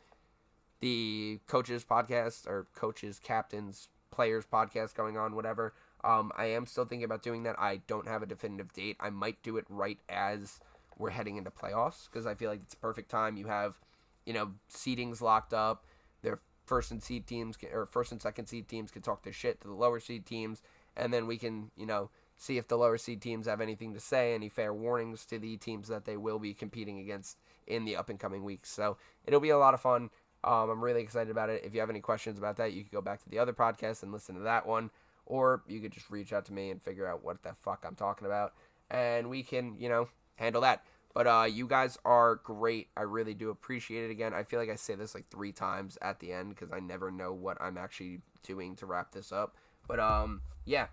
the 0.80 1.38
coaches 1.46 1.84
podcast 1.88 2.46
or 2.46 2.66
coaches, 2.74 3.20
captains, 3.22 3.88
players 4.10 4.44
podcast 4.44 4.94
going 4.94 5.16
on 5.16 5.34
whatever. 5.36 5.72
Um 6.04 6.32
I 6.36 6.46
am 6.46 6.66
still 6.66 6.84
thinking 6.84 7.04
about 7.04 7.22
doing 7.22 7.42
that. 7.44 7.58
I 7.58 7.80
don't 7.86 8.08
have 8.08 8.22
a 8.22 8.26
definitive 8.26 8.72
date. 8.72 8.96
I 9.00 9.10
might 9.10 9.42
do 9.42 9.56
it 9.56 9.64
right 9.68 9.98
as 10.08 10.60
we're 10.98 11.10
heading 11.10 11.36
into 11.36 11.50
playoffs 11.50 12.08
because 12.10 12.26
I 12.26 12.34
feel 12.34 12.50
like 12.50 12.60
it's 12.62 12.74
a 12.74 12.78
perfect 12.78 13.10
time. 13.10 13.36
You 13.36 13.46
have, 13.46 13.78
you 14.26 14.32
know, 14.32 14.52
seedings 14.70 15.20
locked 15.20 15.54
up. 15.54 15.84
Their 16.22 16.38
first 16.64 16.90
and 16.92 17.02
seed 17.02 17.26
teams 17.26 17.56
can, 17.56 17.70
or 17.72 17.86
first 17.86 18.12
and 18.12 18.22
second 18.22 18.46
seed 18.46 18.68
teams 18.68 18.90
can 18.90 19.02
talk 19.02 19.24
their 19.24 19.32
shit 19.32 19.60
to 19.60 19.68
the 19.68 19.74
lower 19.74 19.98
seed 19.98 20.26
teams 20.26 20.62
and 20.96 21.12
then 21.12 21.26
we 21.26 21.38
can, 21.38 21.70
you 21.76 21.86
know, 21.86 22.10
see 22.36 22.58
if 22.58 22.68
the 22.68 22.76
lower 22.76 22.98
seed 22.98 23.20
teams 23.22 23.46
have 23.46 23.60
anything 23.60 23.94
to 23.94 24.00
say, 24.00 24.34
any 24.34 24.48
fair 24.48 24.74
warnings 24.74 25.24
to 25.26 25.38
the 25.38 25.56
teams 25.56 25.88
that 25.88 26.04
they 26.04 26.16
will 26.16 26.38
be 26.38 26.54
competing 26.54 26.98
against 26.98 27.38
in 27.66 27.84
the 27.84 27.96
up 27.96 28.08
and 28.08 28.18
coming 28.18 28.44
weeks. 28.44 28.70
So 28.70 28.96
it'll 29.24 29.40
be 29.40 29.50
a 29.50 29.58
lot 29.58 29.74
of 29.74 29.80
fun. 29.80 30.10
Um, 30.44 30.70
I'm 30.70 30.82
really 30.82 31.02
excited 31.02 31.30
about 31.30 31.50
it. 31.50 31.62
If 31.64 31.72
you 31.72 31.80
have 31.80 31.90
any 31.90 32.00
questions 32.00 32.38
about 32.38 32.56
that, 32.56 32.72
you 32.72 32.82
can 32.82 32.90
go 32.92 33.00
back 33.00 33.22
to 33.22 33.28
the 33.28 33.38
other 33.38 33.52
podcast 33.52 34.02
and 34.02 34.12
listen 34.12 34.34
to 34.34 34.40
that 34.42 34.66
one, 34.66 34.90
or 35.26 35.62
you 35.66 35.80
could 35.80 35.92
just 35.92 36.10
reach 36.10 36.32
out 36.32 36.44
to 36.46 36.52
me 36.52 36.70
and 36.70 36.82
figure 36.82 37.06
out 37.06 37.24
what 37.24 37.42
the 37.42 37.52
fuck 37.54 37.84
I'm 37.86 37.94
talking 37.94 38.26
about, 38.26 38.54
and 38.90 39.30
we 39.30 39.42
can, 39.42 39.76
you 39.78 39.88
know, 39.88 40.08
handle 40.36 40.62
that. 40.62 40.84
But 41.14 41.26
uh, 41.26 41.46
you 41.50 41.66
guys 41.66 41.98
are 42.04 42.36
great. 42.36 42.88
I 42.96 43.02
really 43.02 43.34
do 43.34 43.50
appreciate 43.50 44.04
it. 44.04 44.10
Again, 44.10 44.32
I 44.32 44.44
feel 44.44 44.58
like 44.58 44.70
I 44.70 44.76
say 44.76 44.94
this 44.94 45.14
like 45.14 45.28
three 45.30 45.52
times 45.52 45.98
at 46.00 46.20
the 46.20 46.32
end 46.32 46.50
because 46.50 46.72
I 46.72 46.80
never 46.80 47.10
know 47.10 47.32
what 47.34 47.60
I'm 47.60 47.76
actually 47.76 48.20
doing 48.42 48.76
to 48.76 48.86
wrap 48.86 49.12
this 49.12 49.30
up. 49.30 49.56
But 49.86 50.00
um, 50.00 50.40
yeah, 50.64 50.86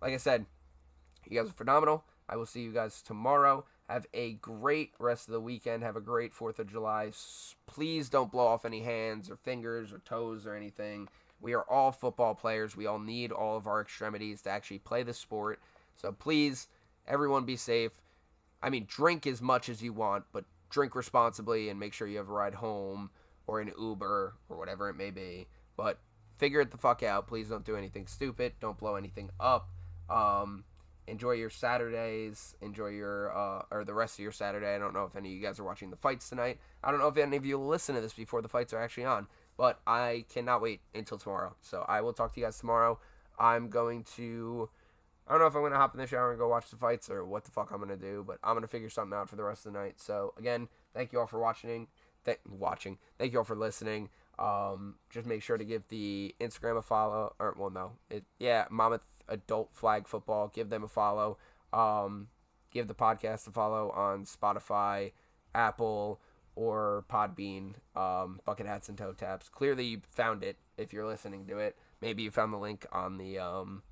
like 0.00 0.14
I 0.14 0.16
said, 0.16 0.46
you 1.28 1.38
guys 1.38 1.50
are 1.50 1.54
phenomenal. 1.54 2.04
I 2.28 2.36
will 2.36 2.46
see 2.46 2.62
you 2.62 2.72
guys 2.72 3.02
tomorrow. 3.02 3.64
Have 3.88 4.06
a 4.12 4.34
great 4.34 4.92
rest 4.98 5.28
of 5.28 5.32
the 5.32 5.40
weekend. 5.40 5.82
Have 5.82 5.96
a 5.96 6.00
great 6.00 6.34
4th 6.34 6.58
of 6.58 6.70
July. 6.70 7.10
Please 7.66 8.08
don't 8.10 8.30
blow 8.30 8.46
off 8.46 8.64
any 8.64 8.80
hands 8.80 9.30
or 9.30 9.36
fingers 9.36 9.92
or 9.92 9.98
toes 10.00 10.46
or 10.46 10.54
anything. 10.54 11.08
We 11.40 11.54
are 11.54 11.64
all 11.68 11.92
football 11.92 12.34
players. 12.34 12.76
We 12.76 12.86
all 12.86 12.98
need 12.98 13.32
all 13.32 13.56
of 13.56 13.66
our 13.66 13.80
extremities 13.80 14.42
to 14.42 14.50
actually 14.50 14.80
play 14.80 15.02
the 15.02 15.14
sport. 15.14 15.60
So 15.94 16.12
please, 16.12 16.68
everyone 17.06 17.44
be 17.44 17.56
safe. 17.56 17.92
I 18.62 18.70
mean, 18.70 18.86
drink 18.88 19.26
as 19.26 19.40
much 19.40 19.68
as 19.68 19.82
you 19.82 19.92
want, 19.92 20.24
but 20.32 20.44
drink 20.70 20.94
responsibly 20.94 21.68
and 21.68 21.78
make 21.78 21.92
sure 21.92 22.08
you 22.08 22.18
have 22.18 22.28
a 22.28 22.32
ride 22.32 22.54
home 22.54 23.10
or 23.46 23.60
an 23.60 23.72
Uber 23.78 24.34
or 24.48 24.56
whatever 24.56 24.88
it 24.88 24.94
may 24.94 25.10
be. 25.10 25.46
But 25.76 25.98
figure 26.38 26.60
it 26.60 26.70
the 26.70 26.78
fuck 26.78 27.02
out. 27.02 27.26
Please 27.26 27.48
don't 27.48 27.64
do 27.64 27.76
anything 27.76 28.06
stupid. 28.06 28.54
Don't 28.60 28.78
blow 28.78 28.96
anything 28.96 29.30
up. 29.38 29.68
Um, 30.10 30.64
enjoy 31.06 31.32
your 31.32 31.50
Saturdays. 31.50 32.56
Enjoy 32.60 32.88
your 32.88 33.36
uh, 33.36 33.62
or 33.70 33.84
the 33.84 33.94
rest 33.94 34.18
of 34.18 34.22
your 34.22 34.32
Saturday. 34.32 34.74
I 34.74 34.78
don't 34.78 34.94
know 34.94 35.04
if 35.04 35.16
any 35.16 35.30
of 35.30 35.34
you 35.34 35.42
guys 35.42 35.58
are 35.58 35.64
watching 35.64 35.90
the 35.90 35.96
fights 35.96 36.28
tonight. 36.28 36.58
I 36.82 36.90
don't 36.90 37.00
know 37.00 37.08
if 37.08 37.16
any 37.16 37.36
of 37.36 37.46
you 37.46 37.58
listen 37.58 37.94
to 37.94 38.00
this 38.00 38.12
before 38.12 38.42
the 38.42 38.48
fights 38.48 38.72
are 38.72 38.80
actually 38.80 39.04
on. 39.04 39.26
But 39.58 39.80
I 39.86 40.24
cannot 40.32 40.62
wait 40.62 40.80
until 40.94 41.18
tomorrow. 41.18 41.54
So 41.60 41.84
I 41.86 42.00
will 42.00 42.14
talk 42.14 42.32
to 42.34 42.40
you 42.40 42.46
guys 42.46 42.58
tomorrow. 42.58 42.98
I'm 43.38 43.68
going 43.68 44.04
to. 44.16 44.70
I 45.26 45.32
don't 45.32 45.40
know 45.40 45.46
if 45.46 45.54
I'm 45.54 45.60
going 45.60 45.72
to 45.72 45.78
hop 45.78 45.94
in 45.94 46.00
the 46.00 46.06
shower 46.06 46.30
and 46.30 46.38
go 46.38 46.48
watch 46.48 46.70
the 46.70 46.76
fights 46.76 47.10
or 47.10 47.26
what 47.26 47.44
the 47.44 47.50
fuck 47.50 47.70
I'm 47.70 47.76
going 47.76 47.90
to 47.90 47.96
do, 47.96 48.24
but 48.26 48.38
I'm 48.42 48.54
going 48.54 48.62
to 48.62 48.68
figure 48.68 48.88
something 48.88 49.18
out 49.18 49.28
for 49.28 49.36
the 49.36 49.44
rest 49.44 49.66
of 49.66 49.74
the 49.74 49.78
night. 49.78 50.00
So, 50.00 50.32
again, 50.38 50.68
thank 50.94 51.12
you 51.12 51.20
all 51.20 51.26
for 51.26 51.38
watching. 51.38 51.88
Th- 52.24 52.38
watching. 52.48 52.96
Thank 53.18 53.32
you 53.32 53.38
all 53.40 53.44
for 53.44 53.54
listening. 53.54 54.08
Um, 54.38 54.94
just 55.10 55.26
make 55.26 55.42
sure 55.42 55.58
to 55.58 55.64
give 55.64 55.86
the 55.88 56.34
Instagram 56.40 56.78
a 56.78 56.82
follow. 56.82 57.34
Or 57.38 57.54
well, 57.58 57.70
no, 57.70 57.92
it 58.08 58.24
yeah, 58.38 58.66
Monmouth 58.70 59.02
Adult 59.28 59.70
Flag 59.74 60.08
Football. 60.08 60.48
Give 60.54 60.70
them 60.70 60.84
a 60.84 60.88
follow. 60.88 61.36
Um, 61.72 62.28
give 62.70 62.88
the 62.88 62.94
podcast 62.94 63.46
a 63.48 63.50
follow 63.50 63.90
on 63.90 64.24
Spotify, 64.24 65.12
Apple, 65.54 66.20
or 66.58 67.04
Podbean. 67.08 67.74
Um, 67.94 68.40
Bucket 68.44 68.66
hats 68.66 68.88
and 68.88 68.98
toe 68.98 69.12
taps. 69.12 69.48
Clearly, 69.48 69.84
you 69.84 70.00
found 70.10 70.42
it 70.42 70.56
if 70.76 70.92
you're 70.92 71.06
listening 71.06 71.46
to 71.46 71.58
it. 71.58 71.76
Maybe 72.02 72.24
you 72.24 72.32
found 72.32 72.52
the 72.52 72.58
link 72.58 72.84
on 72.90 73.16
the 73.16 73.38
um, 73.38 73.82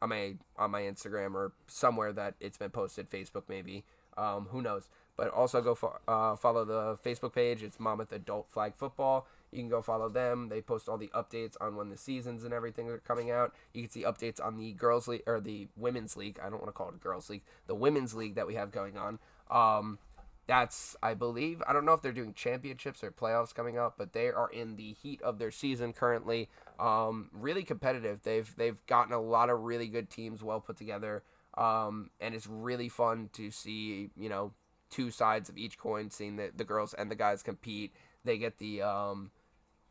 on 0.00 0.08
my 0.08 0.34
on 0.56 0.70
my 0.70 0.80
Instagram 0.82 1.34
or 1.34 1.52
somewhere 1.66 2.12
that 2.14 2.34
it's 2.40 2.56
been 2.56 2.70
posted. 2.70 3.10
Facebook 3.10 3.44
maybe. 3.48 3.84
Um, 4.16 4.48
who 4.50 4.62
knows? 4.62 4.88
But 5.16 5.28
also 5.28 5.60
go 5.60 5.74
fo- 5.74 5.98
uh, 6.08 6.36
follow 6.36 6.64
the 6.64 6.96
Facebook 7.04 7.34
page. 7.34 7.62
It's 7.62 7.78
Monmouth 7.78 8.12
Adult 8.12 8.48
Flag 8.50 8.74
Football. 8.76 9.26
You 9.52 9.58
can 9.58 9.68
go 9.68 9.82
follow 9.82 10.08
them. 10.08 10.48
They 10.48 10.60
post 10.62 10.88
all 10.88 10.96
the 10.98 11.10
updates 11.14 11.56
on 11.60 11.76
when 11.76 11.90
the 11.90 11.96
seasons 11.96 12.44
and 12.44 12.52
everything 12.52 12.88
are 12.88 12.98
coming 12.98 13.30
out. 13.30 13.54
You 13.72 13.82
can 13.82 13.90
see 13.90 14.02
updates 14.02 14.44
on 14.44 14.56
the 14.56 14.72
girls 14.72 15.06
league 15.06 15.22
or 15.26 15.40
the 15.40 15.68
women's 15.76 16.16
league. 16.16 16.38
I 16.42 16.48
don't 16.48 16.60
want 16.60 16.68
to 16.68 16.72
call 16.72 16.88
it 16.88 17.00
girls 17.00 17.28
league. 17.30 17.42
The 17.66 17.74
women's 17.74 18.14
league 18.14 18.34
that 18.36 18.46
we 18.46 18.54
have 18.54 18.72
going 18.72 18.96
on. 18.96 19.18
Um, 19.50 19.98
that's 20.46 20.96
I 21.02 21.14
believe. 21.14 21.62
I 21.66 21.72
don't 21.72 21.84
know 21.84 21.94
if 21.94 22.02
they're 22.02 22.12
doing 22.12 22.34
championships 22.34 23.02
or 23.02 23.10
playoffs 23.10 23.54
coming 23.54 23.78
up, 23.78 23.94
but 23.96 24.12
they 24.12 24.28
are 24.28 24.50
in 24.50 24.76
the 24.76 24.92
heat 24.92 25.22
of 25.22 25.38
their 25.38 25.50
season 25.50 25.92
currently. 25.92 26.48
Um, 26.78 27.30
really 27.32 27.62
competitive. 27.62 28.22
They've 28.22 28.52
they've 28.56 28.84
gotten 28.86 29.14
a 29.14 29.20
lot 29.20 29.48
of 29.48 29.60
really 29.60 29.88
good 29.88 30.10
teams, 30.10 30.42
well 30.42 30.60
put 30.60 30.76
together. 30.76 31.22
Um, 31.56 32.10
and 32.20 32.34
it's 32.34 32.46
really 32.46 32.88
fun 32.88 33.30
to 33.34 33.50
see 33.50 34.10
you 34.16 34.28
know 34.28 34.52
two 34.90 35.10
sides 35.10 35.48
of 35.48 35.56
each 35.56 35.78
coin, 35.78 36.10
seeing 36.10 36.36
the 36.36 36.50
the 36.54 36.64
girls 36.64 36.94
and 36.94 37.10
the 37.10 37.16
guys 37.16 37.42
compete. 37.42 37.94
They 38.24 38.36
get 38.36 38.58
the 38.58 38.82
um, 38.82 39.30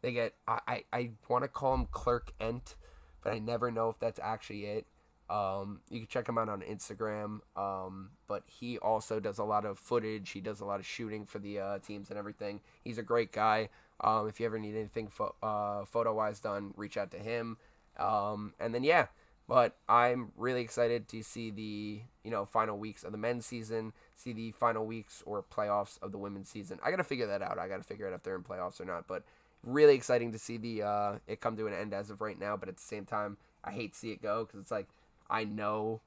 they 0.02 0.12
get 0.12 0.34
I 0.48 0.60
I, 0.68 0.84
I 0.94 1.10
want 1.28 1.44
to 1.44 1.48
call 1.48 1.78
them 1.78 1.88
Clerk 1.92 2.32
Ent, 2.40 2.76
but 3.24 3.34
I 3.34 3.40
never 3.40 3.72
know 3.72 3.90
if 3.90 4.00
that's 4.00 4.20
actually 4.22 4.66
it. 4.66 4.86
Um, 5.30 5.82
you 5.90 6.00
can 6.00 6.08
check 6.08 6.28
him 6.28 6.38
out 6.38 6.50
on 6.50 6.62
Instagram. 6.62 7.40
Um, 7.56 8.12
but 8.28 8.44
he 8.48 8.78
also 8.78 9.20
does 9.20 9.40
a 9.40 9.44
lot 9.44 9.66
of 9.66 9.80
footage. 9.80 10.32
He 10.32 10.42
does 10.42 10.60
a 10.60 10.66
lot 10.66 10.80
of 10.80 10.86
shooting 10.86 11.26
for 11.26 11.40
the 11.40 11.60
uh, 11.60 11.80
teams 11.80 12.10
and 12.10 12.20
everything. 12.20 12.62
He's 12.84 12.98
a 12.98 13.04
great 13.04 13.32
guy. 13.32 13.70
Um, 14.02 14.28
if 14.28 14.40
you 14.40 14.46
ever 14.46 14.60
need 14.60 14.76
anything 14.76 15.08
fo- 15.08 15.36
uh, 15.42 15.86
photo 15.86 16.14
wise 16.14 16.40
done, 16.40 16.74
reach 16.76 16.98
out 16.98 17.12
to 17.12 17.18
him. 17.18 17.58
Um, 17.98 18.54
and 18.60 18.74
then 18.74 18.84
yeah, 18.84 19.08
but 19.48 19.76
I'm 19.88 20.32
really 20.38 20.62
excited 20.62 21.08
to 21.10 21.22
see 21.22 21.52
the 21.52 22.02
you 22.24 22.32
know 22.32 22.46
final 22.46 22.78
weeks 22.78 23.04
of 23.04 23.12
the 23.12 23.18
men's 23.18 23.46
season, 23.46 23.94
see 24.16 24.34
the 24.34 24.52
final 24.52 24.86
weeks 24.86 25.22
or 25.26 25.44
playoffs 25.44 26.02
of 26.02 26.12
the 26.12 26.18
women's 26.18 26.50
season. 26.50 26.80
I 26.84 26.90
gotta 26.90 27.04
figure 27.04 27.28
that 27.28 27.42
out. 27.42 27.60
I 27.60 27.68
gotta 27.68 27.84
figure 27.84 28.08
out 28.08 28.14
if 28.14 28.24
they're 28.24 28.36
in 28.36 28.44
playoffs 28.44 28.82
or 28.82 28.86
not. 28.86 29.08
But 29.08 29.24
really 29.64 29.96
exciting 29.96 30.32
to 30.32 30.40
see 30.40 30.58
the 30.58 30.84
uh, 30.84 31.16
it 31.28 31.42
come 31.42 31.56
to 31.58 31.68
an 31.68 31.74
end 31.74 31.94
as 31.94 32.10
of 32.10 32.22
right 32.22 32.40
now. 32.40 32.58
But 32.58 32.70
at 32.70 32.78
the 32.78 32.84
same 32.84 33.06
time, 33.06 33.38
I 33.64 33.72
hate 33.72 33.94
to 33.94 34.00
see 34.00 34.12
it 34.12 34.22
go 34.22 34.46
because 34.46 34.60
it's 34.60 34.72
like 34.72 34.88
I 35.34 35.44
know 35.44 36.02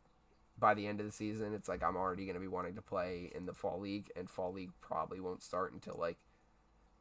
by 0.59 0.75
the 0.75 0.87
end 0.87 1.01
of 1.01 1.07
the 1.07 1.13
season, 1.13 1.53
it's 1.53 1.69
like 1.69 1.83
I'm 1.83 1.97
already 1.97 2.25
gonna 2.27 2.41
be 2.41 2.49
wanting 2.49 2.77
to 2.77 2.83
play 2.83 3.31
in 3.35 3.45
the 3.45 3.53
fall 3.53 3.81
league, 3.81 4.11
and 4.17 4.31
fall 4.31 4.53
league 4.53 4.71
probably 4.81 5.21
won't 5.21 5.43
start 5.43 5.73
until 5.73 5.97
like 5.99 6.17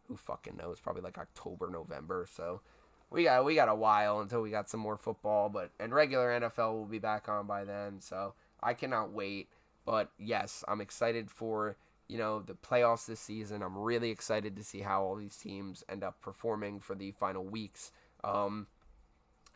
who 0.08 0.18
fucking 0.18 0.58
knows, 0.58 0.80
probably 0.80 1.02
like 1.02 1.18
October, 1.18 1.70
November. 1.70 2.28
So 2.30 2.62
we 3.10 3.24
got 3.24 3.46
we 3.46 3.56
got 3.56 3.70
a 3.70 3.76
while 3.76 4.20
until 4.20 4.42
we 4.42 4.50
got 4.50 4.70
some 4.70 4.80
more 4.80 4.98
football, 4.98 5.50
but 5.50 5.72
and 5.80 5.94
regular 5.94 6.40
NFL 6.40 6.74
will 6.74 6.86
be 6.86 7.00
back 7.00 7.30
on 7.30 7.48
by 7.48 7.64
then. 7.64 8.02
So 8.02 8.34
I 8.62 8.74
cannot 8.74 9.12
wait. 9.12 9.50
But 9.86 10.12
yes, 10.18 10.64
I'm 10.68 10.82
excited 10.82 11.30
for 11.30 11.78
you 12.08 12.18
know 12.18 12.42
the 12.42 12.56
playoffs 12.56 13.06
this 13.06 13.20
season. 13.20 13.62
I'm 13.62 13.78
really 13.78 14.10
excited 14.10 14.56
to 14.56 14.64
see 14.64 14.82
how 14.82 15.04
all 15.04 15.16
these 15.16 15.38
teams 15.38 15.84
end 15.88 16.04
up 16.04 16.22
performing 16.22 16.80
for 16.80 16.96
the 16.96 17.12
final 17.12 17.46
weeks. 17.46 17.92
Um, 18.24 18.68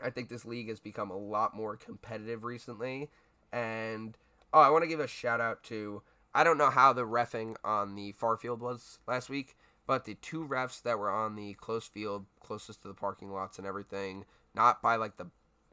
I 0.04 0.10
think 0.10 0.30
this 0.30 0.46
league 0.46 0.70
has 0.70 0.80
become 0.80 1.12
a 1.12 1.18
lot 1.18 1.56
more 1.56 1.76
competitive 1.76 2.44
recently, 2.44 3.10
and 3.52 4.18
oh, 4.54 4.62
I 4.62 4.70
want 4.70 4.84
to 4.84 4.90
give 4.90 5.00
a 5.00 5.08
shout 5.08 5.42
out 5.42 5.64
to 5.66 6.02
I 6.34 6.44
don't 6.44 6.58
know 6.58 6.70
how 6.70 6.94
the 6.94 7.06
refing 7.06 7.56
on 7.64 7.96
the 7.96 8.12
far 8.14 8.38
field 8.38 8.62
was 8.62 9.00
last 9.08 9.30
week, 9.30 9.58
but 9.88 10.06
the 10.06 10.16
two 10.16 10.48
refs 10.48 10.82
that 10.84 11.00
were 11.00 11.10
on 11.10 11.36
the 11.36 11.54
close 11.56 11.88
field, 11.88 12.26
closest 12.40 12.82
to 12.84 12.88
the 12.88 12.94
parking 12.94 13.32
lots 13.32 13.58
and 13.58 13.66
everything, 13.66 14.26
not 14.54 14.82
by 14.82 14.96
like 14.96 15.18
the 15.18 15.28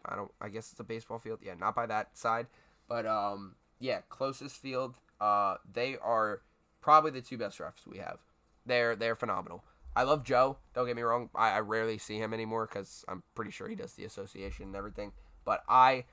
I 0.05 0.17
don't 0.17 0.33
I 0.41 0.49
guess 0.49 0.71
it's 0.71 0.81
a 0.81 0.85
baseball 0.85 1.19
field, 1.19 1.41
yeah, 1.43 1.55
not 1.55 1.75
by 1.75 1.87
that 1.87 2.17
side, 2.17 2.47
but 2.89 3.07
um 3.07 3.57
yeah, 3.79 4.01
closest 4.09 4.57
field, 4.57 4.97
uh 5.21 5.57
they 5.73 5.97
are 5.99 6.43
probably 6.81 7.11
the 7.11 7.21
two 7.21 7.39
best 7.39 7.59
refs 7.59 7.87
we 7.87 7.99
have. 7.99 8.19
They're 8.65 8.97
they're 8.97 9.17
phenomenal. 9.17 9.63
I 9.97 10.03
love 10.03 10.25
Joe. 10.25 10.59
Don't 10.75 10.87
get 10.87 10.95
me 10.95 11.03
wrong. 11.03 11.31
I, 11.35 11.53
I 11.53 11.61
rarely 11.61 11.97
see 11.97 12.19
him 12.19 12.35
anymore 12.35 12.69
because 12.71 13.03
I'm 13.09 13.23
pretty 13.35 13.51
sure 13.51 13.67
he 13.67 13.75
does 13.75 13.95
the 13.95 14.05
association 14.05 14.67
and 14.67 14.77
everything. 14.77 15.13
But 15.47 15.63
I 15.69 16.05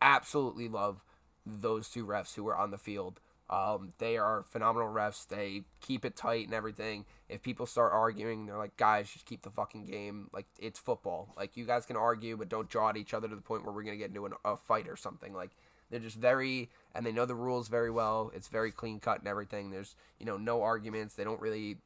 absolutely 0.00 0.68
love 0.68 1.04
those 1.44 1.90
two 1.90 2.06
refs 2.06 2.34
who 2.34 2.44
were 2.44 2.56
on 2.56 2.70
the 2.70 2.78
field. 2.78 3.20
Um, 3.50 3.92
they 3.98 4.16
are 4.16 4.42
phenomenal 4.48 4.88
refs. 4.88 5.28
They 5.28 5.64
keep 5.80 6.06
it 6.06 6.16
tight 6.16 6.46
and 6.46 6.54
everything. 6.54 7.04
If 7.28 7.42
people 7.42 7.66
start 7.66 7.92
arguing, 7.92 8.46
they're 8.46 8.56
like, 8.56 8.76
guys, 8.78 9.12
just 9.12 9.26
keep 9.26 9.42
the 9.42 9.50
fucking 9.50 9.84
game. 9.84 10.28
Like, 10.32 10.46
it's 10.58 10.78
football. 10.78 11.34
Like, 11.36 11.58
you 11.58 11.66
guys 11.66 11.84
can 11.84 11.96
argue, 11.96 12.38
but 12.38 12.48
don't 12.48 12.70
draw 12.70 12.88
at 12.88 12.96
each 12.96 13.14
other 13.14 13.28
to 13.28 13.36
the 13.36 13.42
point 13.42 13.64
where 13.64 13.72
we're 13.72 13.84
going 13.84 13.98
to 13.98 14.02
get 14.02 14.08
into 14.08 14.26
an, 14.26 14.32
a 14.44 14.56
fight 14.56 14.88
or 14.88 14.96
something. 14.96 15.34
Like, 15.34 15.50
they're 15.90 16.00
just 16.00 16.16
very, 16.16 16.70
and 16.94 17.04
they 17.04 17.12
know 17.12 17.26
the 17.26 17.34
rules 17.34 17.68
very 17.68 17.90
well. 17.90 18.32
It's 18.34 18.48
very 18.48 18.72
clean 18.72 18.98
cut 18.98 19.18
and 19.18 19.28
everything. 19.28 19.70
There's, 19.70 19.94
you 20.18 20.26
know, 20.26 20.38
no 20.38 20.62
arguments. 20.62 21.14
They 21.14 21.22
don't 21.22 21.40
really 21.40 21.76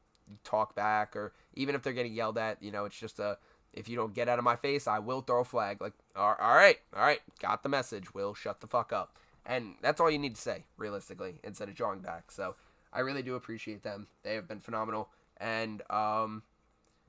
talk 0.44 0.74
back, 0.74 1.16
or 1.16 1.32
even 1.54 1.74
if 1.74 1.82
they're 1.82 1.92
getting 1.92 2.14
yelled 2.14 2.38
at, 2.38 2.62
you 2.62 2.70
know, 2.70 2.84
it's 2.84 2.98
just 2.98 3.18
a, 3.18 3.38
if 3.72 3.88
you 3.88 3.96
don't 3.96 4.14
get 4.14 4.28
out 4.28 4.38
of 4.38 4.44
my 4.44 4.56
face, 4.56 4.86
I 4.86 4.98
will 4.98 5.20
throw 5.20 5.40
a 5.40 5.44
flag. 5.44 5.80
Like, 5.80 5.92
all 6.16 6.34
right, 6.38 6.78
all 6.94 7.02
right, 7.02 7.20
got 7.40 7.62
the 7.62 7.68
message. 7.68 8.14
Will 8.14 8.34
shut 8.34 8.60
the 8.60 8.66
fuck 8.66 8.92
up. 8.92 9.16
And 9.46 9.74
that's 9.80 10.00
all 10.00 10.10
you 10.10 10.18
need 10.18 10.34
to 10.34 10.40
say, 10.40 10.64
realistically, 10.76 11.36
instead 11.42 11.68
of 11.68 11.74
drawing 11.74 12.00
back. 12.00 12.30
So 12.30 12.56
I 12.92 13.00
really 13.00 13.22
do 13.22 13.34
appreciate 13.34 13.82
them. 13.82 14.08
They 14.22 14.34
have 14.34 14.48
been 14.48 14.60
phenomenal. 14.60 15.08
And 15.38 15.82
um, 15.90 16.42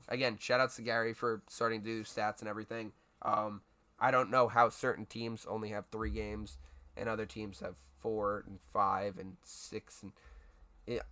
again, 0.08 0.38
shout 0.40 0.62
outs 0.62 0.76
to 0.78 0.82
Gary 0.82 1.14
for 1.14 1.42
starting 1.50 1.82
to 1.82 1.86
do 1.86 2.04
stats 2.04 2.40
and 2.40 2.48
everything. 2.48 2.94
Um, 3.22 3.62
I 4.00 4.12
don't 4.12 4.32
know 4.32 4.48
how 4.48 4.70
certain 4.70 5.06
teams 5.06 5.46
only 5.48 5.70
have 5.70 5.86
three 5.92 6.10
games 6.10 6.58
and 6.98 7.08
other 7.08 7.26
teams 7.26 7.60
have 7.60 7.76
four 8.00 8.44
and 8.48 8.60
five 8.72 9.18
and 9.18 9.38
six. 9.44 10.02
And 10.02 10.12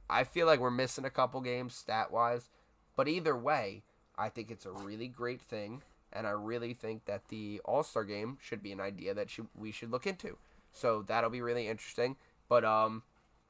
I 0.09 0.23
feel 0.23 0.47
like 0.47 0.59
we're 0.59 0.71
missing 0.71 1.05
a 1.05 1.09
couple 1.09 1.41
games 1.41 1.75
stat 1.75 2.11
wise. 2.11 2.49
But 2.95 3.07
either 3.07 3.35
way, 3.35 3.83
I 4.17 4.29
think 4.29 4.51
it's 4.51 4.65
a 4.65 4.71
really 4.71 5.07
great 5.07 5.41
thing. 5.41 5.83
And 6.11 6.25
I 6.25 6.31
really 6.31 6.73
think 6.73 7.05
that 7.05 7.27
the 7.29 7.61
All 7.65 7.83
Star 7.83 8.03
game 8.03 8.37
should 8.41 8.63
be 8.63 8.71
an 8.71 8.81
idea 8.81 9.13
that 9.13 9.29
should, 9.29 9.47
we 9.55 9.71
should 9.71 9.91
look 9.91 10.07
into. 10.07 10.37
So 10.71 11.03
that'll 11.07 11.29
be 11.29 11.41
really 11.41 11.67
interesting. 11.67 12.15
But 12.47 12.65
um, 12.65 13.03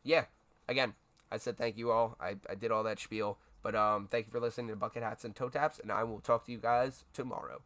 yeah. 0.03 0.25
Again, 0.67 0.93
I 1.32 1.38
said 1.38 1.58
thank 1.58 1.77
you 1.77 1.91
all. 1.91 2.15
I, 2.19 2.36
I 2.49 2.55
did 2.55 2.71
all 2.71 2.84
that 2.84 2.99
spiel. 2.99 3.38
But 3.62 3.75
um, 3.75 4.08
thank 4.10 4.27
you 4.27 4.32
for 4.32 4.39
listening 4.39 4.67
to 4.69 4.75
Bucket 4.75 5.03
Hats 5.03 5.25
and 5.25 5.36
Toe 5.36 5.49
Taps, 5.49 5.79
and 5.79 5.91
I 5.91 6.03
will 6.03 6.19
talk 6.19 6.45
to 6.45 6.51
you 6.51 6.60
guys 6.60 7.03
tomorrow. 7.13 7.62